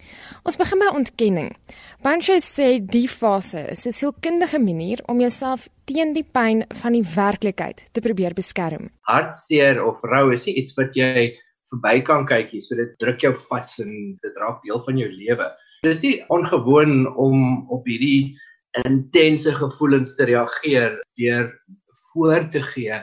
Ons 0.46 0.58
begin 0.60 0.82
by 0.82 0.92
ontkenning. 0.94 1.50
Bancho 2.04 2.38
sê 2.42 2.78
die 2.80 3.08
fase 3.08 3.66
is 3.70 3.86
'n 3.86 3.92
sielkundige 3.92 4.58
manier 4.58 5.02
om 5.06 5.20
jouself 5.20 5.68
teen 5.84 6.12
die 6.12 6.24
pyn 6.24 6.64
van 6.82 6.92
die 6.92 7.04
werklikheid 7.14 7.88
te 7.92 8.00
probeer 8.00 8.34
beskerm. 8.34 8.90
Hartseer 9.02 9.84
of 9.84 10.02
rou 10.02 10.32
is 10.32 10.46
nie 10.46 10.54
iets 10.54 10.74
wat 10.76 10.94
jy 10.94 11.36
verby 11.70 12.02
kan 12.04 12.26
kyk 12.26 12.52
nie, 12.52 12.60
so 12.60 12.74
dit 12.74 12.98
druk 12.98 13.20
jou 13.20 13.34
vas 13.34 13.78
en 13.78 14.14
dit 14.22 14.36
raak 14.36 14.62
deel 14.62 14.80
van 14.80 14.96
jou 14.98 15.08
lewe. 15.08 15.48
Dis 15.86 16.00
nie 16.02 16.16
ongewoon 16.34 17.06
om 17.14 17.68
op 17.70 17.84
hierdie 17.86 18.34
intense 18.82 19.52
gevoelens 19.54 20.16
te 20.18 20.26
reageer 20.26 20.96
deur 21.20 21.52
voor 22.08 22.48
te 22.50 22.62
gee 22.62 22.98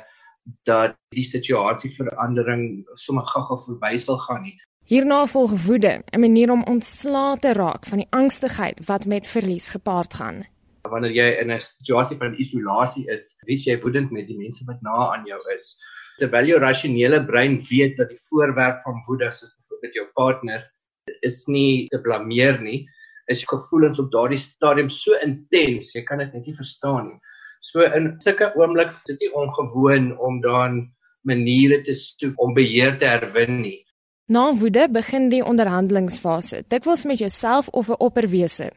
dat 0.67 0.97
die 1.15 1.23
situasie 1.23 1.89
verandering 1.95 2.83
sommer 2.99 3.23
gou-gou 3.31 3.57
verby 3.61 3.95
sal 3.97 4.19
gaan 4.25 4.43
nie. 4.43 4.57
Hierna 4.91 5.23
volg 5.25 5.55
woede, 5.65 6.03
'n 6.11 6.19
manier 6.19 6.51
om 6.51 6.67
ontslae 6.67 7.39
te 7.39 7.53
raak 7.53 7.85
van 7.85 8.03
die 8.03 8.11
angstigheid 8.11 8.83
wat 8.85 9.05
met 9.05 9.27
verlies 9.27 9.69
gepaard 9.69 10.13
gaan. 10.13 10.43
Wanneer 10.83 11.11
jy 11.11 11.29
in 11.41 11.51
'n 11.51 11.59
situasie 11.59 12.17
van 12.17 12.35
isolasie 12.37 13.07
is, 13.07 13.37
wie 13.47 13.57
jy 13.57 13.79
woedend 13.81 14.11
met 14.11 14.27
die 14.27 14.37
mense 14.37 14.65
wat 14.65 14.81
na 14.81 15.15
aan 15.15 15.25
jou 15.25 15.39
is, 15.53 15.79
terwyl 16.19 16.45
jou 16.45 16.59
rasionele 16.59 17.25
brein 17.25 17.61
weet 17.69 17.97
dat 17.97 18.09
die 18.09 18.21
voorwerp 18.29 18.81
van 18.83 19.01
woede 19.07 19.25
is 19.25 19.39
byvoorbeeld 19.39 19.93
jou 19.93 20.07
partner 20.13 20.74
is 21.21 21.45
nie 21.47 21.87
te 21.89 22.01
blameer 22.01 22.61
nie. 22.61 22.85
is 23.25 23.43
gevoelens 23.49 23.99
op 23.99 24.11
daardie 24.13 24.37
stadium 24.37 24.89
so 24.93 25.17
intens, 25.25 25.93
jy 25.95 26.03
kan 26.05 26.21
dit 26.21 26.33
net 26.33 26.45
nie 26.45 26.53
verstaan 26.53 27.07
nie. 27.07 27.15
So 27.65 27.81
in 27.97 28.11
sulke 28.21 28.51
oomblik 28.53 28.91
is 28.93 29.01
dit 29.09 29.23
nie 29.23 29.31
ongewoon 29.33 30.11
om 30.21 30.41
dan 30.43 30.83
maniere 31.25 31.81
te 31.81 31.95
soek 31.97 32.37
om 32.41 32.53
beheer 32.53 32.99
te 33.01 33.09
herwin 33.09 33.61
nie. 33.63 33.79
Na 34.29 34.51
woede 34.57 34.87
begin 34.89 35.29
die 35.29 35.43
onderhandelingsfase, 35.45 36.63
dikwels 36.69 37.05
met 37.05 37.21
jouself 37.21 37.67
of 37.69 37.89
'n 37.89 37.97
opperwese. 37.97 38.71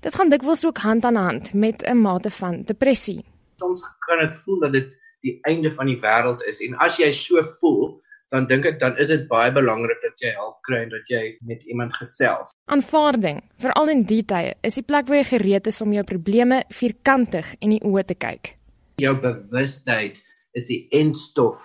Dit 0.00 0.14
gaan 0.14 0.30
dikwels 0.30 0.66
ook 0.66 0.78
hand 0.78 1.04
aan 1.04 1.16
hand 1.16 1.54
met 1.54 1.82
'n 1.86 1.98
mate 2.02 2.30
van 2.30 2.62
depressie. 2.62 3.24
Soms 3.56 3.82
kan 4.06 4.18
dit 4.18 4.34
voel 4.34 4.60
dat 4.60 4.72
dit 4.72 4.98
die 5.20 5.38
einde 5.42 5.72
van 5.72 5.86
die 5.86 5.98
wêreld 5.98 6.42
is 6.46 6.60
en 6.60 6.74
as 6.74 6.96
jy 6.96 7.12
so 7.12 7.42
voel, 7.42 8.00
dan 8.32 8.46
dink 8.48 8.66
ek 8.66 8.78
dan 8.80 8.96
is 9.02 9.10
dit 9.12 9.26
baie 9.28 9.52
belangrik 9.52 10.00
dat 10.00 10.22
jy 10.24 10.32
help 10.38 10.56
kry 10.66 10.80
en 10.86 10.92
dat 10.94 11.10
jy 11.12 11.22
met 11.48 11.62
iemand 11.68 11.92
gesels. 12.00 12.54
Aanvaarding, 12.72 13.42
veral 13.60 13.92
in 13.92 14.06
die 14.08 14.22
tye, 14.24 14.54
is 14.64 14.78
die 14.80 14.86
plek 14.88 15.10
waar 15.10 15.20
jy 15.20 15.28
gereed 15.34 15.68
is 15.68 15.82
om 15.84 15.92
jou 15.92 16.04
probleme 16.08 16.62
vierkantig 16.72 17.52
in 17.60 17.76
die 17.76 17.82
oë 17.84 18.06
te 18.08 18.16
kyk. 18.16 18.54
Jou 19.02 19.12
bewustheid 19.20 20.22
is 20.56 20.70
die 20.70 20.86
eindstof 20.96 21.60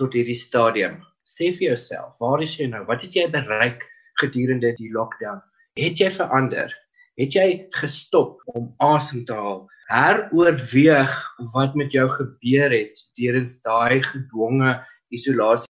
tot 0.00 0.16
hierdie 0.16 0.38
stadium. 0.38 1.02
Sê 1.26 1.50
vir 1.52 1.72
jouself, 1.72 2.16
waar 2.22 2.42
is 2.44 2.56
jy 2.56 2.70
nou? 2.72 2.84
Wat 2.88 3.04
het 3.04 3.16
jy 3.16 3.28
bereik 3.32 3.84
gedurende 4.22 4.72
die 4.78 4.92
lockdown? 4.94 5.42
Het 5.76 6.00
jy 6.00 6.10
verander? 6.16 6.72
Het 7.20 7.36
jy 7.36 7.48
gestop 7.76 8.40
om 8.56 8.70
asem 8.84 9.24
te 9.28 9.36
haal? 9.36 9.64
Heroorweeg 9.90 11.12
wat 11.52 11.76
met 11.78 11.92
jou 11.94 12.08
gebeur 12.10 12.72
het 12.72 13.00
deur 13.18 13.40
daai 13.66 14.02
gedwonge 14.04 14.78
isolasie 15.14 15.70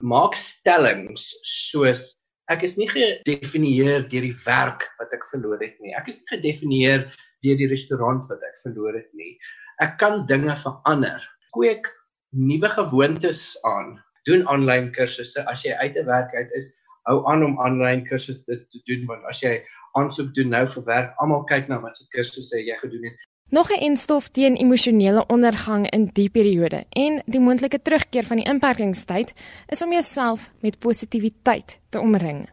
maak 0.00 0.36
stellings 0.38 1.30
soos 1.42 2.24
ek 2.52 2.64
is 2.66 2.76
nie 2.76 2.88
gedefinieer 2.90 4.04
deur 4.10 4.26
die 4.26 4.36
werk 4.44 4.88
wat 5.00 5.12
ek 5.16 5.24
verloor 5.30 5.60
het 5.62 5.76
nie. 5.80 5.94
Ek 5.96 6.08
is 6.12 6.18
nie 6.20 6.36
gedefinieer 6.36 7.04
deur 7.44 7.60
die 7.60 7.70
restaurant 7.70 8.26
wat 8.28 8.42
ek 8.44 8.58
verloor 8.62 8.96
het 8.96 9.10
nie. 9.16 9.34
Ek 9.80 9.96
kan 10.00 10.26
dinge 10.28 10.56
verander. 10.60 11.24
Kweek 11.56 11.88
nuwe 12.36 12.68
gewoontes 12.76 13.54
aan. 13.68 13.96
Doen 14.28 14.44
aanlyn 14.48 14.90
kursusse 14.96 15.44
as 15.50 15.64
jy 15.64 15.72
uit 15.80 15.96
'n 15.96 16.06
werk 16.06 16.34
uit 16.34 16.50
is. 16.56 16.72
Hou 17.08 17.24
aan 17.28 17.44
om 17.44 17.58
aanlyn 17.60 18.04
kursusse 18.08 18.44
te 18.44 18.80
doen 18.88 19.06
want 19.06 19.24
as 19.28 19.40
jy 19.40 19.62
aansoek 19.96 20.34
doen 20.34 20.50
nou 20.50 20.66
vir 20.66 20.84
werk, 20.84 21.14
almal 21.22 21.44
kyk 21.44 21.68
na 21.68 21.78
wat 21.80 21.96
se 21.96 22.04
kursusse 22.10 22.58
jy 22.58 22.76
gedoen 22.80 23.04
het. 23.04 23.18
Nog 23.54 23.70
'n 23.70 23.84
enstof 23.90 24.28
teen 24.28 24.54
emosionele 24.56 25.26
ondergang 25.26 25.90
in 25.90 26.10
die 26.12 26.30
periode 26.30 26.84
en 26.88 27.22
die 27.26 27.40
moontlike 27.40 27.82
terugkeer 27.82 28.24
van 28.24 28.36
die 28.36 28.48
inperkingstyd 28.52 29.32
is 29.66 29.82
om 29.82 29.92
jouself 29.92 30.50
met 30.60 30.78
positiwiteit 30.78 31.80
te 31.88 32.00
omring. 32.00 32.50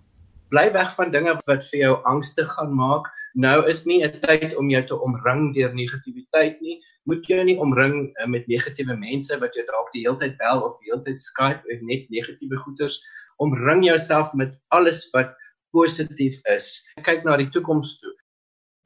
Bly 0.50 0.72
weg 0.72 0.94
van 0.96 1.12
dinge 1.12 1.34
wat 1.46 1.66
vir 1.70 1.80
jou 1.80 1.96
angstig 2.04 2.52
gaan 2.52 2.76
maak. 2.76 3.10
Nou 3.34 3.66
is 3.70 3.86
nie 3.86 4.06
'n 4.06 4.20
tyd 4.22 4.56
om 4.56 4.70
jou 4.70 4.84
te 4.86 5.02
omring 5.02 5.54
deur 5.56 5.74
negativiteit 5.74 6.62
nie. 6.62 6.78
Moet 7.04 7.26
jou 7.26 7.44
nie 7.44 7.58
omring 7.58 8.14
eh, 8.14 8.28
met 8.28 8.48
negatiewe 8.48 8.96
mense 8.96 9.40
wat 9.40 9.54
jou 9.54 9.66
dalk 9.66 9.92
die 9.92 10.06
hele 10.06 10.20
tyd 10.20 10.38
bel 10.38 10.62
of 10.62 10.78
die 10.80 10.92
hele 10.92 11.04
tyd 11.04 11.20
Skype 11.22 11.64
of 11.74 11.82
net 11.82 12.10
negatiewe 12.10 12.58
goeters. 12.58 13.02
Omring 13.38 13.86
jouself 13.86 14.34
met 14.34 14.54
alles 14.68 15.10
wat 15.12 15.34
positief 15.72 16.40
is. 16.46 16.84
Kyk 17.02 17.24
na 17.24 17.38
die 17.38 17.50
toekoms 17.50 18.00
toe. 18.00 18.11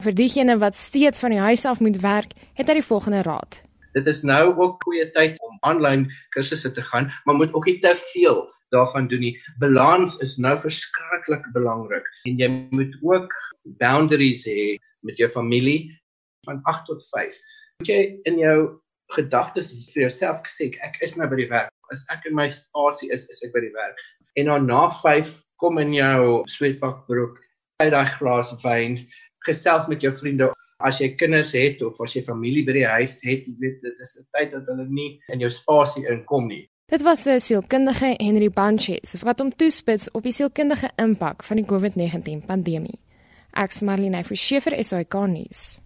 Vir 0.03 0.12
diegene 0.12 0.58
wat 0.60 0.75
steeds 0.75 1.23
van 1.23 1.31
die 1.31 1.39
huis 1.39 1.63
af 1.65 1.79
moet 1.79 2.01
werk, 2.03 2.34
het 2.60 2.67
hy 2.67 2.81
die 2.81 2.84
volgende 2.84 3.21
raad. 3.23 3.62
Dit 3.95 4.08
is 4.12 4.25
nou 4.27 4.51
ook 4.51 4.84
goeie 4.84 5.05
tyd 5.15 5.38
om 5.47 5.55
aanlyn 5.63 6.03
kursusse 6.36 6.71
te 6.75 6.84
gaan, 6.84 7.08
maar 7.23 7.38
moet 7.39 7.53
ook 7.55 7.69
nie 7.69 7.77
te 7.79 7.93
veel 8.12 8.41
daarvan 8.75 9.08
doen 9.08 9.23
nie. 9.23 9.36
Balans 9.62 10.17
is 10.25 10.36
nou 10.36 10.51
verskriklik 10.60 11.47
belangrik 11.55 12.10
en 12.27 12.41
jy 12.43 12.49
moet 12.75 12.91
ook 13.08 13.31
boundaries 13.79 14.43
hê 14.49 14.75
met 15.08 15.21
jou 15.21 15.29
familie 15.31 15.88
van 16.49 16.60
8 16.67 16.91
tot 16.91 17.08
5. 17.13 17.39
Moet 17.79 17.93
jy 17.93 18.01
in 18.27 18.41
jou 18.43 18.58
gedagtes 19.15 19.71
vir 19.93 20.10
jouself 20.10 20.43
sê 20.51 20.73
ek 20.84 20.99
is 21.08 21.15
nou 21.15 21.29
by 21.31 21.39
die 21.39 21.49
werk. 21.53 21.71
As 21.93 22.03
ek 22.12 22.27
in 22.27 22.36
my 22.36 22.49
spasie 22.51 23.13
is, 23.15 23.23
is 23.31 23.39
ek 23.47 23.55
by 23.55 23.63
die 23.63 23.75
werk. 23.77 23.95
En 24.36 24.51
dan 24.51 24.67
na 24.67 24.89
5 24.91 25.31
kom 25.63 25.79
in 25.79 25.95
jou 25.95 26.43
sweetpak 26.51 27.05
broek 27.08 27.39
uit 27.79 27.91
daai 27.91 28.12
glas 28.17 28.51
wyn 28.63 29.05
gesels 29.45 29.88
met 29.88 30.01
jou 30.01 30.13
vriende 30.13 30.51
as 30.84 30.99
jy 30.99 31.13
kinders 31.15 31.53
het 31.55 31.81
of 31.86 31.99
as 32.03 32.15
jy 32.15 32.23
familie 32.25 32.65
by 32.67 32.73
die 32.75 32.88
huis 32.88 33.19
het, 33.23 33.45
jy 33.47 33.55
weet 33.60 33.81
dit 33.81 34.01
is 34.03 34.17
'n 34.19 34.25
tyd 34.36 34.51
dat 34.51 34.65
hulle 34.67 34.86
nie 34.89 35.19
in 35.31 35.39
jou 35.39 35.49
spasie 35.49 36.05
inkom 36.08 36.47
nie. 36.47 36.67
Dit 36.88 37.01
was 37.01 37.25
'n 37.25 37.39
sielkundige 37.39 38.15
Henry 38.19 38.49
Banches 38.49 39.15
wat 39.23 39.39
hom 39.39 39.51
toespits 39.55 40.12
op 40.12 40.23
die 40.23 40.31
sielkundige 40.31 40.89
impak 40.97 41.43
van 41.43 41.58
die 41.58 41.65
COVID-19 41.65 42.45
pandemie. 42.45 42.99
Ek's 43.53 43.81
Marlene 43.81 44.23
Forsiefer, 44.23 44.84
SAK 44.84 45.13
nuus. 45.27 45.79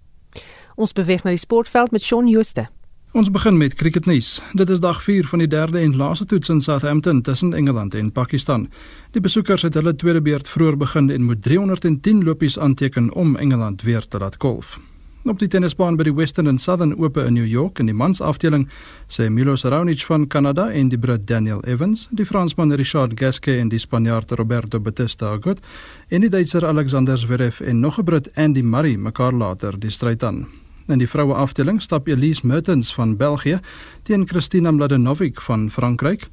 Ons 0.75 0.93
beweeg 0.93 1.23
na 1.23 1.29
die 1.29 1.37
sportveld 1.37 1.91
met 1.91 2.01
Shaun 2.01 2.27
Jooste. 2.27 2.67
Ons 3.11 3.31
begin 3.33 3.57
met 3.57 3.73
cricketnuus. 3.73 4.35
Dit 4.53 4.69
is 4.69 4.79
dag 4.79 4.99
4 5.03 5.25
van 5.27 5.41
die 5.41 5.47
derde 5.47 5.79
en 5.79 5.95
laaste 5.97 6.25
toets 6.29 6.49
in 6.49 6.59
Southampton 6.61 7.21
tussen 7.21 7.53
Engeland 7.53 7.93
en 7.93 8.11
Pakistan. 8.11 8.67
Die 9.11 9.21
besoekers 9.21 9.65
het 9.65 9.73
hulle 9.73 9.95
tweede 9.95 10.21
beurt 10.21 10.49
vroeër 10.49 10.77
begin 10.77 11.09
en 11.09 11.25
moet 11.25 11.41
310 11.41 12.23
lopies 12.23 12.59
aanteken 12.59 13.13
om 13.13 13.35
Engeland 13.35 13.81
weer 13.81 14.07
te 14.07 14.17
laat 14.17 14.35
golf. 14.37 14.77
Op 15.25 15.39
die 15.39 15.49
tennisbaan 15.49 15.97
by 15.97 16.05
die 16.05 16.13
Western 16.13 16.47
and 16.47 16.61
Southern 16.61 16.93
Ope 17.01 17.25
in 17.25 17.33
New 17.33 17.49
York 17.49 17.79
in 17.79 17.89
die 17.89 17.97
mans 17.97 18.21
afdeling 18.21 18.69
sê 19.09 19.25
Milos 19.29 19.65
Raonic 19.65 20.05
van 20.05 20.27
Kanada 20.27 20.69
en 20.69 20.93
die 20.93 21.01
Brit 21.01 21.25
Daniel 21.27 21.65
Evans, 21.65 22.07
die 22.11 22.29
Fransman 22.29 22.77
Richard 22.77 23.17
Gasquet 23.17 23.57
en 23.57 23.73
die 23.73 23.81
Spanjaard 23.81 24.37
Roberto 24.37 24.79
Bautista 24.79 25.33
Agut 25.33 25.65
en 26.09 26.21
die 26.21 26.29
Duitser 26.29 26.65
Alexander 26.65 27.17
Zverev 27.17 27.59
en 27.61 27.79
nog 27.79 27.97
'n 27.99 28.03
Brit 28.03 28.29
Andy 28.37 28.61
Murray 28.61 28.97
mekaar 28.97 29.33
later 29.33 29.79
die 29.79 29.89
stryd 29.89 30.23
aan. 30.23 30.45
In 30.89 30.97
die 30.97 31.08
vroue 31.08 31.36
afdeling 31.38 31.78
stap 31.86 32.08
Elise 32.10 32.47
Mertens 32.49 32.88
van 32.97 33.12
België 33.17 33.60
teen 34.04 34.25
Kristina 34.25 34.71
Mladenovic 34.71 35.41
van 35.41 35.67
Frankryk. 35.71 36.30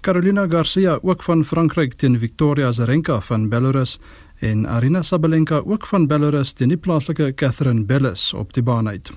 Carolina 0.00 0.46
Garcia 0.48 0.98
ook 1.02 1.22
van 1.22 1.44
Frankryk 1.44 1.94
teen 1.98 2.18
Victoria 2.18 2.66
Azarenka 2.66 3.20
van 3.20 3.48
Belarus 3.48 3.98
en 4.38 4.68
Arina 4.68 5.02
Sabalenka 5.02 5.62
ook 5.64 5.86
van 5.86 6.06
Belarus 6.06 6.52
teen 6.52 6.68
die 6.68 6.78
plaaslike 6.78 7.32
Catherine 7.34 7.84
Bellis 7.84 8.32
op 8.32 8.52
die 8.52 8.62
baan 8.62 8.88
uit. 8.88 9.10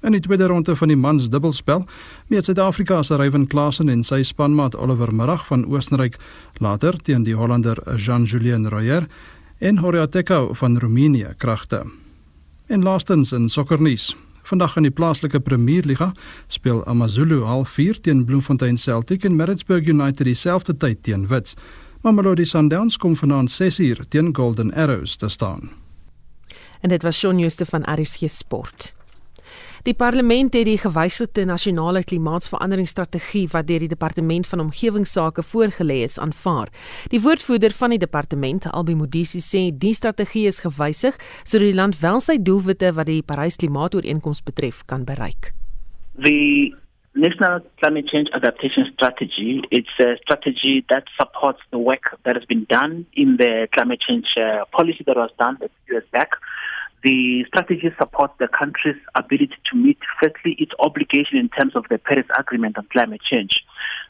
In 0.00 0.16
die 0.16 0.20
tweede 0.20 0.46
ronde 0.46 0.76
van 0.76 0.88
die 0.88 0.96
mans 0.96 1.28
dubbelspel 1.28 1.84
meet 2.26 2.44
Suid-Afrika 2.44 3.02
se 3.02 3.16
Ryan 3.16 3.46
Klassen 3.46 3.88
en 3.88 4.04
sy 4.04 4.22
spanmaat 4.22 4.76
Oliver 4.76 5.12
Murray 5.14 5.44
van 5.44 5.68
Oostenryk 5.68 6.16
later 6.56 6.96
teen 6.96 7.28
die 7.28 7.36
Hollander 7.36 7.96
Jean-Julien 7.96 8.68
Royer 8.68 9.06
en 9.58 9.78
Horia 9.78 10.06
Tekau 10.06 10.54
van 10.56 10.78
Roemenië 10.78 11.34
kragte. 11.36 11.84
En 12.70 12.82
laastens 12.82 13.32
in 13.32 13.48
sokkernuus. 13.48 14.16
Vandag 14.42 14.76
in 14.76 14.84
die 14.86 14.92
plaaslike 14.94 15.40
Premierliga 15.40 16.12
speel 16.46 16.84
AmaZulu 16.86 17.40
half 17.42 17.72
4 17.74 18.00
teen 18.00 18.24
Bloemfontein 18.24 18.78
Celtic 18.78 19.24
en 19.24 19.34
Maritzburg 19.36 19.88
United 19.88 20.24
dieselfde 20.24 20.76
tyd 20.76 21.02
teen 21.02 21.26
Wits. 21.26 21.56
Mamelodi 22.02 22.46
Sundowns 22.46 22.96
kom 22.96 23.16
vanaand 23.18 23.50
6uur 23.50 24.04
teen 24.08 24.30
Golden 24.36 24.70
Arrows 24.74 25.16
te 25.16 25.28
staan. 25.28 25.70
En 26.80 26.88
dit 26.88 27.02
was 27.02 27.18
Shaun 27.18 27.38
Jooste 27.38 27.66
van 27.66 27.82
RSG 27.82 28.30
Sport. 28.30 28.94
Die 29.86 29.94
parlement 29.94 30.52
het 30.52 30.66
die 30.68 30.76
gewysigde 30.76 31.46
nasionale 31.48 32.02
klimaatsveranderingsstrategie 32.04 33.46
wat 33.54 33.64
deur 33.70 33.80
die 33.80 33.88
departement 33.88 34.48
van 34.50 34.60
omgewingsake 34.66 35.40
voorgelê 35.52 36.02
is 36.04 36.18
aanvaar. 36.20 36.68
Die 37.08 37.20
woordvoerder 37.24 37.72
van 37.78 37.94
die 37.94 38.02
departement, 38.02 38.68
Albi 38.76 38.98
Modisi, 38.98 39.40
sê 39.40 39.62
die 39.72 39.94
strategie 39.96 40.44
is 40.50 40.60
gewysig 40.60 41.16
sodat 41.44 41.64
die 41.70 41.78
land 41.80 41.96
wel 42.02 42.20
sy 42.20 42.36
doelwitte 42.36 42.92
wat 42.98 43.08
die 43.08 43.22
Parys 43.24 43.56
Klimaatooreenkoms 43.56 44.44
betref 44.44 44.84
kan 44.84 45.08
bereik. 45.08 45.54
The 46.20 46.76
National 47.14 47.60
Climate 47.80 48.08
Change 48.08 48.30
Adaptation 48.34 48.84
Strategy, 48.92 49.62
it's 49.70 49.96
a 49.98 50.16
strategy 50.20 50.84
that 50.90 51.04
supports 51.18 51.60
the 51.70 51.78
work 51.78 52.18
that 52.24 52.36
has 52.36 52.44
been 52.44 52.66
done 52.68 53.06
in 53.14 53.38
the 53.38 53.66
climate 53.72 54.00
change 54.06 54.28
uh, 54.36 54.64
policy 54.76 55.02
that 55.06 55.16
was 55.16 55.30
done 55.38 55.56
a 55.56 55.68
few 55.68 55.94
years 55.94 56.04
back. 56.12 56.30
The 57.02 57.44
strategy 57.46 57.90
supports 57.98 58.34
the 58.38 58.48
country's 58.48 59.00
ability 59.14 59.56
to 59.70 59.76
meet, 59.76 59.98
firstly, 60.22 60.54
its 60.58 60.72
obligation 60.78 61.38
in 61.38 61.48
terms 61.48 61.74
of 61.74 61.86
the 61.88 61.96
Paris 61.98 62.26
Agreement 62.38 62.76
on 62.76 62.86
climate 62.92 63.22
change. 63.22 63.64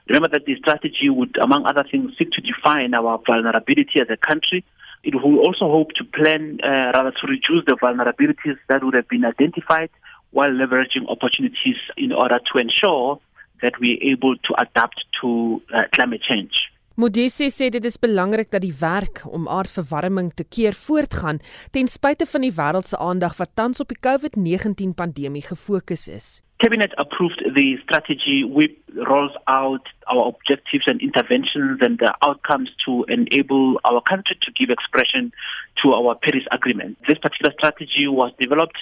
Remember 0.09 0.29
that 0.29 0.45
the 0.45 0.57
strategy 0.57 1.09
would, 1.09 1.37
among 1.41 1.67
other 1.67 1.85
things, 1.89 2.13
seek 2.19 2.33
to 2.33 2.41
define 2.41 2.95
our 2.95 3.21
vulnerability 3.25 4.01
as 4.01 4.09
a 4.11 4.17
country. 4.17 4.65
It 5.05 5.15
will 5.15 5.39
also 5.39 5.71
hope 5.71 5.93
to 5.97 6.05
plan, 6.05 6.59
uh, 6.65 6.91
rather, 6.93 7.13
to 7.13 7.27
reduce 7.29 7.65
the 7.65 7.77
vulnerabilities 7.81 8.59
that 8.69 8.83
would 8.83 8.95
have 8.95 9.09
been 9.09 9.25
identified 9.25 9.91
while 10.33 10.51
leveraging 10.51 11.09
opportunities 11.09 11.77
in 11.97 12.13
order 12.13 12.41
to 12.53 12.59
ensure 12.59 13.21
that 13.63 13.79
we're 13.79 14.03
able 14.03 14.37
to 14.37 14.55
adapt 14.61 15.05
to 15.21 15.63
uh, 15.73 15.85
climate 15.93 16.23
change. 16.23 16.71
Modise 17.01 17.47
sê 17.49 17.71
dit 17.73 17.85
is 17.89 17.97
belangrik 17.97 18.51
dat 18.53 18.61
die 18.61 18.75
werk 18.77 19.23
om 19.25 19.47
aardverwarming 19.49 20.35
te 20.37 20.45
keer 20.45 20.75
voortgaan 20.77 21.39
ten 21.73 21.89
spyte 21.89 22.27
van 22.29 22.45
die 22.45 22.53
wêreld 22.59 22.89
se 22.91 22.99
aandag 23.01 23.39
wat 23.39 23.55
tans 23.57 23.81
op 23.81 23.89
die 23.89 24.03
COVID-19 24.07 24.93
pandemie 24.99 25.41
gefokus 25.47 26.05
is. 26.13 26.27
Cabinet 26.61 26.93
approved 27.01 27.41
the 27.57 27.79
strategy, 27.85 28.45
which 28.45 28.77
rolls 29.09 29.33
out 29.47 29.89
our 30.13 30.27
objectives 30.29 30.87
and 30.93 31.01
interventions 31.01 31.81
and 31.81 31.97
the 32.05 32.13
outcomes 32.21 32.69
to 32.85 33.05
enable 33.09 33.81
our 33.89 34.03
country 34.03 34.37
to 34.45 34.53
give 34.53 34.69
expression 34.69 35.33
to 35.81 35.95
our 35.97 36.15
Paris 36.21 36.45
Agreement. 36.51 36.99
This 37.09 37.17
particular 37.17 37.55
strategy 37.57 38.09
was 38.09 38.31
developed 38.39 38.77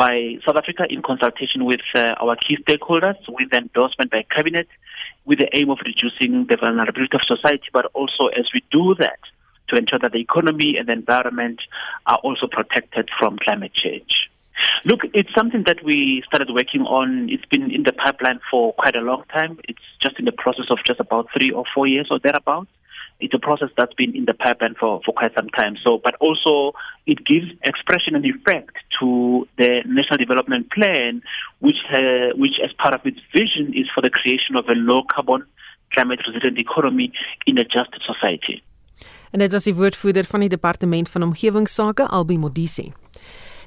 by 0.00 0.40
South 0.46 0.56
Africa 0.56 0.86
in 0.88 1.02
consultation 1.02 1.66
with 1.66 1.84
uh, 1.94 2.16
our 2.24 2.36
key 2.36 2.56
stakeholders, 2.64 3.20
with 3.28 3.52
endorsement 3.52 4.10
by 4.10 4.24
Cabinet, 4.34 4.68
with 5.24 5.38
the 5.38 5.54
aim 5.56 5.70
of 5.70 5.78
reducing 5.84 6.46
the 6.46 6.56
vulnerability 6.56 7.14
of 7.14 7.22
society, 7.26 7.68
but 7.72 7.86
also 7.94 8.26
as 8.28 8.46
we 8.54 8.62
do 8.70 8.94
that, 8.98 9.18
to 9.68 9.76
ensure 9.76 9.98
that 10.00 10.12
the 10.12 10.20
economy 10.20 10.76
and 10.76 10.88
the 10.88 10.92
environment 10.92 11.62
are 12.06 12.18
also 12.18 12.46
protected 12.46 13.08
from 13.18 13.38
climate 13.38 13.72
change. 13.72 14.28
Look, 14.84 15.02
it's 15.14 15.32
something 15.34 15.64
that 15.64 15.82
we 15.84 16.22
started 16.26 16.50
working 16.50 16.82
on. 16.82 17.30
It's 17.30 17.44
been 17.46 17.70
in 17.70 17.84
the 17.84 17.92
pipeline 17.92 18.40
for 18.50 18.72
quite 18.74 18.96
a 18.96 19.00
long 19.00 19.24
time. 19.32 19.58
It's 19.68 19.80
just 20.00 20.18
in 20.18 20.24
the 20.24 20.32
process 20.32 20.66
of 20.70 20.78
just 20.84 21.00
about 21.00 21.28
three 21.36 21.50
or 21.50 21.64
four 21.74 21.86
years 21.86 22.08
or 22.10 22.18
thereabouts. 22.18 22.68
It's 23.20 23.34
a 23.34 23.38
process 23.38 23.70
that's 23.76 23.94
been 23.94 24.14
in 24.14 24.24
the 24.24 24.34
pipeline 24.34 24.74
for, 24.74 25.00
for 25.04 25.12
quite 25.12 25.34
some 25.34 25.48
time. 25.50 25.76
So, 25.82 26.00
but 26.02 26.14
also 26.16 26.72
it 27.06 27.24
gives 27.24 27.46
expression 27.62 28.14
and 28.14 28.24
effect 28.24 28.76
to 29.00 29.46
the 29.56 29.82
national 29.86 30.18
development 30.18 30.70
plan, 30.70 31.22
which, 31.60 31.76
uh, 31.92 32.36
which 32.36 32.56
as 32.62 32.72
part 32.72 32.94
of 32.94 33.00
its 33.04 33.20
vision 33.32 33.72
is 33.74 33.86
for 33.94 34.00
the 34.00 34.10
creation 34.10 34.56
of 34.56 34.68
a 34.68 34.74
low 34.74 35.02
carbon, 35.12 35.44
climate 35.92 36.20
resilient 36.26 36.58
economy 36.58 37.12
in 37.46 37.58
a 37.58 37.64
just 37.64 37.90
society. 38.06 38.62
En 39.30 39.38
dit 39.38 39.52
was 39.52 39.64
die 39.64 39.74
woordvoerder 39.74 40.24
van 40.24 40.40
die 40.40 40.48
departement 40.48 41.08
van 41.08 41.22
omgewingsake 41.22 42.06
Albi 42.08 42.38
Modise. 42.38 42.90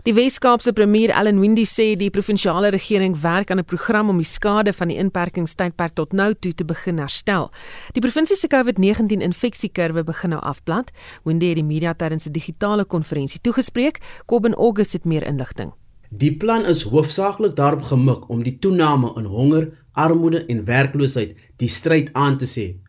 Die 0.04 0.12
Wes-Kaapse 0.12 0.74
premier 0.76 1.14
Allan 1.16 1.38
Windey 1.40 1.64
sê 1.64 1.94
die 1.96 2.10
provinsiale 2.12 2.74
regering 2.74 3.14
werk 3.22 3.52
aan 3.52 3.60
'n 3.60 3.64
program 3.64 4.10
om 4.10 4.18
die 4.18 4.28
skade 4.28 4.74
van 4.74 4.90
die 4.90 4.98
inperkingstydperk 4.98 5.94
tot 5.96 6.12
nou 6.12 6.34
toe 6.34 6.54
te 6.54 6.66
begin 6.66 6.98
herstel. 6.98 7.50
Die 7.94 8.02
provinsie 8.02 8.36
se 8.36 8.48
COVID-19 8.48 9.22
infeksiekurwe 9.22 10.04
begin 10.04 10.30
nou 10.30 10.42
afplat. 10.42 10.92
Windey 11.24 11.48
het 11.48 11.56
die 11.56 11.64
media 11.64 11.94
tydens 11.94 12.28
'n 12.28 12.32
digitale 12.32 12.86
konferensie 12.86 13.40
toegespreek. 13.42 14.00
Kobben 14.26 14.54
August 14.54 14.94
het 14.94 15.06
meer 15.06 15.24
inligting. 15.24 15.72
Die 16.10 16.38
plan 16.38 16.66
is 16.66 16.84
hoofsaaklik 16.84 17.56
daarop 17.56 17.82
gemik 17.82 18.30
om 18.30 18.44
die 18.44 18.60
toename 18.60 19.14
in 19.16 19.26
honger, 19.26 19.72
armoede 19.94 20.46
en 20.46 20.66
werkloosheid 20.66 21.36
die 21.58 21.70
stryd 21.70 22.14
aan 22.14 22.38
te 22.38 22.46
sê 22.46 22.83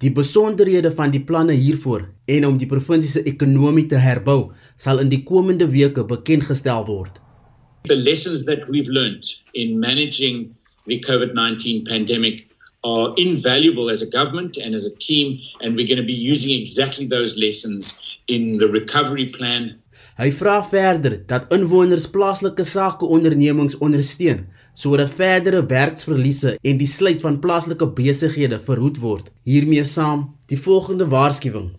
Die 0.00 0.10
besonderhede 0.16 0.88
van 0.96 1.10
die 1.12 1.20
planne 1.20 1.52
hiervoor 1.52 2.06
en 2.24 2.46
om 2.48 2.54
die 2.60 2.68
provinsie 2.68 3.10
se 3.12 3.20
ekonomie 3.28 3.84
te 3.90 3.98
herbou 4.00 4.52
sal 4.80 5.02
in 5.02 5.10
die 5.12 5.20
komende 5.28 5.66
weke 5.68 6.06
bekend 6.08 6.46
gestel 6.48 6.86
word. 6.88 7.18
The 7.88 7.96
lessons 7.96 8.46
that 8.48 8.64
we've 8.68 8.88
learned 8.88 9.28
in 9.52 9.76
managing 9.80 10.54
the 10.86 10.96
COVID-19 11.04 11.84
pandemic 11.84 12.46
are 12.82 13.12
invaluable 13.16 13.90
as 13.90 14.00
a 14.00 14.08
government 14.08 14.56
and 14.56 14.74
as 14.74 14.86
a 14.86 14.94
team 14.96 15.36
and 15.60 15.76
we're 15.76 15.86
going 15.86 16.00
to 16.00 16.06
be 16.06 16.16
using 16.16 16.56
exactly 16.58 17.06
those 17.06 17.36
lessons 17.36 18.00
in 18.26 18.56
the 18.56 18.68
recovery 18.72 19.28
plan. 19.28 19.76
Hy 20.16 20.30
vra 20.32 20.62
verder 20.64 21.18
dat 21.28 21.52
inwoners 21.52 22.08
plaaslike 22.08 22.64
sake 22.64 23.04
ondernemings 23.04 23.76
ondersteun 23.84 24.46
sodat 24.80 25.12
verdere 25.18 25.60
werksverliese 25.68 26.56
en 26.62 26.78
die 26.80 26.88
sluit 26.88 27.20
van 27.24 27.38
plaaslike 27.44 27.86
besighede 27.96 28.58
verhoed 28.64 29.00
word. 29.04 29.28
Hiermee 29.44 29.84
saam 29.84 30.28
die 30.48 30.58
volgende 30.58 31.08
waarskuwing. 31.12 31.70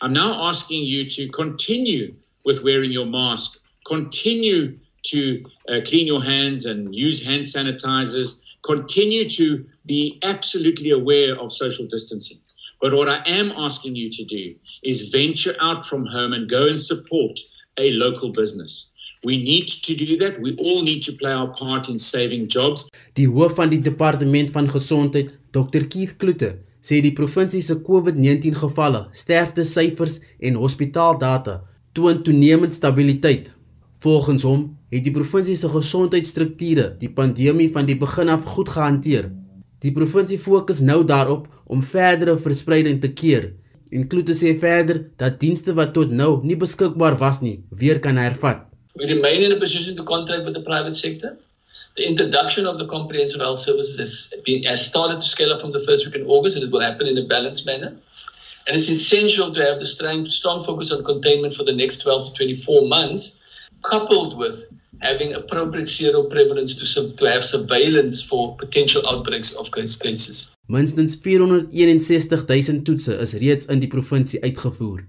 I'm 0.00 0.12
now 0.12 0.32
asking 0.48 0.84
you 0.86 1.08
to 1.16 1.26
continue 1.34 2.14
with 2.44 2.62
wearing 2.62 2.92
your 2.92 3.06
mask, 3.06 3.58
continue 3.84 4.78
to 5.10 5.42
uh, 5.68 5.80
clean 5.84 6.06
your 6.06 6.22
hands 6.22 6.66
and 6.66 6.94
use 6.94 7.24
hand 7.24 7.44
sanitizers, 7.44 8.40
continue 8.62 9.28
to 9.28 9.64
be 9.86 10.18
absolutely 10.22 10.90
aware 10.90 11.36
of 11.36 11.52
social 11.52 11.86
distancing. 11.86 12.38
But 12.80 12.94
what 12.94 13.08
I 13.08 13.22
am 13.26 13.50
asking 13.56 13.96
you 13.96 14.08
to 14.10 14.24
do 14.24 14.54
is 14.84 15.10
venture 15.10 15.56
out 15.60 15.84
from 15.84 16.06
home 16.06 16.32
and 16.32 16.48
go 16.48 16.68
and 16.68 16.80
support 16.80 17.38
a 17.76 17.92
local 17.92 18.30
business. 18.30 18.92
We 19.22 19.36
need 19.36 19.82
to 19.82 19.94
do 19.94 20.16
that. 20.18 20.38
We 20.40 20.54
all 20.58 20.82
need 20.82 21.02
to 21.06 21.12
play 21.12 21.32
our 21.32 21.50
part 21.50 21.88
in 21.88 21.98
saving 21.98 22.46
jobs. 22.46 22.86
Die 23.18 23.26
hoof 23.26 23.56
van 23.58 23.72
die 23.72 23.80
departement 23.82 24.52
van 24.54 24.70
gesondheid, 24.70 25.32
Dr 25.50 25.88
Keith 25.90 26.16
Kloete, 26.22 26.54
sê 26.80 27.00
die 27.02 27.12
provinsie 27.16 27.62
se 27.64 27.80
COVID-19 27.82 28.54
gevalle, 28.60 29.08
sterftesyfers 29.12 30.20
en 30.38 30.60
hospitaaldata 30.60 31.58
toon 31.98 32.22
toenemend 32.22 32.76
stabiliteit. 32.76 33.50
Volgens 33.98 34.44
hom 34.46 34.68
het 34.92 35.02
die 35.02 35.14
provinsie 35.14 35.56
se 35.58 35.70
gesondheidsstrukture 35.72 36.92
die 37.00 37.10
pandemie 37.10 37.66
van 37.74 37.88
die 37.88 37.98
begin 37.98 38.30
af 38.30 38.46
goed 38.54 38.70
gehanteer. 38.70 39.32
Die 39.82 39.90
provinsie 39.94 40.38
fokus 40.38 40.78
nou 40.82 41.02
daarop 41.06 41.48
om 41.66 41.82
verdere 41.82 42.38
verspreiding 42.38 43.02
te 43.02 43.10
keer. 43.10 43.50
En 43.90 44.06
Kloete 44.06 44.36
sê 44.36 44.54
verder 44.60 45.08
dat 45.18 45.40
dienste 45.42 45.74
wat 45.74 45.94
tot 45.96 46.14
nou 46.14 46.38
nie 46.46 46.58
beskikbaar 46.60 47.18
was 47.18 47.42
nie, 47.42 47.58
weer 47.74 47.98
kan 48.04 48.20
hervat. 48.20 48.67
We 48.98 49.06
remain 49.06 49.44
in 49.44 49.52
a 49.52 49.60
position 49.60 49.96
to 49.96 50.02
contract 50.02 50.44
with 50.44 50.54
the 50.54 50.62
private 50.62 50.96
sector. 50.96 51.38
The 51.96 52.06
introduction 52.06 52.66
of 52.66 52.78
the 52.78 52.88
comprehensive 52.88 53.40
health 53.40 53.60
services 53.60 53.98
has, 53.98 54.42
been, 54.44 54.64
has 54.64 54.84
started 54.84 55.22
to 55.22 55.28
scale 55.28 55.52
up 55.52 55.60
from 55.60 55.72
the 55.72 55.84
first 55.84 56.04
week 56.04 56.16
in 56.16 56.26
August, 56.26 56.56
and 56.56 56.64
it 56.66 56.72
will 56.72 56.80
happen 56.80 57.06
in 57.06 57.16
a 57.16 57.26
balanced 57.26 57.64
manner. 57.64 57.96
And 58.66 58.76
it's 58.76 58.88
essential 58.88 59.54
to 59.54 59.64
have 59.64 59.78
the 59.78 59.84
strong, 59.84 60.24
strong 60.26 60.64
focus 60.64 60.90
on 60.90 61.04
containment 61.04 61.54
for 61.54 61.62
the 61.62 61.72
next 61.72 61.98
12 62.02 62.34
to 62.34 62.34
24 62.34 62.88
months, 62.88 63.38
coupled 63.82 64.36
with 64.36 64.64
having 65.00 65.32
appropriate 65.34 65.88
zero 65.88 66.24
prevalence 66.24 66.74
to, 66.76 67.16
to 67.16 67.24
have 67.24 67.44
surveillance 67.44 68.24
for 68.24 68.56
potential 68.56 69.02
outbreaks 69.08 69.54
of 69.54 69.70
cases. 69.70 70.50
Minstens 70.68 71.14
461 71.16 72.62
000 72.62 72.84
toetse 72.84 73.14
is 73.20 73.34
reeds 73.34 73.66
in 73.66 73.80
die 73.80 73.88
provinsie 73.88 74.42
uitgevoer. 74.42 75.06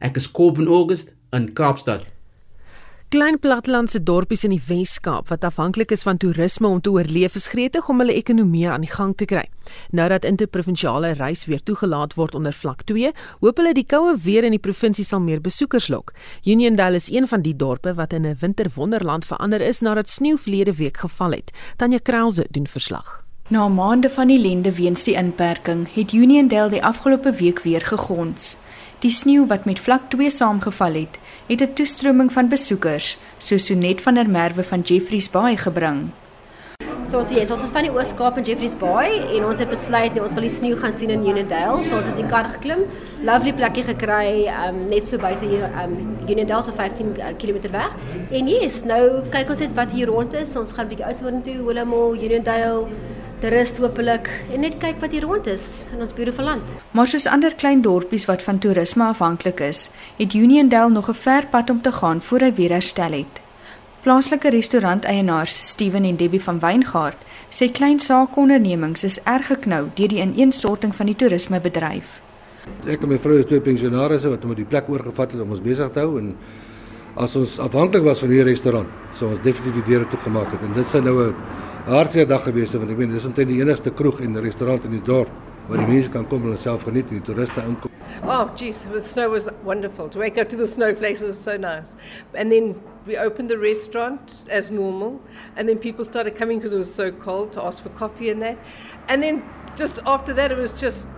Ek 0.00 0.16
is 0.16 0.30
Koop 0.30 0.62
in 0.62 0.68
August 0.68 1.12
in 1.34 1.50
Kaapstad. 1.52 2.06
Klein 3.08 3.38
plattelandse 3.40 4.02
dorpies 4.04 4.42
in 4.44 4.52
die 4.52 4.60
Wes-Kaap 4.60 5.30
wat 5.32 5.44
afhanklik 5.48 5.94
is 5.96 6.02
van 6.04 6.18
toerisme 6.20 6.68
om 6.68 6.82
te 6.84 6.90
oorleef 6.92 7.38
is 7.40 7.46
gretig 7.48 7.86
om 7.88 8.02
hulle 8.02 8.12
ekonomie 8.12 8.66
aan 8.68 8.84
die 8.84 8.90
gang 8.92 9.14
te 9.16 9.24
kry. 9.24 9.46
Nou 9.96 10.10
dat 10.12 10.26
interprovinsiale 10.28 11.14
reis 11.16 11.46
weer 11.48 11.62
toegelaat 11.64 12.18
word 12.20 12.36
onder 12.36 12.52
vlak 12.52 12.84
2, 12.92 13.14
hoop 13.40 13.62
hulle 13.62 13.72
die 13.72 13.86
koue 13.88 14.12
weer 14.26 14.44
in 14.44 14.52
die 14.52 14.60
provinsie 14.60 15.06
sal 15.08 15.24
meer 15.24 15.40
besoekers 15.40 15.88
lok. 15.88 16.12
Uniondale 16.44 17.00
is 17.00 17.08
een 17.08 17.24
van 17.32 17.40
die 17.40 17.56
dorpe 17.56 17.94
wat 17.96 18.12
in 18.12 18.28
'n 18.28 18.36
winterwonderland 18.44 19.24
verander 19.24 19.64
is 19.64 19.80
nadat 19.80 20.08
sneeu 20.08 20.36
verlede 20.36 20.76
week 20.76 20.96
geval 20.96 21.32
het. 21.32 21.50
Tanya 21.76 21.98
Krause 22.02 22.46
doen 22.50 22.66
verslag. 22.66 23.24
Na 23.48 23.68
maande 23.68 24.10
van 24.10 24.28
ellende 24.28 24.72
weens 24.72 25.04
die 25.04 25.14
inperking, 25.14 25.94
het 25.94 26.12
Uniondale 26.12 26.70
die 26.70 26.84
afgelope 26.84 27.32
week 27.32 27.60
weer 27.60 27.80
gegons. 27.80 28.58
Die 28.98 29.10
sneeu 29.10 29.46
wat 29.46 29.64
met 29.64 29.80
vlak 29.80 30.10
2 30.10 30.30
saamgeval 30.30 30.94
het, 30.94 31.18
het 31.48 31.62
'n 31.62 31.72
toestroming 31.74 32.32
van 32.32 32.48
besoekers, 32.48 33.16
so 33.38 33.56
Sonet 33.56 34.02
van 34.02 34.14
der 34.14 34.28
Merwe 34.28 34.62
van 34.62 34.80
Jeffreys 34.80 35.30
Bay 35.30 35.56
gebring. 35.56 36.10
So 37.08 37.16
ons 37.18 37.30
yes, 37.30 37.50
ons 37.50 37.62
is 37.62 37.70
van 37.70 37.86
die 37.86 37.90
Oos-Kaap 37.90 38.36
en 38.36 38.44
Jeffreys 38.44 38.74
Bay 38.76 39.08
en 39.36 39.44
ons 39.44 39.58
het 39.58 39.68
besluit 39.68 40.12
nee, 40.12 40.22
ons 40.22 40.34
wil 40.36 40.42
die 40.42 40.50
sneeu 40.50 40.76
gaan 40.76 40.92
sien 40.92 41.10
in 41.10 41.24
Unionvale. 41.24 41.84
So 41.84 41.96
ons 41.96 42.06
het 42.06 42.18
in 42.18 42.28
kar 42.28 42.44
geklim, 42.44 42.84
lovely 43.24 43.52
plekkie 43.52 43.84
gekry, 43.86 44.44
um, 44.52 44.88
net 44.90 45.04
so 45.04 45.16
buite 45.16 45.46
hier 45.46 45.64
um 45.84 46.18
Unionvale 46.28 46.62
so 46.62 46.72
15 46.72 47.16
km 47.38 47.72
weg. 47.72 47.96
En 48.30 48.46
yes, 48.46 48.84
nou 48.84 49.22
kyk 49.30 49.48
ons 49.48 49.58
net 49.58 49.72
wat 49.74 49.92
hier 49.92 50.06
rond 50.06 50.34
is. 50.34 50.54
Ons 50.56 50.72
gaan 50.72 50.84
'n 50.84 50.88
bietjie 50.88 51.06
uitword 51.06 51.44
toe, 51.44 51.64
Willemo, 51.64 52.12
Unionvale 52.12 52.88
toerist 53.38 53.78
hopelik 53.78 54.28
en 54.52 54.64
net 54.64 54.78
kyk 54.82 54.98
wat 55.02 55.12
hier 55.14 55.22
rond 55.22 55.46
is 55.46 55.86
in 55.92 56.00
ons 56.02 56.14
beautiful 56.14 56.44
land. 56.48 56.72
Maar 56.96 57.06
soos 57.06 57.26
ander 57.30 57.54
klein 57.54 57.82
dorpies 57.84 58.26
wat 58.26 58.42
van 58.42 58.58
toerisme 58.58 59.04
afhanklik 59.06 59.60
is, 59.62 59.88
het 60.18 60.34
Uniondale 60.34 60.90
nog 60.90 61.08
'n 61.08 61.14
ver 61.14 61.46
pad 61.46 61.70
om 61.70 61.82
te 61.82 61.92
gaan 61.92 62.20
voor 62.20 62.40
hy 62.40 62.52
weer 62.54 62.70
herstel 62.70 63.12
het. 63.12 63.42
Plaaslike 64.02 64.50
restauranteienaars 64.50 65.68
Steven 65.68 66.04
en 66.04 66.16
Debbie 66.16 66.42
van 66.42 66.58
Wyngaard 66.58 67.16
sê 67.50 67.70
klein 67.70 67.98
saakondernemings 67.98 69.04
is 69.04 69.20
erg 69.22 69.46
geknou 69.46 69.88
deur 69.94 70.08
die 70.08 70.20
ineenstorting 70.20 70.94
van 70.94 71.06
die 71.06 71.16
toerismebedryf. 71.16 72.20
Ek 72.86 73.02
en 73.02 73.08
my 73.08 73.18
vrou 73.18 73.38
is 73.38 73.46
twee 73.46 73.60
pensionarisse 73.60 74.28
wat 74.28 74.44
om 74.44 74.54
die 74.54 74.64
plek 74.64 74.88
oorgevat 74.88 75.32
het 75.32 75.40
om 75.40 75.50
ons 75.50 75.62
besig 75.62 75.90
te 75.90 76.00
hou 76.00 76.18
en 76.18 76.36
as 77.16 77.36
ons 77.36 77.58
afhanklik 77.58 78.02
was 78.02 78.18
van 78.18 78.28
hierdie 78.28 78.50
restaurant, 78.52 78.88
sou 79.12 79.30
ons 79.30 79.42
definitief 79.42 79.74
die 79.74 79.94
deure 79.94 80.08
toegemaak 80.08 80.52
het 80.52 80.62
en 80.62 80.72
dit 80.72 80.86
sou 80.86 81.02
nou 81.02 81.22
'n 81.22 81.34
hartseer 81.88 82.26
dag 82.28 82.42
gewees 82.44 82.72
het 82.74 82.82
want 82.82 82.90
ek 82.92 82.98
meen 83.00 83.12
dis 83.14 83.24
omtrent 83.24 83.48
die 83.48 83.62
enigste 83.62 83.90
kroeg 83.96 84.18
en 84.20 84.34
restaurant 84.44 84.84
in 84.84 84.92
die 84.98 85.04
dorp 85.04 85.30
waar 85.68 85.80
die 85.80 85.86
mense 85.88 86.10
kan 86.12 86.26
kom 86.28 86.44
en 86.48 86.56
self 86.60 86.84
geniet 86.84 87.08
en 87.08 87.20
die 87.20 87.24
toeriste 87.24 87.62
inkom. 87.64 87.92
Oh 88.24 88.48
jeez, 88.56 88.82
the 88.92 89.00
snow 89.00 89.30
was 89.30 89.48
wonderful. 89.64 90.08
To 90.08 90.18
wake 90.18 90.36
up 90.40 90.48
to 90.48 90.56
the 90.56 90.66
snow 90.66 90.92
place 90.94 91.22
was 91.24 91.38
so 91.38 91.56
nice. 91.56 91.96
And 92.34 92.52
then 92.52 92.74
we 93.06 93.16
opened 93.16 93.48
the 93.48 93.58
restaurant 93.58 94.44
as 94.50 94.70
normal 94.70 95.20
and 95.56 95.68
then 95.68 95.78
people 95.78 96.04
started 96.04 96.36
coming 96.36 96.58
because 96.58 96.74
it 96.74 96.78
was 96.78 96.92
so 96.92 97.10
cold 97.10 97.52
to 97.52 97.62
ask 97.64 97.82
for 97.82 97.90
coffee 97.90 98.28
and 98.30 98.42
that. 98.42 98.58
And 99.08 99.22
then 99.22 99.42
just 99.76 100.00
after 100.04 100.34
that 100.34 100.52
it 100.52 100.58
was 100.58 100.72
just 100.72 101.08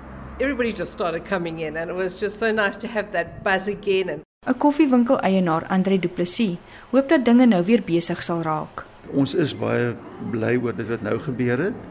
everybody 0.41 0.73
just 0.73 0.93
started 0.93 1.25
coming 1.25 1.61
in 1.61 1.77
and 1.77 1.91
it 1.91 1.95
was 1.95 2.17
just 2.17 2.39
so 2.39 2.53
nice 2.53 2.77
to 2.77 2.89
have 2.89 3.11
that 3.13 3.43
buzz 3.43 3.67
again 3.69 4.09
'n 4.11 4.23
Koffiewinkel 4.59 5.19
eienaar 5.23 5.67
Andre 5.69 5.99
Du 5.99 6.09
Plessis 6.09 6.59
hoop 6.93 7.09
dat 7.09 7.25
dinge 7.25 7.47
nou 7.47 7.63
weer 7.65 7.83
besig 7.83 8.23
sal 8.23 8.43
raak 8.43 8.90
Ons 9.13 9.35
is 9.35 9.55
baie 9.57 9.95
bly 10.31 10.57
oor 10.63 10.77
dit 10.77 10.89
wat 10.89 11.03
nou 11.03 11.19
gebeur 11.19 11.59
het. 11.59 11.89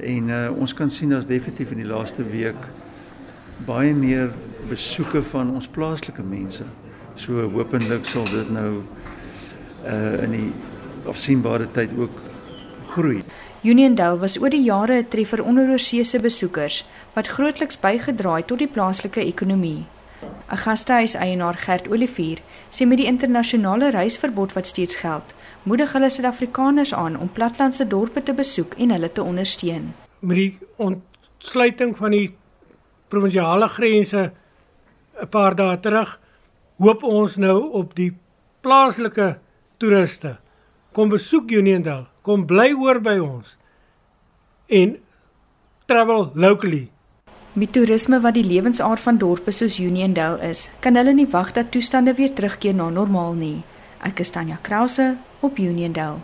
En 0.00 0.28
uh, 0.28 0.48
ons 0.56 0.74
kan 0.74 0.90
sien 0.90 1.12
as 1.12 1.26
definitief 1.26 1.70
in 1.70 1.82
die 1.82 1.90
laaste 1.90 2.24
week 2.24 2.68
baie 3.66 3.92
meer 3.94 4.30
besoeke 4.70 5.22
van 5.22 5.50
ons 5.54 5.68
plaaslike 5.68 6.22
mense. 6.22 6.64
So 7.20 7.44
hopelik 7.52 8.06
sal 8.08 8.24
dit 8.30 8.50
nou 8.50 8.82
uh 9.80 10.22
in 10.24 10.34
die 10.36 10.48
afsienbare 11.08 11.68
tyd 11.72 11.92
ook 11.96 12.16
groei. 12.92 13.22
Uniondale 13.64 14.18
was 14.20 14.36
oor 14.40 14.50
die 14.50 14.62
jare 14.64 15.00
'n 15.00 15.08
treffer 15.08 15.44
onder 15.44 15.68
oorseese 15.68 16.20
besoekers 16.20 16.84
wat 17.14 17.28
grootliks 17.28 17.80
bygedra 17.80 18.36
het 18.36 18.46
tot 18.46 18.58
die 18.58 18.68
plaaslike 18.68 19.20
ekonomie. 19.20 19.86
'n 20.22 20.56
Gastehuis-eienaar 20.56 21.54
Gert 21.54 21.88
Olivier 21.88 22.38
sê 22.70 22.86
met 22.86 22.98
die 22.98 23.06
internasionale 23.06 23.90
reisverbod 23.90 24.52
wat 24.52 24.66
steeds 24.66 24.94
geld, 24.94 25.34
moedig 25.62 25.92
hulle 25.92 26.10
Suid-Afrikaners 26.10 26.94
aan 26.94 27.16
om 27.18 27.32
platlandse 27.32 27.86
dorpe 27.86 28.22
te 28.22 28.34
besoek 28.34 28.74
en 28.74 28.90
hulle 28.90 29.12
te 29.12 29.22
ondersteun. 29.22 29.94
Met 30.18 30.36
die 30.36 30.58
ontsluiting 30.76 31.96
van 31.96 32.10
die 32.10 32.34
provinsiale 33.08 33.68
grense 33.68 34.32
'n 35.22 35.28
paar 35.28 35.54
dae 35.54 35.80
terug, 35.80 36.20
hoop 36.76 37.02
ons 37.02 37.36
nou 37.36 37.70
op 37.72 37.94
die 37.94 38.16
plaaslike 38.60 39.38
toeriste. 39.76 40.36
Kom 40.92 41.08
besoek 41.08 41.50
Uniondale 41.50 42.06
kom 42.22 42.44
bly 42.46 42.70
oor 42.76 43.00
by 43.02 43.16
ons 43.22 43.56
en 44.70 44.94
travel 45.90 46.30
locally. 46.38 46.88
Met 47.52 47.72
toerisme 47.72 48.20
wat 48.20 48.34
die 48.34 48.44
lewensaard 48.46 49.00
van 49.00 49.16
dorpe 49.18 49.50
soos 49.50 49.78
Uniondale 49.82 50.38
is, 50.52 50.68
kan 50.80 50.94
hulle 50.94 51.10
nie 51.18 51.26
wag 51.32 51.50
dat 51.52 51.72
toestande 51.74 52.14
weer 52.14 52.30
terugkeer 52.32 52.74
na 52.74 52.86
normaal 52.94 53.34
nie. 53.34 53.56
Ek 54.06 54.22
is 54.22 54.30
Tanya 54.30 54.58
Krause 54.62 55.16
op 55.40 55.58
Uniondale. 55.58 56.22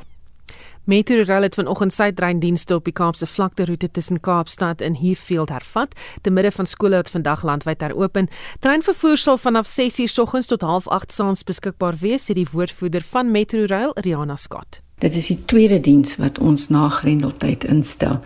Meteorologie 0.86 1.48
het 1.48 1.54
vanoggend 1.58 1.90
sy 1.92 2.12
treindienste 2.14 2.76
op 2.76 2.84
die 2.86 2.94
Kaapse 2.94 3.26
vlakte 3.26 3.64
roete 3.66 3.88
tussen 3.90 4.20
Kaapstad 4.22 4.80
en 4.86 4.94
Heathfield 4.94 5.50
hervat, 5.50 5.96
te 6.22 6.30
midde 6.30 6.52
van 6.54 6.66
skole 6.66 7.00
wat 7.00 7.10
vandag 7.10 7.42
landwyd 7.42 7.80
heropen. 7.82 8.28
Treinvervoer 8.62 9.18
sal 9.18 9.38
vanaf 9.38 9.66
6:00 9.66 10.06
soggens 10.06 10.46
tot 10.46 10.62
08:30 10.62 11.10
saans 11.10 11.42
beskikbaar 11.42 11.96
wees, 12.00 12.30
sê 12.30 12.34
die 12.34 12.46
woordvoerder 12.52 13.02
van 13.02 13.30
Meteorologie, 13.30 14.00
Riana 14.00 14.36
Scott. 14.36 14.80
Dit 14.98 15.16
is 15.16 15.26
die 15.26 15.44
tweede 15.44 15.80
diens 15.80 16.16
wat 16.16 16.38
ons 16.38 16.68
na 16.68 16.88
Grendeltyd 16.88 17.64
instel. 17.64 18.20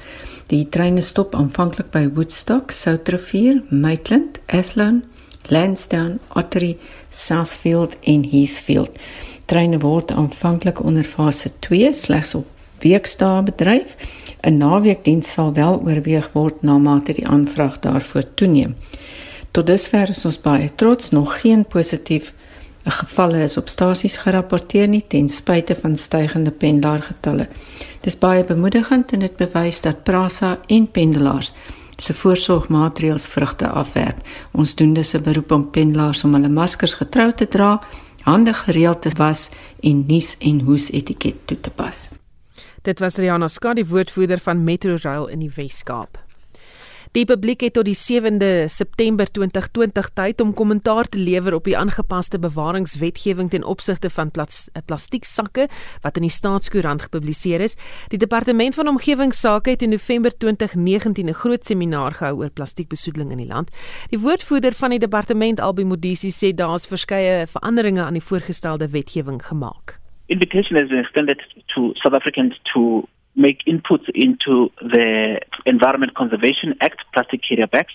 Die 0.46 0.68
treine 0.68 1.00
stop 1.02 1.34
aanvanklik 1.34 1.90
by 1.90 2.10
Woodstock, 2.14 2.70
Soutrivier, 2.70 3.62
Maitland, 3.70 4.38
Athlone, 4.46 5.00
Lansdowne, 5.48 6.18
Ottery, 6.34 6.78
Southfield 7.08 7.96
en 8.00 8.28
Heathfield. 8.30 8.90
Treine 9.50 9.80
word 9.82 10.12
aanvanklik 10.14 10.78
onder 10.86 11.02
fase 11.04 11.50
2 11.58 11.94
slegs 11.94 12.34
op 12.38 12.46
weekdae 12.80 13.42
bedryf. 13.42 13.96
'n 14.46 14.56
Naweekdiens 14.56 15.32
sal 15.32 15.52
wel 15.54 15.80
oorweeg 15.86 16.28
word 16.32 16.62
na 16.62 16.78
mate 16.78 17.12
die 17.12 17.26
aanvraag 17.26 17.78
daarvoor 17.78 18.24
toeneem. 18.34 18.76
Tot 19.50 19.66
dusver 19.66 20.08
is 20.08 20.24
ons 20.24 20.40
baie 20.40 20.74
trots 20.74 21.10
nog 21.10 21.40
geen 21.40 21.64
positief 21.64 22.32
gevalle 22.84 23.42
is 23.42 23.56
op 23.56 23.68
stasies 23.68 24.16
gerapporteer 24.16 24.88
nie 24.88 25.04
ten 25.06 25.28
spyte 25.28 25.74
van 25.74 25.96
stygende 25.96 26.50
pendelaargetalle. 26.50 27.48
Dis 28.00 28.18
baie 28.18 28.44
bemoedigend 28.44 29.12
en 29.12 29.18
dit 29.18 29.36
bewys 29.36 29.80
dat 29.80 30.04
Prasa 30.04 30.58
en 30.66 30.90
pendelaars 30.90 31.52
se 31.96 32.14
voorsorgmaatreëls 32.14 33.26
vrugte 33.26 33.68
afwerp. 33.68 34.20
Ons 34.52 34.74
doen 34.74 34.92
dus 34.92 35.14
'n 35.14 35.22
beroep 35.22 35.50
op 35.50 35.72
pendelaars 35.72 36.24
om 36.24 36.34
hulle 36.34 36.48
maskers 36.48 36.94
getrou 36.94 37.32
te 37.32 37.48
dra, 37.48 37.80
hande 38.22 38.54
gereeld 38.54 39.02
te 39.02 39.10
was 39.16 39.50
en 39.80 40.04
nuus 40.06 40.36
en 40.38 40.60
hoes 40.60 40.90
etiket 40.90 41.46
toe 41.46 41.60
te 41.60 41.70
pas. 41.70 42.08
Dit 42.82 42.98
was 42.98 43.16
Riana 43.16 43.48
Skadi 43.48 43.84
woordvoerder 43.84 44.38
van 44.38 44.64
Metrorail 44.64 45.26
in 45.26 45.38
die 45.38 45.52
Wes-Kaap. 45.54 46.18
Die 47.10 47.24
publiek 47.26 47.64
het 47.64 47.72
tot 47.74 47.88
die 47.88 47.96
7de 47.98 48.68
September 48.70 49.26
2020 49.26 50.08
tyd 50.14 50.42
om 50.44 50.52
kommentaar 50.54 51.08
te 51.10 51.18
lewer 51.18 51.56
op 51.56 51.64
die 51.66 51.74
aangepaste 51.74 52.38
bewaringswetgewing 52.38 53.50
ten 53.50 53.64
opsigte 53.66 54.10
van 54.14 54.30
plas, 54.30 54.68
eh, 54.72 54.82
plastieksakke 54.86 55.66
wat 56.04 56.20
in 56.20 56.28
die 56.28 56.30
Staatskoerant 56.30 57.02
gepubliseer 57.02 57.66
is. 57.66 57.74
Die 58.14 58.18
Departement 58.18 58.78
van 58.78 58.88
Omgewingsake 58.88 59.70
het 59.70 59.82
in 59.82 59.90
November 59.90 60.30
2019 60.38 61.26
'n 61.26 61.34
groot 61.34 61.64
seminar 61.66 62.12
gehou 62.12 62.38
oor 62.38 62.50
plastiekbesoedeling 62.50 63.30
in 63.30 63.42
die 63.42 63.52
land. 63.54 63.70
Die 64.10 64.18
woordvoerder 64.18 64.72
van 64.72 64.90
die 64.90 64.98
departement, 64.98 65.60
Albi 65.60 65.84
Modisi, 65.84 66.30
sê 66.30 66.54
daar 66.54 66.74
is 66.74 66.86
verskeie 66.86 67.46
veranderinge 67.46 68.02
aan 68.02 68.12
die 68.12 68.22
voorgestelde 68.22 68.88
wetgewing 68.88 69.46
gemaak. 69.46 69.98
Invitation 70.26 70.78
is 70.78 70.90
extended 70.90 71.42
to 71.66 71.90
South 71.94 72.14
Africans 72.14 72.60
to 72.62 73.08
make 73.36 73.64
inputs 73.66 74.08
into 74.14 74.70
the 74.80 75.40
Environment 75.66 76.14
Conservation 76.14 76.74
Act, 76.80 77.02
plastic 77.12 77.40
carrier 77.46 77.66
bags, 77.66 77.92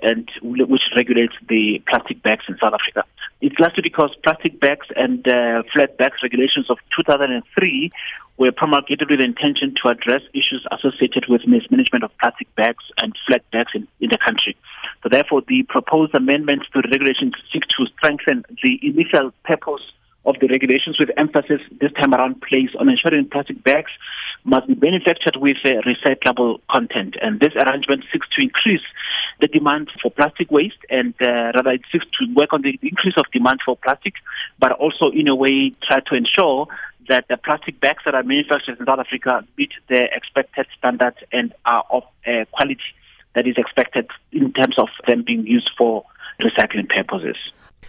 and 0.00 0.28
which 0.42 0.82
regulates 0.94 1.32
the 1.48 1.82
plastic 1.88 2.22
bags 2.22 2.44
in 2.48 2.56
South 2.58 2.74
Africa. 2.74 3.04
It's 3.40 3.58
largely 3.58 3.82
because 3.82 4.10
plastic 4.22 4.60
bags 4.60 4.86
and 4.94 5.26
uh, 5.26 5.62
flat 5.72 5.96
bags 5.98 6.18
regulations 6.22 6.70
of 6.70 6.78
2003 6.96 7.92
were 8.38 8.52
promulgated 8.52 9.10
with 9.10 9.20
intention 9.20 9.74
to 9.82 9.88
address 9.88 10.22
issues 10.34 10.66
associated 10.70 11.26
with 11.28 11.46
mismanagement 11.46 12.04
of 12.04 12.10
plastic 12.18 12.54
bags 12.54 12.84
and 12.98 13.14
flat 13.26 13.42
bags 13.50 13.72
in, 13.74 13.88
in 14.00 14.10
the 14.10 14.18
country. 14.18 14.56
So 15.02 15.08
therefore, 15.08 15.42
the 15.48 15.62
proposed 15.64 16.14
amendments 16.14 16.66
to 16.72 16.82
the 16.82 16.88
regulations 16.88 17.34
seek 17.52 17.64
to 17.78 17.86
strengthen 17.96 18.44
the 18.62 18.78
initial 18.82 19.32
purpose 19.44 19.82
of 20.26 20.36
the 20.40 20.48
regulations 20.48 20.98
with 20.98 21.10
emphasis 21.16 21.60
this 21.80 21.92
time 21.92 22.12
around 22.12 22.42
placed 22.42 22.74
on 22.76 22.88
ensuring 22.88 23.28
plastic 23.28 23.62
bags 23.62 23.90
must 24.44 24.66
be 24.66 24.74
manufactured 24.74 25.36
with 25.36 25.56
uh, 25.64 25.80
recyclable 25.82 26.60
content. 26.70 27.16
And 27.22 27.40
this 27.40 27.54
arrangement 27.54 28.04
seeks 28.12 28.28
to 28.36 28.42
increase 28.42 28.82
the 29.40 29.48
demand 29.48 29.90
for 30.02 30.10
plastic 30.10 30.50
waste 30.50 30.78
and 30.90 31.14
uh, 31.20 31.52
rather 31.54 31.70
it 31.70 31.82
seeks 31.90 32.06
to 32.18 32.34
work 32.34 32.52
on 32.52 32.62
the 32.62 32.78
increase 32.82 33.14
of 33.16 33.24
demand 33.32 33.60
for 33.64 33.76
plastic, 33.76 34.14
but 34.58 34.72
also 34.72 35.10
in 35.10 35.28
a 35.28 35.34
way 35.34 35.72
try 35.82 36.00
to 36.00 36.14
ensure 36.14 36.66
that 37.08 37.26
the 37.28 37.36
plastic 37.36 37.80
bags 37.80 38.02
that 38.04 38.14
are 38.14 38.22
manufactured 38.22 38.78
in 38.78 38.86
South 38.86 38.98
Africa 38.98 39.46
meet 39.56 39.72
the 39.88 40.04
expected 40.14 40.66
standards 40.76 41.18
and 41.32 41.54
are 41.64 41.84
of 41.90 42.02
uh, 42.26 42.44
quality 42.52 42.80
that 43.34 43.46
is 43.46 43.54
expected 43.56 44.08
in 44.32 44.52
terms 44.52 44.78
of 44.78 44.88
them 45.06 45.22
being 45.22 45.46
used 45.46 45.70
for 45.76 46.04
recycling 46.40 46.88
purposes. 46.88 47.36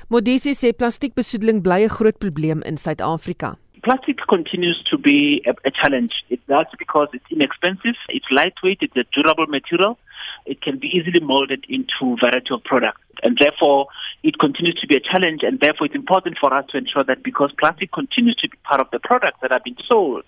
Modisi 0.10 0.54
sê 0.56 0.72
plastiekbesoedeling 0.72 1.60
bly 1.66 1.84
'n 1.84 1.92
groot 1.92 2.18
probleem 2.24 2.60
in 2.70 2.76
Suid-Afrika. 2.84 3.58
Plastic 3.84 4.18
continues 4.30 4.80
to 4.90 4.98
be 4.98 5.44
a, 5.46 5.54
a 5.70 5.72
challenge. 5.80 6.14
It's 6.30 6.46
that's 6.48 6.74
because 6.80 7.10
it's 7.12 7.30
inexpensive, 7.30 7.98
it's 8.08 8.30
lightweight, 8.32 8.80
it's 8.82 8.96
a 8.96 9.04
durable 9.12 9.48
material. 9.48 9.98
It 10.46 10.62
can 10.62 10.80
be 10.80 10.88
easily 10.88 11.20
molded 11.20 11.66
into 11.68 12.14
a 12.14 12.16
variety 12.24 12.54
of 12.54 12.64
products. 12.64 13.02
And 13.24 13.38
therefore, 13.38 13.88
it 14.24 14.40
continues 14.40 14.80
to 14.80 14.88
be 14.88 14.96
a 14.96 15.04
challenge. 15.12 15.42
And 15.44 15.60
therefore, 15.60 15.88
it's 15.88 15.96
important 16.04 16.38
for 16.40 16.54
us 16.54 16.66
to 16.72 16.78
ensure 16.78 17.04
that 17.04 17.22
because 17.22 17.52
plastic 17.60 17.92
continues 17.92 18.38
to 18.38 18.48
be 18.48 18.58
part 18.64 18.80
of 18.80 18.88
the 18.92 19.00
products 19.00 19.40
that 19.42 19.52
are 19.52 19.64
being 19.68 19.82
sold, 19.90 20.24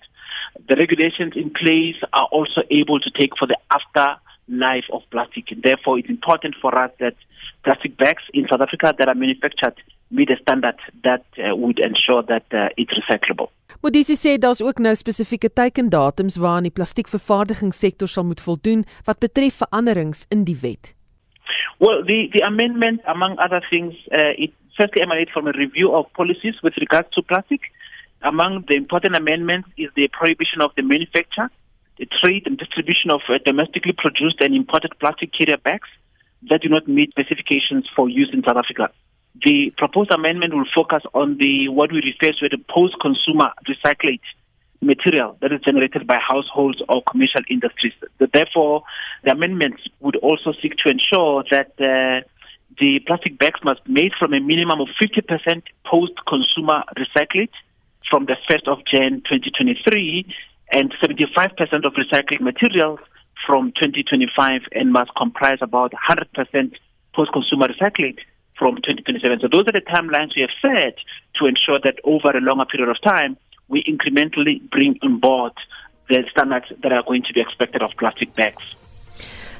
the 0.68 0.76
regulations 0.76 1.32
in 1.36 1.48
place 1.62 1.96
are 2.12 2.28
also 2.36 2.60
able 2.70 3.00
to 3.00 3.10
take 3.18 3.32
for 3.38 3.46
the 3.46 3.58
after 3.72 4.20
life 4.50 4.84
of 4.92 5.02
plastic. 5.10 5.50
And 5.52 5.62
therefore, 5.62 5.98
it's 5.98 6.08
important 6.08 6.54
for 6.60 6.76
us 6.76 6.90
that 6.98 7.14
plastic 7.62 7.96
bags 7.96 8.22
in 8.32 8.46
South 8.48 8.60
Africa 8.60 8.94
that 8.98 9.08
are 9.08 9.14
manufactured 9.14 9.74
meet 10.10 10.30
a 10.30 10.36
standard 10.42 10.78
that 11.04 11.24
uh, 11.38 11.54
would 11.54 11.78
ensure 11.78 12.22
that 12.22 12.44
uh, 12.52 12.68
it's 12.76 12.92
recyclable. 12.98 13.48
Modisi 13.82 14.16
sê 14.18 14.36
daar's 14.38 14.60
ook 14.60 14.80
nou 14.82 14.92
spesifieke 14.98 15.48
teikendatums 15.54 16.36
waaraan 16.42 16.66
die 16.66 16.74
plastiekvervaardigingssektor 16.74 18.10
sal 18.10 18.26
moet 18.26 18.42
voldoen 18.42 18.82
wat 19.06 19.22
betref 19.22 19.62
veranderings 19.62 20.26
in 20.34 20.42
die 20.44 20.58
wet. 20.62 20.94
Well, 21.78 22.02
the 22.04 22.28
the 22.34 22.42
amendment 22.44 23.00
among 23.06 23.38
other 23.38 23.62
things 23.70 23.94
uh, 24.12 24.34
it 24.36 24.52
firstly 24.76 25.02
emanates 25.02 25.30
from 25.30 25.46
a 25.46 25.52
review 25.52 25.94
of 25.94 26.10
policies 26.12 26.60
with 26.62 26.76
regards 26.76 27.08
to 27.14 27.22
plastic. 27.22 27.70
Among 28.22 28.64
the 28.68 28.76
important 28.76 29.16
amendments 29.16 29.68
is 29.78 29.88
the 29.94 30.08
prohibition 30.08 30.60
of 30.60 30.74
the 30.76 30.82
manufacture, 30.82 31.48
trade 32.06 32.46
and 32.46 32.58
distribution 32.58 33.10
of 33.10 33.20
uh, 33.28 33.38
domestically 33.44 33.92
produced 33.92 34.40
and 34.40 34.54
imported 34.54 34.92
plastic 34.98 35.32
carrier 35.32 35.58
bags 35.58 35.88
that 36.48 36.62
do 36.62 36.68
not 36.68 36.88
meet 36.88 37.10
specifications 37.10 37.88
for 37.94 38.08
use 38.08 38.30
in 38.32 38.42
South 38.42 38.56
Africa. 38.56 38.90
The 39.44 39.72
proposed 39.76 40.10
amendment 40.10 40.54
will 40.54 40.66
focus 40.74 41.02
on 41.14 41.36
the 41.38 41.68
what 41.68 41.92
we 41.92 41.98
refer 42.02 42.32
to 42.32 42.44
as 42.46 42.50
the 42.50 42.64
post-consumer 42.68 43.52
recyclate 43.68 44.20
material 44.80 45.36
that 45.40 45.52
is 45.52 45.60
generated 45.60 46.06
by 46.06 46.18
households 46.18 46.82
or 46.88 47.02
commercial 47.02 47.42
industries. 47.48 47.92
Therefore, 48.18 48.82
the 49.24 49.32
amendments 49.32 49.82
would 50.00 50.16
also 50.16 50.52
seek 50.60 50.76
to 50.78 50.90
ensure 50.90 51.44
that 51.50 51.72
uh, 51.78 52.26
the 52.78 53.00
plastic 53.00 53.38
bags 53.38 53.60
must 53.62 53.84
be 53.84 53.92
made 53.92 54.12
from 54.18 54.32
a 54.32 54.40
minimum 54.40 54.80
of 54.80 54.88
50% 55.00 55.62
post-consumer 55.84 56.84
recyclate 56.96 57.52
from 58.08 58.26
the 58.26 58.36
1st 58.48 58.68
of 58.68 58.78
Jan 58.86 59.22
2023 59.28 60.26
and 60.72 60.92
75% 61.02 61.84
of 61.84 61.92
recycling 61.94 62.40
materials 62.40 63.00
from 63.46 63.72
2025 63.72 64.62
and 64.72 64.92
must 64.92 65.10
comprise 65.16 65.58
about 65.60 65.92
100% 66.08 66.74
post-consumer 67.14 67.68
recycling 67.68 68.16
from 68.58 68.76
2027. 68.76 69.40
So 69.40 69.48
those 69.48 69.66
are 69.68 69.72
the 69.72 69.80
timelines 69.80 70.36
we 70.36 70.42
have 70.42 70.50
set 70.60 70.96
to 71.36 71.46
ensure 71.46 71.80
that 71.82 71.98
over 72.04 72.30
a 72.30 72.40
longer 72.40 72.66
period 72.66 72.90
of 72.90 73.00
time, 73.02 73.36
we 73.68 73.82
incrementally 73.84 74.68
bring 74.70 74.98
on 75.02 75.18
board 75.18 75.52
the 76.08 76.24
standards 76.30 76.66
that 76.82 76.92
are 76.92 77.02
going 77.02 77.22
to 77.22 77.32
be 77.32 77.40
expected 77.40 77.82
of 77.82 77.90
plastic 77.98 78.34
bags. 78.34 78.62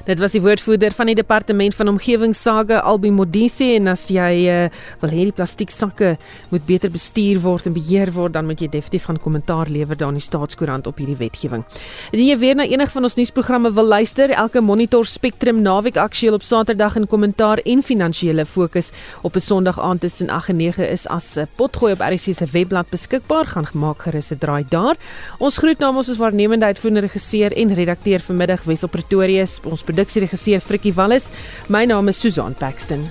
Dit 0.05 0.19
was 0.19 0.33
die 0.33 0.41
woordvoerder 0.41 0.91
van 0.97 1.11
die 1.11 1.15
departement 1.15 1.75
van 1.77 1.87
omgewingsake 1.91 2.79
Albi 2.81 3.11
Modise 3.13 3.67
en 3.75 3.91
as 3.91 4.07
jy 4.09 4.29
uh, 4.49 4.69
wil 5.03 5.11
hê 5.13 5.27
die 5.27 5.35
plastieksakke 5.35 6.15
moet 6.49 6.63
beter 6.65 6.89
bestuur 6.89 7.37
word 7.43 7.67
en 7.69 7.75
beheer 7.75 8.09
word 8.15 8.33
dan 8.33 8.47
moet 8.49 8.63
jy 8.63 8.69
definitief 8.73 9.05
gaan 9.09 9.19
kommentaar 9.21 9.69
lewer 9.69 9.99
daar 9.99 10.09
in 10.09 10.17
die 10.17 10.25
staatskoerant 10.25 10.89
op 10.89 10.97
hierdie 10.97 11.19
wetgewing. 11.19 11.61
Indien 12.09 12.31
jy 12.31 12.37
weer 12.41 12.57
na 12.57 12.65
enig 12.65 12.89
van 12.95 13.05
ons 13.05 13.17
nuusprogramme 13.19 13.69
wil 13.77 13.91
luister, 13.93 14.33
elke 14.33 14.63
Monitor 14.65 15.05
Spectrum 15.05 15.61
naweek 15.61 15.99
aktueel 16.01 16.39
op 16.39 16.47
Saterdag 16.47 16.97
in 16.97 17.05
kommentaar 17.11 17.61
en 17.61 17.85
finansiële 17.85 18.47
fokus 18.49 18.89
op 19.21 19.35
'n 19.35 19.45
Sondag 19.51 19.79
aand 19.79 20.01
tussen 20.01 20.29
8 20.29 20.49
en 20.49 20.57
9 20.57 20.89
is 20.89 21.07
as 21.07 21.37
'n 21.37 21.47
potgooi 21.55 21.93
op 21.93 22.01
RC 22.01 22.33
se 22.33 22.45
webblad 22.51 22.89
beskikbaar 22.89 23.45
gaan 23.45 23.65
gemaak 23.65 24.01
gerus 24.01 24.31
'n 24.31 24.37
draai 24.37 24.65
daar. 24.69 24.97
Ons 25.37 25.57
groet 25.57 25.79
namens 25.79 26.09
ons 26.09 26.17
waarnemende 26.17 26.65
uitvoerende 26.65 27.01
regisseur 27.01 27.51
en 27.51 27.73
redakteur 27.73 28.19
vanmiddag 28.19 28.63
Wesel 28.63 28.89
Pretorius. 28.89 29.59
Ons 29.63 29.83
produksieregisseur 29.91 30.63
Frikkie 30.63 30.95
Wallis. 30.95 31.31
My 31.69 31.85
naam 31.85 32.09
is 32.09 32.17
Susan 32.17 32.55
Paxton. 32.55 33.09